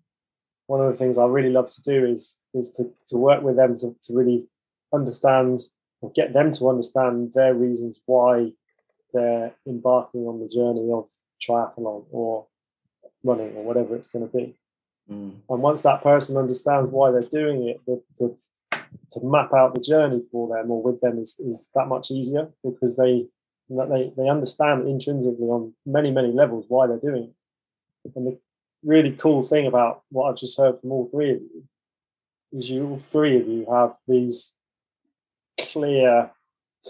One 0.66 0.80
of 0.80 0.90
the 0.90 0.98
things 0.98 1.16
I 1.16 1.26
really 1.26 1.50
love 1.50 1.70
to 1.70 1.82
do 1.82 2.04
is 2.04 2.34
is 2.56 2.70
to, 2.72 2.90
to 3.08 3.16
work 3.16 3.42
with 3.42 3.56
them 3.56 3.78
to, 3.78 3.94
to 4.04 4.14
really 4.14 4.46
understand 4.92 5.60
or 6.00 6.10
get 6.12 6.32
them 6.32 6.52
to 6.52 6.68
understand 6.68 7.32
their 7.34 7.54
reasons 7.54 7.98
why 8.06 8.50
they're 9.12 9.52
embarking 9.66 10.22
on 10.22 10.40
the 10.40 10.48
journey 10.48 10.90
of 10.92 11.08
triathlon 11.42 12.04
or 12.10 12.46
running 13.24 13.54
or 13.56 13.64
whatever 13.64 13.96
it's 13.96 14.08
going 14.08 14.26
to 14.26 14.36
be. 14.36 14.54
Mm. 15.10 15.36
And 15.48 15.62
once 15.62 15.80
that 15.82 16.02
person 16.02 16.36
understands 16.36 16.90
why 16.90 17.10
they're 17.10 17.22
doing 17.22 17.68
it, 17.68 17.80
the, 17.86 18.02
the, 18.18 18.36
to 19.12 19.20
map 19.22 19.52
out 19.54 19.74
the 19.74 19.80
journey 19.80 20.22
for 20.30 20.48
them 20.54 20.70
or 20.70 20.82
with 20.82 21.00
them 21.00 21.18
is, 21.18 21.34
is 21.38 21.68
that 21.74 21.86
much 21.86 22.10
easier 22.10 22.48
because 22.64 22.96
they 22.96 23.26
they 23.68 24.12
they 24.16 24.28
understand 24.28 24.86
intrinsically 24.86 25.46
on 25.46 25.72
many 25.84 26.10
many 26.10 26.28
levels 26.28 26.66
why 26.68 26.86
they're 26.86 26.98
doing 26.98 27.32
it. 28.04 28.12
And 28.14 28.26
the 28.26 28.38
really 28.84 29.12
cool 29.12 29.46
thing 29.46 29.66
about 29.66 30.02
what 30.10 30.30
I've 30.30 30.38
just 30.38 30.58
heard 30.58 30.80
from 30.80 30.92
all 30.92 31.08
three 31.10 31.32
of 31.32 31.40
you 31.40 31.64
is 32.52 32.68
you 32.70 32.86
all 32.86 33.02
three 33.10 33.40
of 33.40 33.48
you 33.48 33.66
have 33.70 33.94
these 34.06 34.52
clear, 35.72 36.30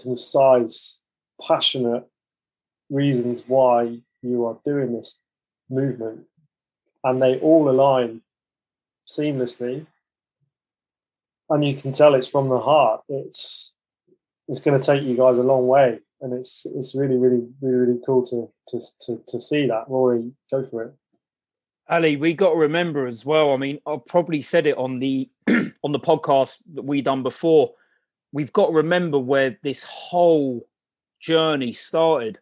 concise, 0.01 0.99
passionate 1.45 2.05
reasons 2.89 3.43
why 3.47 3.99
you 4.21 4.45
are 4.45 4.59
doing 4.65 4.93
this 4.93 5.17
movement. 5.69 6.25
And 7.03 7.21
they 7.21 7.39
all 7.39 7.69
align 7.69 8.21
seamlessly. 9.07 9.85
And 11.49 11.63
you 11.63 11.81
can 11.81 11.93
tell 11.93 12.15
it's 12.15 12.27
from 12.27 12.49
the 12.49 12.59
heart. 12.59 13.01
It's 13.07 13.71
it's 14.49 14.59
going 14.59 14.79
to 14.79 14.85
take 14.85 15.03
you 15.03 15.15
guys 15.15 15.37
a 15.37 15.43
long 15.43 15.67
way. 15.67 15.99
And 16.21 16.33
it's 16.33 16.65
it's 16.65 16.95
really 16.95 17.15
really 17.15 17.47
really 17.61 17.77
really 17.77 17.99
cool 18.05 18.25
to 18.27 18.51
to 18.69 18.85
to, 19.05 19.23
to 19.27 19.39
see 19.39 19.67
that. 19.67 19.85
Rory 19.87 20.31
go 20.51 20.67
for 20.69 20.83
it 20.83 20.93
ali 21.89 22.17
we 22.17 22.33
got 22.33 22.51
to 22.51 22.55
remember 22.55 23.07
as 23.07 23.23
well 23.23 23.53
i 23.53 23.57
mean 23.57 23.79
i've 23.87 24.05
probably 24.05 24.41
said 24.41 24.65
it 24.65 24.77
on 24.77 24.99
the 24.99 25.29
on 25.83 25.91
the 25.91 25.99
podcast 25.99 26.51
that 26.73 26.83
we 26.83 27.01
done 27.01 27.23
before. 27.23 27.73
We've 28.31 28.51
got 28.51 28.67
to 28.67 28.73
remember 28.73 29.17
where 29.17 29.57
this 29.63 29.83
whole 29.83 30.67
journey 31.21 31.73
started 31.73 32.39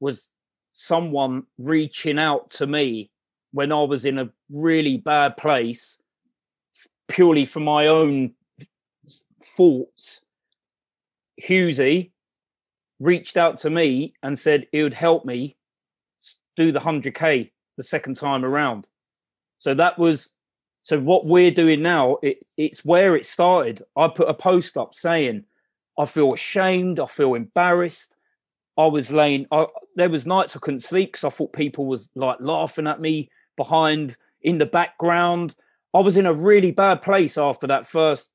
was 0.00 0.28
someone 0.74 1.44
reaching 1.58 2.18
out 2.18 2.50
to 2.52 2.66
me 2.66 3.10
when 3.52 3.72
I 3.72 3.82
was 3.82 4.04
in 4.04 4.18
a 4.18 4.30
really 4.50 4.96
bad 4.96 5.36
place, 5.36 5.96
purely 7.08 7.46
for 7.46 7.60
my 7.60 7.86
own 7.88 8.32
thoughts, 9.56 10.20
Hughesy 11.40 12.10
reached 13.00 13.36
out 13.36 13.60
to 13.60 13.70
me 13.70 14.14
and 14.22 14.38
said 14.38 14.66
it 14.72 14.82
would 14.82 14.94
help 14.94 15.24
me 15.24 15.56
do 16.56 16.70
the 16.70 16.78
100k 16.78 17.50
the 17.76 17.84
second 17.84 18.16
time 18.16 18.44
around. 18.44 18.86
So 19.58 19.74
that 19.74 19.98
was 19.98 20.30
so 20.84 21.00
what 21.00 21.26
we're 21.26 21.50
doing 21.50 21.82
now. 21.82 22.18
It, 22.22 22.38
it's 22.56 22.84
where 22.84 23.16
it 23.16 23.26
started. 23.26 23.82
I 23.96 24.08
put 24.08 24.28
a 24.28 24.34
post 24.34 24.76
up 24.76 24.94
saying 24.94 25.44
I 25.98 26.06
feel 26.06 26.34
ashamed. 26.34 27.00
I 27.00 27.06
feel 27.06 27.34
embarrassed. 27.34 28.14
I 28.76 28.86
was 28.86 29.10
laying. 29.10 29.46
I, 29.50 29.66
there 29.96 30.10
was 30.10 30.26
nights 30.26 30.54
I 30.54 30.58
couldn't 30.58 30.82
sleep 30.82 31.12
because 31.12 31.32
I 31.32 31.34
thought 31.34 31.52
people 31.52 31.86
was 31.86 32.06
like 32.14 32.38
laughing 32.40 32.86
at 32.86 33.00
me 33.00 33.30
behind 33.56 34.16
in 34.42 34.58
the 34.58 34.66
background. 34.66 35.54
I 35.94 36.00
was 36.00 36.16
in 36.16 36.26
a 36.26 36.34
really 36.34 36.72
bad 36.72 37.02
place 37.02 37.38
after 37.38 37.68
that 37.68 37.88
first 37.88 38.28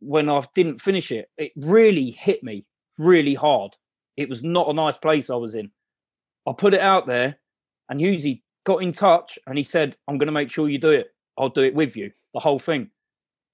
when 0.00 0.28
I 0.28 0.44
didn't 0.54 0.82
finish 0.82 1.10
it. 1.12 1.30
It 1.38 1.52
really 1.56 2.10
hit 2.10 2.42
me 2.42 2.66
really 2.98 3.34
hard. 3.34 3.76
It 4.16 4.28
was 4.28 4.42
not 4.42 4.68
a 4.68 4.74
nice 4.74 4.96
place 4.96 5.30
I 5.30 5.36
was 5.36 5.54
in. 5.54 5.70
I 6.46 6.52
put 6.56 6.74
it 6.74 6.80
out 6.80 7.06
there, 7.06 7.38
and 7.88 8.00
Hughesy 8.00 8.42
got 8.66 8.82
in 8.82 8.92
touch 8.92 9.38
and 9.46 9.56
he 9.56 9.64
said, 9.64 9.96
"I'm 10.06 10.18
going 10.18 10.26
to 10.26 10.32
make 10.32 10.50
sure 10.50 10.68
you 10.68 10.78
do 10.78 10.90
it. 10.90 11.14
I'll 11.38 11.48
do 11.48 11.62
it 11.62 11.74
with 11.74 11.96
you, 11.96 12.12
the 12.34 12.40
whole 12.40 12.58
thing." 12.58 12.90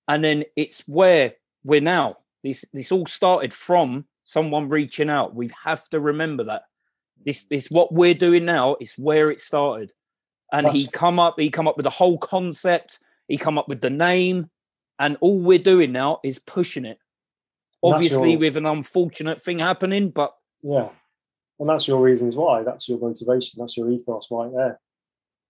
And 0.08 0.24
then 0.24 0.44
it's 0.56 0.82
where 0.86 1.34
we're 1.62 1.80
now. 1.80 2.18
This 2.42 2.64
this 2.72 2.90
all 2.90 3.06
started 3.06 3.54
from 3.54 4.04
someone 4.24 4.68
reaching 4.68 5.10
out. 5.10 5.34
We 5.34 5.50
have 5.64 5.88
to 5.90 6.00
remember 6.00 6.44
that. 6.44 6.62
This 7.24 7.38
mm. 7.40 7.48
this 7.50 7.66
what 7.70 7.92
we're 7.92 8.14
doing 8.14 8.44
now 8.44 8.76
is 8.80 8.92
where 8.96 9.30
it 9.30 9.38
started. 9.38 9.92
And 10.52 10.66
he 10.66 10.86
come 10.86 11.18
up, 11.18 11.36
he 11.38 11.50
come 11.50 11.66
up 11.66 11.78
with 11.78 11.84
the 11.84 11.90
whole 11.90 12.18
concept, 12.18 12.98
he 13.26 13.38
come 13.38 13.56
up 13.56 13.70
with 13.70 13.80
the 13.80 13.88
name, 13.88 14.50
and 14.98 15.16
all 15.22 15.40
we're 15.40 15.58
doing 15.58 15.92
now 15.92 16.20
is 16.22 16.38
pushing 16.40 16.84
it. 16.84 16.98
Obviously, 17.82 18.32
your, 18.32 18.38
with 18.38 18.58
an 18.58 18.66
unfortunate 18.66 19.42
thing 19.42 19.60
happening, 19.60 20.10
but 20.10 20.34
yeah, 20.60 20.90
and 21.58 21.68
that's 21.68 21.88
your 21.88 22.02
reasons 22.02 22.36
why. 22.36 22.62
That's 22.64 22.86
your 22.86 22.98
motivation. 22.98 23.60
That's 23.60 23.78
your 23.78 23.90
ethos 23.90 24.26
right 24.30 24.50
there. 24.54 24.78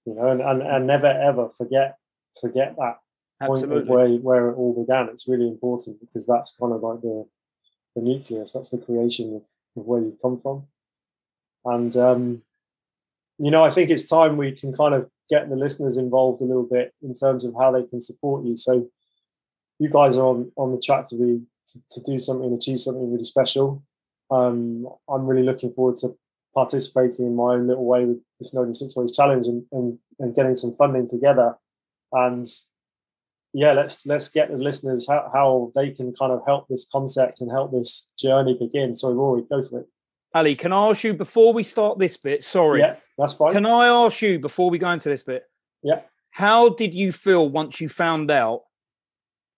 You 0.04 0.14
know, 0.14 0.28
and 0.28 0.40
and, 0.40 0.62
and 0.62 0.86
never 0.86 1.06
ever 1.06 1.50
forget 1.56 1.96
forget 2.40 2.76
that 2.76 2.98
point 3.46 3.64
absolutely. 3.64 3.82
of 3.82 3.88
where 3.88 4.08
where 4.08 4.48
it 4.50 4.54
all 4.54 4.84
began. 4.84 5.08
It's 5.08 5.28
really 5.28 5.48
important 5.48 6.00
because 6.00 6.26
that's 6.26 6.54
kind 6.58 6.72
of 6.72 6.82
like 6.82 7.00
the 7.00 7.26
the 7.94 8.02
nucleus. 8.02 8.52
That's 8.52 8.70
the 8.70 8.78
creation 8.78 9.36
of, 9.36 9.42
of 9.80 9.86
where 9.86 10.00
you've 10.00 10.20
come 10.22 10.40
from. 10.40 10.66
And 11.64 11.96
um, 11.96 12.42
you 13.38 13.50
know, 13.50 13.64
I 13.64 13.72
think 13.72 13.90
it's 13.90 14.04
time 14.04 14.36
we 14.36 14.52
can 14.52 14.74
kind 14.74 14.94
of 14.94 15.08
get 15.30 15.48
the 15.48 15.56
listeners 15.56 15.96
involved 15.96 16.40
a 16.42 16.44
little 16.44 16.68
bit 16.68 16.92
in 17.02 17.14
terms 17.14 17.44
of 17.44 17.54
how 17.54 17.70
they 17.70 17.84
can 17.84 18.02
support 18.02 18.44
you. 18.44 18.56
So 18.56 18.88
you 19.78 19.88
guys 19.88 20.16
are 20.16 20.24
on 20.24 20.52
on 20.56 20.72
the 20.72 20.80
track 20.80 21.08
to 21.08 21.16
be 21.16 21.42
to, 21.68 21.80
to 21.92 22.00
do 22.00 22.18
something, 22.18 22.52
achieve 22.52 22.80
something 22.80 23.10
really 23.10 23.24
special. 23.24 23.82
Um, 24.30 24.88
I'm 25.08 25.26
really 25.26 25.42
looking 25.42 25.72
forward 25.72 25.98
to 25.98 26.16
participating 26.54 27.26
in 27.26 27.36
my 27.36 27.54
own 27.54 27.66
little 27.66 27.84
way 27.84 28.04
with 28.04 28.18
the 28.38 28.46
Snowdon 28.46 28.74
Six 28.74 28.94
Ways 28.96 29.16
Challenge 29.16 29.46
and, 29.46 29.64
and, 29.72 29.98
and 30.18 30.34
getting 30.34 30.54
some 30.54 30.74
funding 30.76 31.08
together. 31.08 31.56
And 32.12 32.48
yeah, 33.54 33.72
let's 33.72 34.04
let's 34.06 34.28
get 34.28 34.50
the 34.50 34.56
listeners 34.56 35.06
how, 35.08 35.30
how 35.32 35.72
they 35.74 35.90
can 35.90 36.14
kind 36.14 36.32
of 36.32 36.40
help 36.46 36.68
this 36.68 36.86
concept 36.90 37.40
and 37.40 37.50
help 37.50 37.72
this 37.72 38.06
journey 38.18 38.56
begin. 38.58 38.96
So 38.96 39.10
Rory, 39.12 39.42
go 39.50 39.66
for 39.68 39.80
it. 39.80 39.86
Ali, 40.34 40.56
can 40.56 40.72
I 40.72 40.88
ask 40.88 41.04
you 41.04 41.12
before 41.12 41.52
we 41.52 41.62
start 41.62 41.98
this 41.98 42.16
bit? 42.16 42.42
Sorry. 42.42 42.80
Yeah, 42.80 42.96
that's 43.18 43.34
fine. 43.34 43.52
Can 43.52 43.66
I 43.66 43.86
ask 43.88 44.22
you 44.22 44.38
before 44.38 44.70
we 44.70 44.78
go 44.78 44.90
into 44.90 45.10
this 45.10 45.22
bit? 45.22 45.44
Yeah. 45.82 46.00
How 46.30 46.70
did 46.70 46.94
you 46.94 47.12
feel 47.12 47.48
once 47.50 47.80
you 47.80 47.90
found 47.90 48.30
out? 48.30 48.62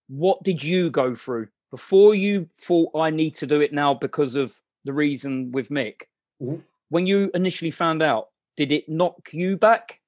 What 0.07 0.43
did 0.43 0.61
you 0.61 0.91
go 0.91 1.15
through 1.15 1.47
before 1.71 2.13
you 2.13 2.49
thought 2.67 2.95
I 2.95 3.09
need 3.09 3.37
to 3.37 3.47
do 3.47 3.61
it 3.61 3.73
now 3.73 3.93
because 3.93 4.35
of 4.35 4.51
the 4.83 4.93
reason 4.93 5.51
with 5.51 5.69
Mick? 5.69 6.01
Mhm. 6.41 6.61
When 6.89 7.07
you 7.07 7.31
initially 7.33 7.71
found 7.71 8.01
out, 8.01 8.29
did 8.57 8.71
it 8.71 8.87
knock 8.87 9.29
you 9.31 9.57
back? 9.57 9.99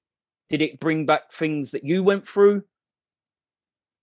Did 0.50 0.62
it 0.62 0.80
bring 0.80 1.06
back 1.06 1.34
things 1.38 1.72
that 1.72 1.84
you 1.84 2.04
went 2.04 2.28
through? 2.28 2.64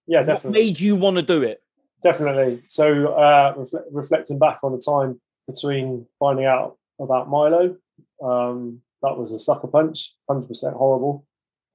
Yeah, 0.07 0.21
definitely. 0.21 0.49
What 0.49 0.53
made 0.53 0.81
you 0.81 0.97
want 0.97 1.17
to 1.17 1.23
do 1.23 1.43
it? 1.43 1.63
Definitely. 2.03 2.63
So, 2.69 3.15
uh, 3.15 3.55
refle- 3.55 3.85
reflecting 3.91 4.39
back 4.39 4.59
on 4.63 4.73
the 4.73 4.81
time 4.81 5.19
between 5.47 6.07
finding 6.19 6.45
out 6.45 6.77
about 7.01 7.31
Milo, 7.31 7.77
um, 8.23 8.83
that 9.03 9.17
was 9.17 9.33
a 9.33 9.39
sucker 9.39 9.69
punch, 9.69 10.13
100% 10.29 10.75
horrible. 10.75 11.25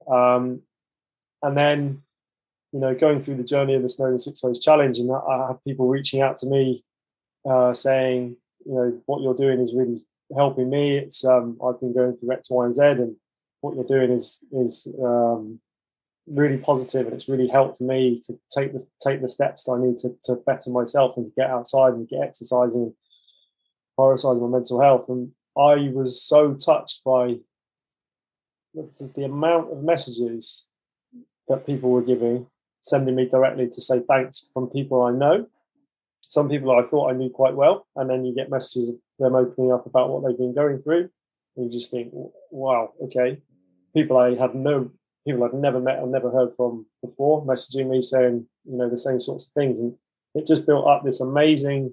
Um, 0.08 0.62
and 1.42 1.56
then, 1.56 2.02
you 2.72 2.78
know, 2.78 2.94
going 2.94 3.22
through 3.22 3.36
the 3.36 3.44
journey 3.44 3.74
of 3.74 3.82
the 3.82 3.88
Snowdon 3.88 4.18
Six 4.18 4.42
Ways 4.42 4.60
Challenge, 4.60 4.98
and 4.98 5.10
I 5.10 5.16
I 5.16 5.48
have 5.48 5.64
people 5.64 5.88
reaching 5.88 6.22
out 6.22 6.38
to 6.38 6.46
me 6.46 6.84
uh, 7.48 7.74
saying, 7.74 8.36
you 8.64 8.74
know, 8.74 9.00
what 9.06 9.22
you're 9.22 9.34
doing 9.34 9.60
is 9.60 9.74
really 9.74 10.04
helping 10.36 10.70
me. 10.70 10.98
It's 10.98 11.24
um, 11.24 11.58
I've 11.64 11.80
been 11.80 11.94
going 11.94 12.16
through 12.16 12.32
X, 12.32 12.48
Y, 12.50 12.66
and 12.66 12.74
Z, 12.74 12.82
and 12.82 13.16
what 13.60 13.74
you're 13.74 13.84
doing 13.84 14.16
is 14.16 14.38
is 14.52 14.86
um, 15.02 15.60
really 16.26 16.58
positive 16.58 17.06
and 17.06 17.14
it's 17.14 17.28
really 17.28 17.48
helped 17.48 17.80
me 17.80 18.22
to 18.26 18.38
take 18.56 18.72
the 18.72 18.86
take 19.02 19.20
the 19.20 19.28
steps 19.28 19.64
that 19.64 19.72
I 19.72 19.80
need 19.80 19.98
to, 20.00 20.16
to 20.26 20.36
better 20.36 20.70
myself 20.70 21.16
and 21.16 21.26
to 21.26 21.32
get 21.36 21.50
outside 21.50 21.94
and 21.94 22.08
get 22.08 22.22
exercising, 22.22 22.82
and 22.82 22.94
prioritizing 23.98 24.40
my 24.42 24.58
mental 24.58 24.80
health. 24.80 25.08
And 25.08 25.32
I 25.58 25.90
was 25.92 26.22
so 26.24 26.54
touched 26.54 27.00
by 27.04 27.36
the, 28.74 28.88
the 29.16 29.24
amount 29.24 29.72
of 29.72 29.82
messages 29.82 30.64
that 31.48 31.66
people 31.66 31.90
were 31.90 32.02
giving, 32.02 32.46
sending 32.82 33.16
me 33.16 33.26
directly 33.28 33.68
to 33.68 33.80
say 33.80 34.00
thanks 34.08 34.46
from 34.54 34.68
people 34.68 35.02
I 35.02 35.10
know. 35.10 35.46
Some 36.20 36.48
people 36.48 36.70
I 36.70 36.86
thought 36.88 37.10
I 37.10 37.16
knew 37.16 37.30
quite 37.30 37.54
well, 37.54 37.86
and 37.96 38.08
then 38.08 38.24
you 38.24 38.34
get 38.34 38.50
messages 38.50 38.92
them 39.20 39.34
opening 39.34 39.72
up 39.72 39.86
about 39.86 40.08
what 40.08 40.24
they've 40.24 40.38
been 40.38 40.54
going 40.54 40.82
through. 40.82 41.08
And 41.56 41.72
you 41.72 41.78
just 41.78 41.90
think, 41.90 42.10
wow, 42.50 42.92
okay. 43.04 43.40
People 43.94 44.18
I 44.18 44.34
had 44.34 44.54
no 44.54 44.90
people 45.26 45.44
I've 45.44 45.54
never 45.54 45.80
met 45.80 45.98
or 45.98 46.06
never 46.06 46.30
heard 46.30 46.50
from 46.56 46.86
before 47.02 47.44
messaging 47.44 47.90
me 47.90 48.02
saying, 48.02 48.46
you 48.64 48.76
know, 48.76 48.88
the 48.88 48.98
same 48.98 49.20
sorts 49.20 49.46
of 49.46 49.52
things. 49.52 49.78
And 49.78 49.94
it 50.34 50.46
just 50.46 50.66
built 50.66 50.86
up 50.86 51.04
this 51.04 51.20
amazing 51.20 51.92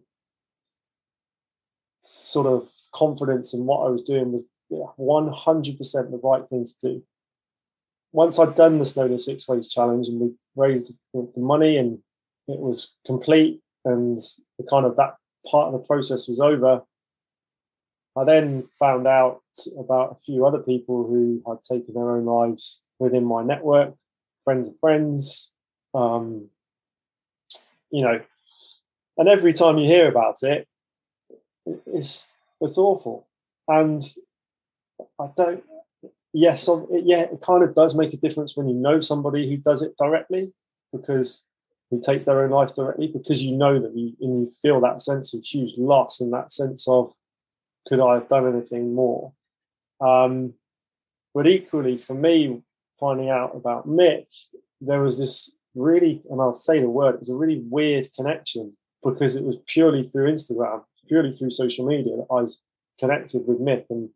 sort 2.01 2.47
of 2.47 2.69
confidence 2.93 3.53
in 3.53 3.65
what 3.65 3.85
I 3.85 3.89
was 3.89 4.03
doing 4.03 4.31
was 4.31 4.45
yeah, 4.69 4.85
100% 4.99 5.77
the 6.11 6.19
right 6.23 6.47
thing 6.49 6.65
to 6.65 6.73
do. 6.81 7.03
Once 8.11 8.39
I'd 8.39 8.55
done 8.55 8.79
the 8.79 8.85
Snowdon 8.85 9.19
Six 9.19 9.47
Ways 9.47 9.69
Challenge 9.69 10.07
and 10.07 10.19
we 10.19 10.33
raised 10.55 10.93
the 11.13 11.29
money 11.35 11.77
and 11.77 11.99
it 12.47 12.59
was 12.59 12.93
complete 13.05 13.61
and 13.85 14.21
the 14.57 14.65
kind 14.69 14.85
of 14.85 14.95
that 14.95 15.15
part 15.49 15.73
of 15.73 15.73
the 15.73 15.85
process 15.85 16.27
was 16.27 16.39
over, 16.39 16.81
I 18.17 18.23
then 18.23 18.67
found 18.79 19.05
out 19.05 19.41
about 19.77 20.11
a 20.11 20.23
few 20.25 20.45
other 20.45 20.59
people 20.59 21.05
who 21.05 21.41
had 21.47 21.63
taken 21.63 21.93
their 21.93 22.11
own 22.11 22.25
lives 22.25 22.79
within 22.99 23.23
my 23.25 23.43
network, 23.43 23.93
friends 24.43 24.67
of 24.67 24.79
friends, 24.79 25.51
um, 25.93 26.49
you 27.91 28.01
know, 28.01 28.19
and 29.17 29.29
every 29.29 29.53
time 29.53 29.77
you 29.77 29.87
hear 29.87 30.07
about 30.07 30.37
it, 30.41 30.67
it's 31.85 32.27
it's 32.61 32.77
awful, 32.77 33.27
and 33.67 34.03
I 35.19 35.29
don't. 35.35 35.63
Yes, 36.33 36.69
yeah, 36.91 37.21
it 37.21 37.41
kind 37.41 37.63
of 37.63 37.73
does 37.75 37.95
make 37.95 38.13
a 38.13 38.17
difference 38.17 38.55
when 38.55 38.67
you 38.67 38.75
know 38.75 39.01
somebody 39.01 39.49
who 39.49 39.57
does 39.57 39.81
it 39.81 39.95
directly, 39.97 40.53
because 40.91 41.43
who 41.89 42.01
takes 42.01 42.25
their 42.25 42.43
own 42.43 42.51
life 42.51 42.75
directly, 42.75 43.07
because 43.07 43.41
you 43.41 43.55
know 43.55 43.79
that 43.79 43.95
you 43.95 44.13
and 44.21 44.41
you 44.41 44.51
feel 44.61 44.79
that 44.81 45.01
sense 45.01 45.33
of 45.33 45.43
huge 45.43 45.77
loss 45.77 46.19
and 46.19 46.33
that 46.33 46.51
sense 46.51 46.87
of 46.87 47.11
could 47.87 47.99
I 47.99 48.15
have 48.15 48.29
done 48.29 48.53
anything 48.53 48.93
more? 48.93 49.33
Um, 49.99 50.53
but 51.33 51.47
equally, 51.47 51.97
for 51.97 52.13
me, 52.13 52.61
finding 52.99 53.29
out 53.29 53.55
about 53.55 53.87
Mick, 53.87 54.27
there 54.81 55.01
was 55.01 55.17
this 55.17 55.51
really, 55.75 56.21
and 56.29 56.41
I'll 56.41 56.55
say 56.55 56.79
the 56.79 56.89
word, 56.89 57.15
it 57.15 57.19
was 57.19 57.29
a 57.29 57.35
really 57.35 57.61
weird 57.69 58.07
connection 58.15 58.75
because 59.03 59.35
it 59.35 59.43
was 59.43 59.57
purely 59.67 60.03
through 60.03 60.31
Instagram, 60.31 60.83
purely 61.07 61.35
through 61.35 61.51
social 61.51 61.85
media 61.85 62.15
that 62.17 62.27
I 62.31 62.41
was 62.41 62.59
connected 62.99 63.45
with 63.47 63.59
Mick, 63.59 63.85
and 63.89 64.09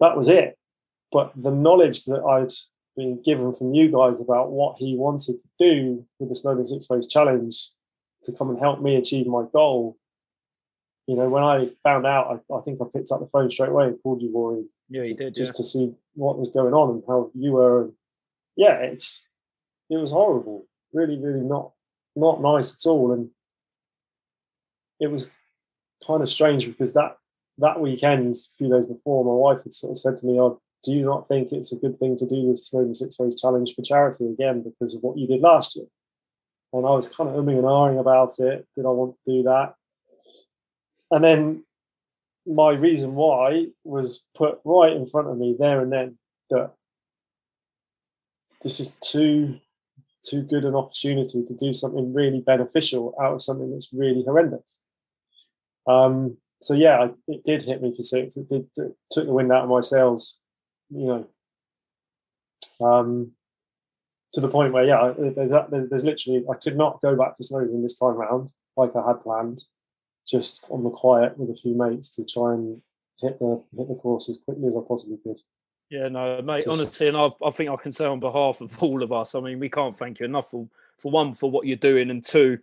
that 0.00 0.16
was 0.16 0.28
it. 0.28 0.56
But 1.10 1.32
the 1.36 1.50
knowledge 1.50 2.04
that 2.04 2.22
I'd 2.22 2.52
been 2.96 3.22
given 3.22 3.54
from 3.54 3.74
you 3.74 3.90
guys 3.90 4.20
about 4.20 4.50
what 4.50 4.76
he 4.78 4.96
wanted 4.96 5.36
to 5.40 5.48
do 5.58 6.06
with 6.18 6.28
the 6.28 6.34
Snowdon 6.34 6.66
Six 6.66 6.88
Ways 6.88 7.06
Challenge 7.06 7.54
to 8.24 8.32
come 8.32 8.50
and 8.50 8.58
help 8.58 8.80
me 8.80 8.96
achieve 8.96 9.26
my 9.26 9.44
goal 9.52 9.96
you 11.06 11.16
know, 11.16 11.28
when 11.28 11.42
I 11.42 11.70
found 11.82 12.06
out, 12.06 12.42
I, 12.50 12.54
I, 12.54 12.60
think 12.62 12.80
I 12.80 12.84
picked 12.92 13.10
up 13.10 13.20
the 13.20 13.28
phone 13.32 13.50
straight 13.50 13.70
away 13.70 13.86
and 13.86 14.02
called 14.02 14.22
you, 14.22 14.32
Rory. 14.32 14.64
Yeah, 14.88 15.02
you 15.04 15.16
did. 15.16 15.34
Just 15.34 15.52
yeah. 15.54 15.56
to 15.56 15.62
see 15.64 15.94
what 16.14 16.38
was 16.38 16.50
going 16.50 16.74
on 16.74 16.90
and 16.90 17.02
how 17.08 17.30
you 17.34 17.52
were. 17.52 17.82
And 17.82 17.92
yeah, 18.56 18.74
it's 18.78 19.22
it 19.90 19.96
was 19.96 20.10
horrible. 20.10 20.66
Really, 20.92 21.18
really 21.18 21.40
not 21.40 21.72
not 22.14 22.42
nice 22.42 22.72
at 22.72 22.88
all. 22.88 23.12
And 23.12 23.30
it 25.00 25.08
was 25.08 25.30
kind 26.06 26.22
of 26.22 26.28
strange 26.28 26.66
because 26.66 26.92
that 26.92 27.16
that 27.58 27.80
weekend, 27.80 28.36
a 28.36 28.56
few 28.58 28.70
days 28.70 28.86
before, 28.86 29.24
my 29.24 29.32
wife 29.32 29.64
had 29.64 29.74
sort 29.74 29.92
of 29.92 29.98
said 29.98 30.18
to 30.18 30.26
me, 30.26 30.38
"I've 30.38 30.58
do 30.84 30.90
you 30.90 31.04
not 31.04 31.28
think 31.28 31.52
it's 31.52 31.72
a 31.72 31.76
good 31.76 31.98
thing 31.98 32.16
to 32.18 32.26
do 32.26 32.50
this 32.50 32.68
Snowdon 32.68 32.94
Six 32.94 33.18
Ways 33.18 33.40
Challenge 33.40 33.72
for 33.74 33.82
charity 33.82 34.26
again 34.26 34.62
because 34.62 34.94
of 34.94 35.02
what 35.02 35.16
you 35.16 35.26
did 35.26 35.40
last 35.40 35.76
year? 35.76 35.86
And 36.72 36.84
I 36.84 36.90
was 36.90 37.06
kind 37.06 37.30
of 37.30 37.36
umming 37.36 37.58
and 37.58 37.64
ahhing 37.64 38.00
about 38.00 38.38
it. 38.40 38.66
Did 38.76 38.86
I 38.86 38.88
want 38.88 39.14
to 39.14 39.32
do 39.32 39.42
that? 39.44 39.74
And 41.12 41.22
then 41.22 41.64
my 42.46 42.70
reason 42.70 43.14
why 43.14 43.66
was 43.84 44.22
put 44.34 44.60
right 44.64 44.92
in 44.92 45.08
front 45.08 45.28
of 45.28 45.38
me 45.38 45.54
there 45.56 45.80
and 45.80 45.92
then 45.92 46.18
that 46.50 46.72
this 48.62 48.80
is 48.80 48.92
too 49.00 49.60
too 50.24 50.42
good 50.42 50.64
an 50.64 50.74
opportunity 50.74 51.44
to 51.44 51.54
do 51.54 51.74
something 51.74 52.14
really 52.14 52.40
beneficial 52.40 53.14
out 53.20 53.34
of 53.34 53.42
something 53.42 53.72
that's 53.72 53.88
really 53.92 54.22
horrendous. 54.24 54.78
Um, 55.86 56.36
so 56.62 56.74
yeah, 56.74 57.08
it 57.26 57.44
did 57.44 57.62
hit 57.62 57.82
me 57.82 57.94
for 57.94 58.02
six. 58.02 58.36
It 58.36 58.48
did 58.48 58.68
it 58.76 58.96
took 59.10 59.26
the 59.26 59.32
wind 59.32 59.52
out 59.52 59.64
of 59.64 59.70
my 59.70 59.80
sails, 59.80 60.34
you 60.90 61.06
know. 62.80 62.86
Um, 62.86 63.32
to 64.32 64.40
the 64.40 64.48
point 64.48 64.72
where 64.72 64.84
yeah, 64.84 65.12
there's, 65.18 65.90
there's 65.90 66.04
literally 66.04 66.44
I 66.50 66.54
could 66.54 66.76
not 66.76 67.02
go 67.02 67.16
back 67.16 67.36
to 67.36 67.44
Snowdon 67.44 67.82
this 67.82 67.98
time 67.98 68.14
round 68.14 68.50
like 68.76 68.96
I 68.96 69.06
had 69.06 69.22
planned, 69.22 69.62
just 70.28 70.64
on 70.70 70.84
the 70.84 70.90
quiet 70.90 71.36
with 71.38 71.50
a 71.50 71.60
few 71.60 71.74
mates 71.74 72.10
to 72.10 72.24
try 72.24 72.54
and 72.54 72.80
hit 73.20 73.38
the 73.38 73.62
hit 73.76 73.88
the 73.88 73.94
course 73.94 74.28
as 74.28 74.38
quickly 74.44 74.68
as 74.68 74.76
I 74.76 74.80
possibly 74.86 75.18
could. 75.22 75.40
Yeah, 75.90 76.08
no, 76.08 76.40
mate. 76.42 76.64
Just, 76.64 76.68
honestly, 76.68 77.08
and 77.08 77.16
I, 77.16 77.28
I 77.44 77.50
think 77.50 77.68
I 77.68 77.76
can 77.76 77.92
say 77.92 78.04
on 78.04 78.20
behalf 78.20 78.60
of 78.60 78.70
all 78.80 79.02
of 79.02 79.12
us. 79.12 79.34
I 79.34 79.40
mean, 79.40 79.60
we 79.60 79.68
can't 79.68 79.98
thank 79.98 80.20
you 80.20 80.26
enough 80.26 80.46
for 80.50 80.68
for 80.98 81.10
one 81.10 81.34
for 81.34 81.50
what 81.50 81.66
you're 81.66 81.76
doing, 81.76 82.10
and 82.10 82.24
two, 82.24 82.58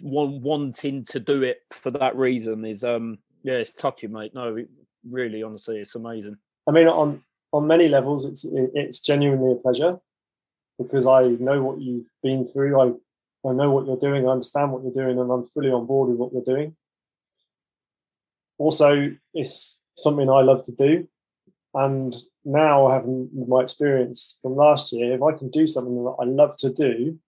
one 0.00 0.42
wanting 0.42 1.04
to 1.06 1.20
do 1.20 1.42
it 1.42 1.62
for 1.82 1.90
that 1.92 2.16
reason 2.16 2.64
is 2.64 2.84
um 2.84 3.18
yeah, 3.42 3.54
it's 3.54 3.72
touching, 3.78 4.12
mate. 4.12 4.34
No, 4.34 4.56
really, 5.08 5.42
honestly, 5.42 5.78
it's 5.78 5.94
amazing. 5.94 6.36
I 6.68 6.72
mean, 6.72 6.86
on 6.86 7.22
on 7.52 7.66
many 7.66 7.88
levels, 7.88 8.24
it's 8.24 8.44
it's 8.44 9.00
genuinely 9.00 9.52
a 9.52 9.56
pleasure 9.56 9.98
because 10.78 11.06
I 11.06 11.28
know 11.28 11.62
what 11.62 11.80
you've 11.80 12.06
been 12.22 12.48
through. 12.48 12.80
I 12.80 12.92
I 13.44 13.52
know 13.52 13.70
what 13.70 13.86
you're 13.86 13.96
doing. 13.96 14.26
I 14.26 14.32
understand 14.32 14.72
what 14.72 14.82
you're 14.82 15.04
doing, 15.04 15.18
and 15.18 15.30
I'm 15.30 15.48
fully 15.48 15.70
on 15.70 15.86
board 15.86 16.10
with 16.10 16.18
what 16.18 16.32
you're 16.32 16.42
doing. 16.56 16.76
Also, 18.58 19.14
it's 19.34 19.78
something 19.96 20.30
I 20.30 20.42
love 20.42 20.64
to 20.66 20.72
do. 20.72 21.08
And 21.74 22.14
now, 22.44 22.90
having 22.90 23.30
my 23.48 23.62
experience 23.62 24.36
from 24.42 24.56
last 24.56 24.92
year, 24.92 25.14
if 25.14 25.22
I 25.22 25.32
can 25.32 25.50
do 25.50 25.66
something 25.66 26.04
that 26.04 26.16
I 26.20 26.24
love 26.24 26.56
to 26.58 26.72
do 26.72 27.18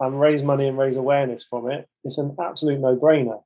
and 0.00 0.20
raise 0.20 0.42
money 0.42 0.68
and 0.68 0.78
raise 0.78 0.96
awareness 0.96 1.44
from 1.48 1.70
it, 1.70 1.88
it's 2.04 2.18
an 2.18 2.36
absolute 2.40 2.80
no-brainer. 2.80 3.42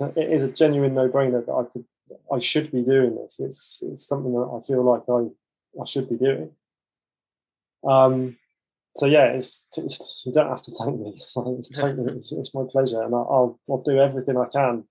It 0.00 0.32
is 0.32 0.42
a 0.42 0.48
genuine 0.48 0.94
no-brainer 0.94 1.44
that 1.46 1.52
I 1.52 1.64
could, 1.72 1.84
I 2.32 2.40
should 2.40 2.70
be 2.72 2.82
doing 2.82 3.14
this. 3.16 3.36
It's 3.38 3.82
it's 3.82 4.06
something 4.06 4.32
that 4.32 4.60
I 4.62 4.66
feel 4.66 4.82
like 4.82 5.02
I 5.08 5.80
I 5.80 5.84
should 5.86 6.08
be 6.08 6.16
doing. 6.16 6.50
Um, 7.84 8.36
so 8.96 9.06
yeah, 9.06 9.24
it's, 9.26 9.64
it's, 9.76 10.22
you 10.26 10.32
don't 10.32 10.50
have 10.50 10.62
to 10.62 10.72
thank 10.78 11.00
me. 11.00 11.14
It's, 11.16 11.32
it's 11.36 11.70
totally 11.70 12.12
it's, 12.18 12.32
it's, 12.32 12.54
my 12.54 12.64
pleasure, 12.70 13.02
and 13.02 13.14
I'll 13.14 13.58
I'll 13.68 13.82
do 13.82 13.98
everything 13.98 14.36
I 14.36 14.46
can 14.52 14.84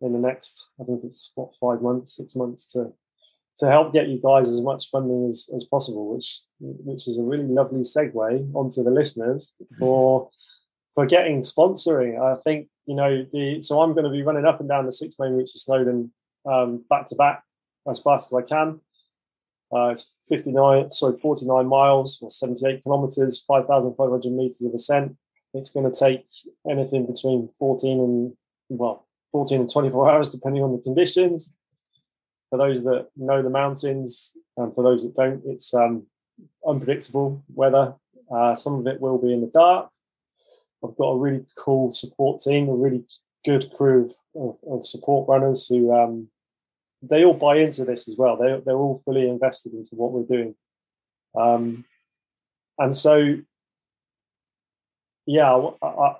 in 0.00 0.12
the 0.12 0.18
next. 0.18 0.68
I 0.80 0.84
think 0.84 1.02
it's 1.04 1.32
what 1.34 1.50
five 1.60 1.82
months, 1.82 2.16
six 2.16 2.34
months 2.34 2.64
to 2.72 2.92
to 3.60 3.68
help 3.68 3.92
get 3.92 4.08
you 4.08 4.20
guys 4.22 4.48
as 4.48 4.60
much 4.60 4.90
funding 4.90 5.30
as, 5.30 5.48
as 5.54 5.64
possible, 5.64 6.14
which 6.14 6.40
which 6.60 7.06
is 7.06 7.18
a 7.18 7.22
really 7.22 7.44
lovely 7.44 7.80
segue 7.80 8.54
onto 8.54 8.82
the 8.82 8.90
listeners 8.90 9.52
mm-hmm. 9.62 9.78
for 9.78 10.30
for 10.94 11.06
getting 11.06 11.42
sponsoring. 11.42 12.20
I 12.20 12.40
think 12.42 12.68
you 12.86 12.96
know 12.96 13.26
the 13.32 13.62
so 13.62 13.80
I'm 13.80 13.92
going 13.92 14.04
to 14.04 14.10
be 14.10 14.22
running 14.22 14.46
up 14.46 14.60
and 14.60 14.68
down 14.68 14.86
the 14.86 14.92
six 14.92 15.16
main 15.18 15.32
routes 15.32 15.54
of 15.54 15.62
Snowdon 15.62 16.10
um, 16.50 16.84
back 16.88 17.06
to 17.08 17.16
back 17.16 17.44
as 17.88 18.00
fast 18.00 18.32
as 18.32 18.42
I 18.44 18.48
can. 18.48 18.80
Uh, 19.72 19.88
it's 19.88 20.10
59, 20.28 20.92
sorry, 20.92 21.18
49 21.20 21.66
miles 21.66 22.18
or 22.20 22.30
78 22.30 22.82
kilometers, 22.82 23.44
5,500 23.46 24.30
meters 24.30 24.60
of 24.60 24.74
ascent. 24.74 25.16
It's 25.54 25.70
going 25.70 25.90
to 25.90 25.98
take 25.98 26.24
anything 26.68 27.06
between 27.06 27.48
14 27.58 28.00
and 28.00 28.32
well, 28.68 29.06
14 29.32 29.60
and 29.60 29.70
24 29.70 30.10
hours, 30.12 30.30
depending 30.30 30.62
on 30.62 30.72
the 30.72 30.82
conditions 30.82 31.52
for 32.52 32.58
those 32.58 32.84
that 32.84 33.08
know 33.16 33.42
the 33.42 33.48
mountains, 33.48 34.32
and 34.58 34.74
for 34.74 34.84
those 34.84 35.02
that 35.02 35.14
don't, 35.14 35.42
it's 35.46 35.72
um, 35.72 36.06
unpredictable 36.66 37.42
weather. 37.54 37.94
Uh, 38.30 38.54
some 38.54 38.74
of 38.74 38.86
it 38.86 39.00
will 39.00 39.16
be 39.16 39.32
in 39.32 39.40
the 39.40 39.46
dark. 39.46 39.88
I've 40.84 40.96
got 40.98 41.12
a 41.12 41.18
really 41.18 41.46
cool 41.56 41.92
support 41.92 42.42
team, 42.42 42.68
a 42.68 42.74
really 42.74 43.04
good 43.46 43.72
crew 43.74 44.12
of, 44.34 44.58
of 44.70 44.86
support 44.86 45.30
runners 45.30 45.66
who 45.66 45.94
um, 45.94 46.28
they 47.02 47.24
all 47.24 47.34
buy 47.34 47.56
into 47.56 47.84
this 47.84 48.08
as 48.08 48.16
well. 48.16 48.36
They 48.36 48.60
they're 48.64 48.76
all 48.76 49.02
fully 49.04 49.28
invested 49.28 49.74
into 49.74 49.94
what 49.96 50.12
we're 50.12 50.36
doing, 50.36 50.54
um, 51.34 51.84
and 52.78 52.96
so 52.96 53.36
yeah, 55.26 55.52
I, 55.52 55.86
I, 55.86 56.16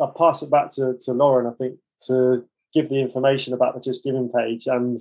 I'll 0.00 0.14
pass 0.16 0.42
it 0.42 0.50
back 0.50 0.72
to, 0.72 0.98
to 1.02 1.12
Lauren. 1.12 1.46
I 1.46 1.52
think 1.56 1.78
to 2.06 2.44
give 2.74 2.88
the 2.88 3.00
information 3.00 3.52
about 3.52 3.74
the 3.74 3.80
Just 3.80 4.04
Giving 4.04 4.30
page 4.30 4.66
and 4.66 5.00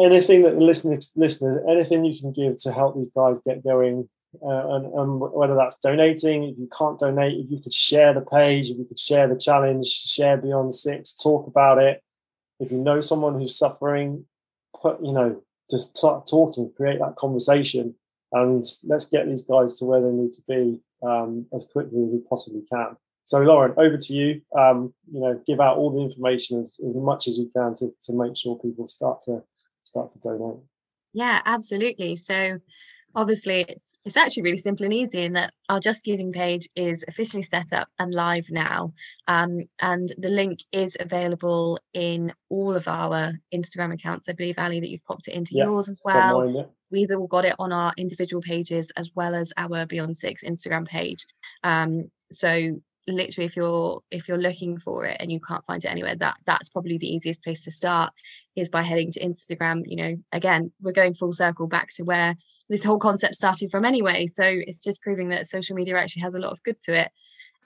anything 0.00 0.42
that 0.42 0.54
the 0.54 0.60
listeners, 0.60 1.10
listeners, 1.14 1.62
anything 1.68 2.04
you 2.04 2.18
can 2.18 2.32
give 2.32 2.60
to 2.62 2.72
help 2.72 2.96
these 2.96 3.10
guys 3.14 3.38
get 3.46 3.64
going, 3.64 4.08
uh, 4.42 4.74
and, 4.74 4.86
and 4.94 5.20
whether 5.20 5.54
that's 5.54 5.76
donating, 5.82 6.44
if 6.44 6.58
you 6.58 6.68
can't 6.76 6.98
donate, 6.98 7.38
if 7.38 7.50
you 7.50 7.60
could 7.60 7.74
share 7.74 8.14
the 8.14 8.22
page, 8.22 8.70
if 8.70 8.78
you 8.78 8.84
could 8.84 8.98
share 8.98 9.28
the 9.28 9.38
challenge, 9.38 9.86
share 9.86 10.36
Beyond 10.36 10.74
Six, 10.74 11.12
talk 11.14 11.46
about 11.46 11.78
it. 11.78 12.02
If 12.62 12.72
you 12.72 12.78
know 12.78 13.00
someone 13.00 13.34
who's 13.34 13.58
suffering, 13.58 14.24
put 14.80 14.98
you 15.02 15.12
know, 15.12 15.42
just 15.70 15.96
start 15.96 16.26
talking, 16.28 16.72
create 16.76 16.98
that 17.00 17.16
conversation, 17.16 17.94
and 18.32 18.64
let's 18.84 19.06
get 19.06 19.26
these 19.26 19.42
guys 19.42 19.74
to 19.78 19.84
where 19.84 20.00
they 20.00 20.10
need 20.10 20.32
to 20.34 20.42
be 20.48 20.80
um, 21.02 21.46
as 21.54 21.66
quickly 21.72 22.02
as 22.04 22.10
we 22.10 22.20
possibly 22.28 22.62
can. 22.72 22.96
So, 23.24 23.38
Lauren, 23.38 23.74
over 23.76 23.96
to 23.96 24.12
you. 24.12 24.40
Um, 24.56 24.94
you 25.12 25.20
know, 25.20 25.40
give 25.46 25.60
out 25.60 25.76
all 25.76 25.90
the 25.90 26.02
information 26.02 26.60
as, 26.60 26.76
as 26.86 26.94
much 26.94 27.28
as 27.28 27.36
you 27.36 27.50
can 27.54 27.74
to, 27.76 27.92
to 28.04 28.12
make 28.12 28.36
sure 28.36 28.58
people 28.58 28.88
start 28.88 29.22
to 29.24 29.42
start 29.92 30.12
to 30.12 30.18
donate? 30.20 30.60
Yeah, 31.12 31.40
absolutely. 31.44 32.16
So 32.16 32.58
obviously 33.14 33.64
it's 33.68 33.91
it's 34.04 34.16
actually 34.16 34.42
really 34.42 34.58
simple 34.58 34.84
and 34.84 34.92
easy 34.92 35.22
in 35.22 35.34
that 35.34 35.52
our 35.68 35.80
Just 35.80 36.02
Giving 36.02 36.32
page 36.32 36.68
is 36.74 37.04
officially 37.06 37.46
set 37.50 37.72
up 37.72 37.88
and 37.98 38.12
live 38.12 38.44
now. 38.50 38.92
Um, 39.28 39.60
and 39.80 40.12
the 40.18 40.28
link 40.28 40.60
is 40.72 40.96
available 40.98 41.78
in 41.94 42.32
all 42.48 42.74
of 42.74 42.88
our 42.88 43.32
Instagram 43.54 43.94
accounts. 43.94 44.28
I 44.28 44.32
believe, 44.32 44.58
Ali, 44.58 44.80
that 44.80 44.90
you've 44.90 45.04
popped 45.04 45.28
it 45.28 45.34
into 45.34 45.54
yeah, 45.54 45.64
yours 45.64 45.88
as 45.88 46.00
well. 46.04 46.44
Mine, 46.44 46.56
yeah. 46.56 46.62
We've 46.90 47.10
all 47.12 47.28
got 47.28 47.44
it 47.44 47.54
on 47.58 47.72
our 47.72 47.92
individual 47.96 48.42
pages 48.42 48.90
as 48.96 49.10
well 49.14 49.34
as 49.34 49.50
our 49.56 49.86
Beyond 49.86 50.18
Six 50.18 50.42
Instagram 50.42 50.86
page. 50.86 51.24
Um, 51.62 52.10
so 52.32 52.80
literally 53.08 53.46
if 53.46 53.56
you're 53.56 54.00
if 54.10 54.28
you're 54.28 54.38
looking 54.38 54.78
for 54.78 55.04
it 55.06 55.16
and 55.20 55.32
you 55.32 55.40
can't 55.40 55.64
find 55.66 55.84
it 55.84 55.88
anywhere 55.88 56.14
that 56.16 56.36
that's 56.46 56.68
probably 56.68 56.98
the 56.98 57.06
easiest 57.06 57.42
place 57.42 57.62
to 57.62 57.70
start 57.70 58.12
is 58.56 58.68
by 58.68 58.82
heading 58.82 59.10
to 59.12 59.20
instagram. 59.20 59.82
You 59.86 59.96
know 59.96 60.16
again 60.32 60.72
we're 60.80 60.92
going 60.92 61.14
full 61.14 61.32
circle 61.32 61.66
back 61.66 61.88
to 61.96 62.04
where 62.04 62.36
this 62.68 62.84
whole 62.84 62.98
concept 62.98 63.34
started 63.34 63.70
from 63.70 63.84
anyway. 63.84 64.28
So 64.36 64.44
it's 64.44 64.78
just 64.78 65.00
proving 65.02 65.30
that 65.30 65.48
social 65.48 65.76
media 65.76 65.98
actually 65.98 66.22
has 66.22 66.34
a 66.34 66.38
lot 66.38 66.52
of 66.52 66.62
good 66.62 66.76
to 66.84 67.00
it 67.00 67.10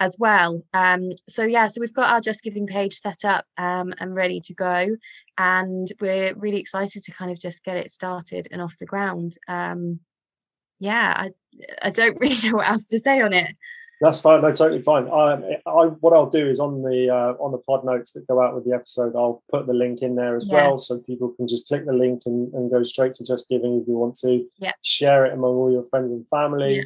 as 0.00 0.14
well. 0.18 0.62
Um 0.72 1.10
so 1.28 1.42
yeah 1.42 1.68
so 1.68 1.80
we've 1.80 1.94
got 1.94 2.12
our 2.12 2.20
just 2.20 2.42
giving 2.42 2.66
page 2.66 3.00
set 3.00 3.24
up 3.24 3.44
um 3.58 3.94
and 3.98 4.14
ready 4.14 4.40
to 4.46 4.54
go. 4.54 4.96
And 5.38 5.92
we're 6.00 6.34
really 6.34 6.60
excited 6.60 7.04
to 7.04 7.12
kind 7.12 7.30
of 7.30 7.40
just 7.40 7.62
get 7.64 7.76
it 7.76 7.90
started 7.90 8.48
and 8.50 8.62
off 8.62 8.74
the 8.80 8.86
ground. 8.86 9.36
Um 9.48 10.00
yeah 10.78 11.14
i 11.16 11.30
i 11.82 11.90
don't 11.90 12.18
really 12.20 12.36
know 12.42 12.56
what 12.56 12.68
else 12.68 12.84
to 12.84 13.00
say 13.00 13.20
on 13.20 13.32
it 13.32 13.56
that's 14.00 14.20
fine. 14.20 14.42
No, 14.42 14.52
totally 14.52 14.82
fine. 14.82 15.08
I, 15.08 15.58
I, 15.66 15.86
what 16.00 16.12
I'll 16.12 16.28
do 16.28 16.48
is 16.48 16.60
on 16.60 16.82
the 16.82 17.08
uh, 17.08 17.32
on 17.42 17.52
the 17.52 17.58
pod 17.58 17.84
notes 17.84 18.10
that 18.12 18.26
go 18.26 18.42
out 18.42 18.54
with 18.54 18.64
the 18.64 18.74
episode, 18.74 19.14
I'll 19.16 19.42
put 19.50 19.66
the 19.66 19.72
link 19.72 20.02
in 20.02 20.16
there 20.16 20.36
as 20.36 20.46
yeah. 20.46 20.54
well, 20.54 20.78
so 20.78 20.98
people 20.98 21.30
can 21.30 21.48
just 21.48 21.66
click 21.66 21.86
the 21.86 21.92
link 21.92 22.22
and, 22.26 22.52
and 22.52 22.70
go 22.70 22.84
straight 22.84 23.14
to 23.14 23.24
Just 23.24 23.48
Giving 23.48 23.80
if 23.80 23.88
you 23.88 23.94
want 23.94 24.18
to. 24.18 24.46
Yeah. 24.58 24.72
Share 24.82 25.24
it 25.26 25.32
among 25.32 25.54
all 25.54 25.72
your 25.72 25.86
friends 25.88 26.12
and 26.12 26.28
family. 26.28 26.76
Yeah. 26.76 26.82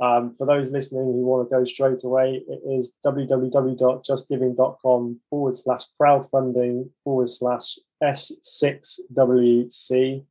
Um, 0.00 0.36
for 0.38 0.46
those 0.46 0.70
listening 0.70 1.06
who 1.06 1.24
want 1.24 1.50
to 1.50 1.56
go 1.56 1.64
straight 1.64 2.04
away, 2.04 2.40
it 2.48 2.60
is 2.68 2.92
www.justgiving.com 3.04 5.20
forward 5.28 5.58
slash 5.58 5.82
crowdfunding 6.00 6.88
forward 7.02 7.30
slash 7.30 7.80
S6WC. 8.02 10.24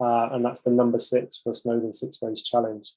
Uh, 0.00 0.28
and 0.32 0.44
that's 0.44 0.60
the 0.62 0.70
number 0.70 0.98
six 0.98 1.40
for 1.44 1.54
Snowdon 1.54 1.92
Six 1.92 2.20
Ways 2.20 2.42
Challenge. 2.42 2.92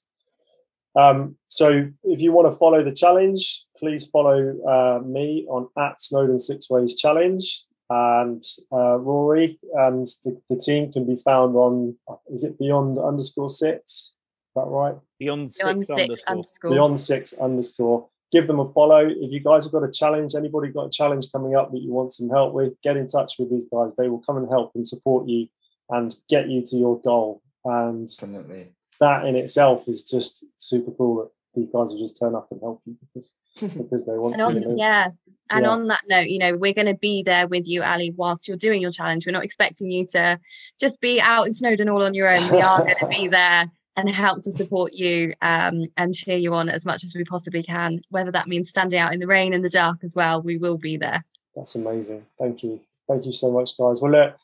Um, 0.95 1.35
so 1.47 1.87
if 2.03 2.19
you 2.19 2.31
want 2.31 2.51
to 2.51 2.57
follow 2.57 2.83
the 2.83 2.91
challenge, 2.91 3.63
please 3.77 4.07
follow 4.11 4.55
uh, 4.67 4.99
me 5.05 5.45
on 5.49 5.67
at 5.77 6.01
Snowdon 6.01 6.39
Six 6.39 6.69
Ways 6.69 6.95
Challenge. 6.95 7.63
And 7.89 8.43
uh, 8.71 8.97
Rory 8.97 9.59
and 9.73 10.07
the, 10.25 10.41
the, 10.49 10.57
team 10.57 10.91
can 10.91 11.05
be 11.05 11.21
found 11.23 11.55
on, 11.55 11.95
is 12.29 12.43
it 12.43 12.59
Beyond 12.59 12.97
underscore 12.99 13.49
six? 13.49 13.81
Is 13.85 14.13
that 14.55 14.65
right? 14.65 14.95
Beyond, 15.19 15.53
Beyond 15.53 15.87
six, 15.87 15.87
six 15.87 15.99
underscore. 15.99 16.27
underscore. 16.27 16.71
Beyond 16.71 16.99
six 16.99 17.33
underscore. 17.33 18.09
Give 18.33 18.45
them 18.45 18.59
a 18.59 18.69
follow. 18.73 19.07
If 19.07 19.31
you 19.31 19.39
guys 19.39 19.63
have 19.63 19.71
got 19.71 19.83
a 19.83 19.91
challenge, 19.91 20.35
anybody 20.35 20.67
got 20.67 20.87
a 20.87 20.91
challenge 20.91 21.27
coming 21.31 21.55
up 21.55 21.71
that 21.71 21.79
you 21.79 21.93
want 21.93 22.13
some 22.13 22.29
help 22.29 22.53
with, 22.53 22.73
get 22.83 22.97
in 22.97 23.07
touch 23.07 23.35
with 23.39 23.49
these 23.49 23.63
guys. 23.71 23.93
They 23.97 24.09
will 24.09 24.21
come 24.27 24.35
and 24.35 24.49
help 24.49 24.73
and 24.75 24.85
support 24.85 25.29
you 25.29 25.47
and 25.89 26.13
get 26.29 26.49
you 26.49 26.65
to 26.65 26.75
your 26.75 26.99
goal. 26.99 27.41
And 27.63 28.09
Definitely. 28.09 28.73
That 28.99 29.25
in 29.25 29.35
itself 29.35 29.87
is 29.87 30.03
just 30.03 30.43
super 30.57 30.91
cool 30.91 31.17
that 31.23 31.29
these 31.55 31.67
guys 31.67 31.89
will 31.89 31.99
just 31.99 32.19
turn 32.19 32.35
up 32.35 32.47
and 32.51 32.59
help 32.61 32.81
you 32.85 32.95
because 33.13 33.31
because 33.59 34.05
they 34.05 34.13
want 34.17 34.35
And 34.35 34.41
to. 34.41 34.45
on, 34.45 34.61
know. 34.61 34.75
yeah, 34.77 35.09
and 35.49 35.63
Yeah. 35.63 35.69
on 35.69 35.87
that 35.87 36.01
note, 36.07 36.27
you 36.27 36.37
know, 36.39 36.55
we're 36.57 36.73
going 36.73 36.87
to 36.87 36.93
be 36.93 37.23
there 37.23 37.47
with 37.47 37.65
you, 37.65 37.81
Ali, 37.83 38.11
whilst 38.15 38.47
you're 38.47 38.57
doing 38.57 38.81
your 38.81 38.91
challenge. 38.91 39.25
We're 39.25 39.31
not 39.31 39.43
expecting 39.45 39.89
you 39.89 40.05
to 40.07 40.39
just 40.79 40.99
be 41.01 41.19
out 41.19 41.47
in 41.47 41.53
Snowdon 41.55 41.89
all 41.89 42.03
on 42.03 42.13
your 42.13 42.27
own. 42.27 42.51
We 42.51 42.61
are 42.61 42.83
going 42.83 42.97
to 42.99 43.07
be 43.07 43.27
there 43.31 43.65
and 43.95 44.07
help 44.09 44.43
to 44.43 44.51
support 44.51 44.93
you 44.93 45.33
um, 45.41 45.85
and 45.97 46.13
cheer 46.13 46.37
you 46.37 46.53
on 46.53 46.69
as 46.69 46.85
much 46.85 47.03
as 47.03 47.13
we 47.15 47.23
possibly 47.23 47.63
can. 47.63 47.99
Whether 48.09 48.31
that 48.33 48.47
means 48.47 48.69
standing 48.69 48.99
out 48.99 49.11
in 49.13 49.19
the 49.19 49.25
rain 49.25 49.53
and 49.53 49.65
the 49.65 49.71
dark 49.71 49.97
as 50.03 50.13
well, 50.15 50.43
we 50.43 50.57
will 50.59 50.77
be 50.77 50.97
there. 50.97 51.25
That's 51.55 51.73
amazing. 51.73 52.23
Thank 52.37 52.61
you. 52.61 52.79
Thank 53.07 53.25
you 53.25 53.31
so 53.31 53.49
much, 53.51 53.71
guys. 53.75 53.99
Well, 53.99 54.11
look, 54.11 54.35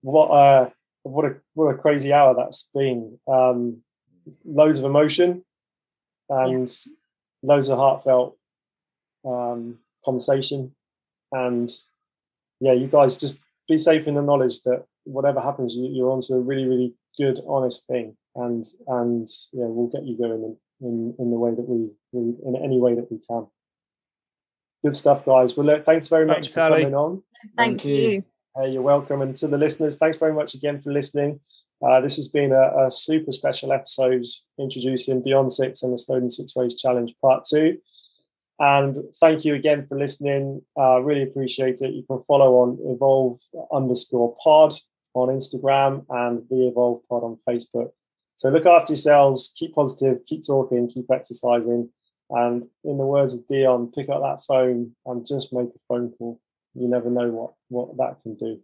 what 0.00 0.28
a 0.30 0.72
what 1.06 1.24
a 1.24 1.36
what 1.54 1.66
a 1.66 1.78
crazy 1.78 2.12
hour 2.12 2.34
that's 2.34 2.66
been. 2.74 3.18
Um, 3.28 3.82
loads 4.44 4.78
of 4.78 4.84
emotion 4.84 5.44
and 6.28 6.74
loads 7.42 7.68
of 7.68 7.78
heartfelt 7.78 8.36
um, 9.24 9.78
conversation. 10.04 10.74
And 11.32 11.70
yeah, 12.60 12.72
you 12.72 12.86
guys 12.86 13.16
just 13.16 13.38
be 13.68 13.76
safe 13.76 14.06
in 14.06 14.14
the 14.14 14.22
knowledge 14.22 14.62
that 14.64 14.84
whatever 15.04 15.40
happens, 15.40 15.74
you, 15.74 15.88
you're 15.92 16.10
onto 16.10 16.34
a 16.34 16.40
really, 16.40 16.64
really 16.64 16.94
good, 17.18 17.40
honest 17.48 17.86
thing. 17.86 18.16
And 18.34 18.66
and 18.88 19.28
yeah, 19.52 19.66
we'll 19.66 19.88
get 19.88 20.04
you 20.04 20.18
going 20.18 20.42
in, 20.80 20.86
in, 20.86 21.14
in 21.18 21.30
the 21.30 21.38
way 21.38 21.50
that 21.50 21.68
we, 21.68 21.90
we 22.12 22.34
in 22.44 22.56
any 22.62 22.78
way 22.78 22.94
that 22.94 23.10
we 23.10 23.18
can. 23.28 23.46
Good 24.84 24.94
stuff, 24.94 25.24
guys. 25.24 25.56
Well, 25.56 25.66
look, 25.66 25.86
thanks 25.86 26.08
very 26.08 26.26
much 26.26 26.42
Thanks, 26.42 26.54
for 26.54 26.60
Ali. 26.60 26.82
coming 26.82 26.94
on. 26.94 27.22
Thank, 27.56 27.80
Thank 27.80 27.84
you. 27.84 27.94
you. 27.96 28.22
Hey, 28.58 28.70
you're 28.70 28.80
welcome. 28.80 29.20
And 29.20 29.36
to 29.36 29.48
the 29.48 29.58
listeners, 29.58 29.96
thanks 29.96 30.16
very 30.16 30.32
much 30.32 30.54
again 30.54 30.80
for 30.80 30.90
listening. 30.90 31.40
Uh, 31.86 32.00
this 32.00 32.16
has 32.16 32.28
been 32.28 32.52
a, 32.52 32.86
a 32.86 32.90
super 32.90 33.30
special 33.30 33.70
episode 33.70 34.24
introducing 34.58 35.22
Beyond 35.22 35.52
Six 35.52 35.82
and 35.82 35.92
the 35.92 35.98
Snowdon 35.98 36.30
Six 36.30 36.56
Ways 36.56 36.76
Challenge 36.76 37.14
Part 37.20 37.44
Two. 37.46 37.76
And 38.58 38.96
thank 39.20 39.44
you 39.44 39.56
again 39.56 39.86
for 39.86 39.98
listening. 39.98 40.62
Uh, 40.74 41.00
really 41.00 41.24
appreciate 41.24 41.82
it. 41.82 41.92
You 41.92 42.02
can 42.04 42.22
follow 42.26 42.54
on 42.54 42.78
Evolve 42.94 43.38
underscore 43.70 44.34
pod 44.42 44.72
on 45.12 45.28
Instagram 45.28 46.06
and 46.08 46.42
the 46.48 46.68
Evolve 46.68 47.02
pod 47.10 47.24
on 47.24 47.38
Facebook. 47.46 47.90
So 48.38 48.48
look 48.48 48.64
after 48.64 48.94
yourselves, 48.94 49.52
keep 49.54 49.74
positive, 49.74 50.20
keep 50.26 50.46
talking, 50.46 50.88
keep 50.88 51.10
exercising. 51.10 51.90
And 52.30 52.62
in 52.84 52.96
the 52.96 53.04
words 53.04 53.34
of 53.34 53.46
Dion, 53.48 53.92
pick 53.94 54.08
up 54.08 54.22
that 54.22 54.46
phone 54.48 54.96
and 55.04 55.26
just 55.26 55.52
make 55.52 55.68
a 55.68 55.78
phone 55.88 56.14
call. 56.16 56.40
You 56.78 56.88
never 56.88 57.10
know 57.10 57.28
what, 57.28 57.52
what 57.68 57.96
that 57.96 58.22
can 58.22 58.34
do. 58.36 58.60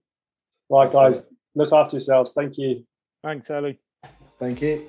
Right, 0.68 0.92
guys, 0.92 1.22
look 1.54 1.72
after 1.72 1.96
yourselves. 1.96 2.32
Thank 2.34 2.58
you. 2.58 2.84
Thanks, 3.22 3.50
Ellie. 3.50 3.78
Thank 4.38 4.62
you. 4.62 4.84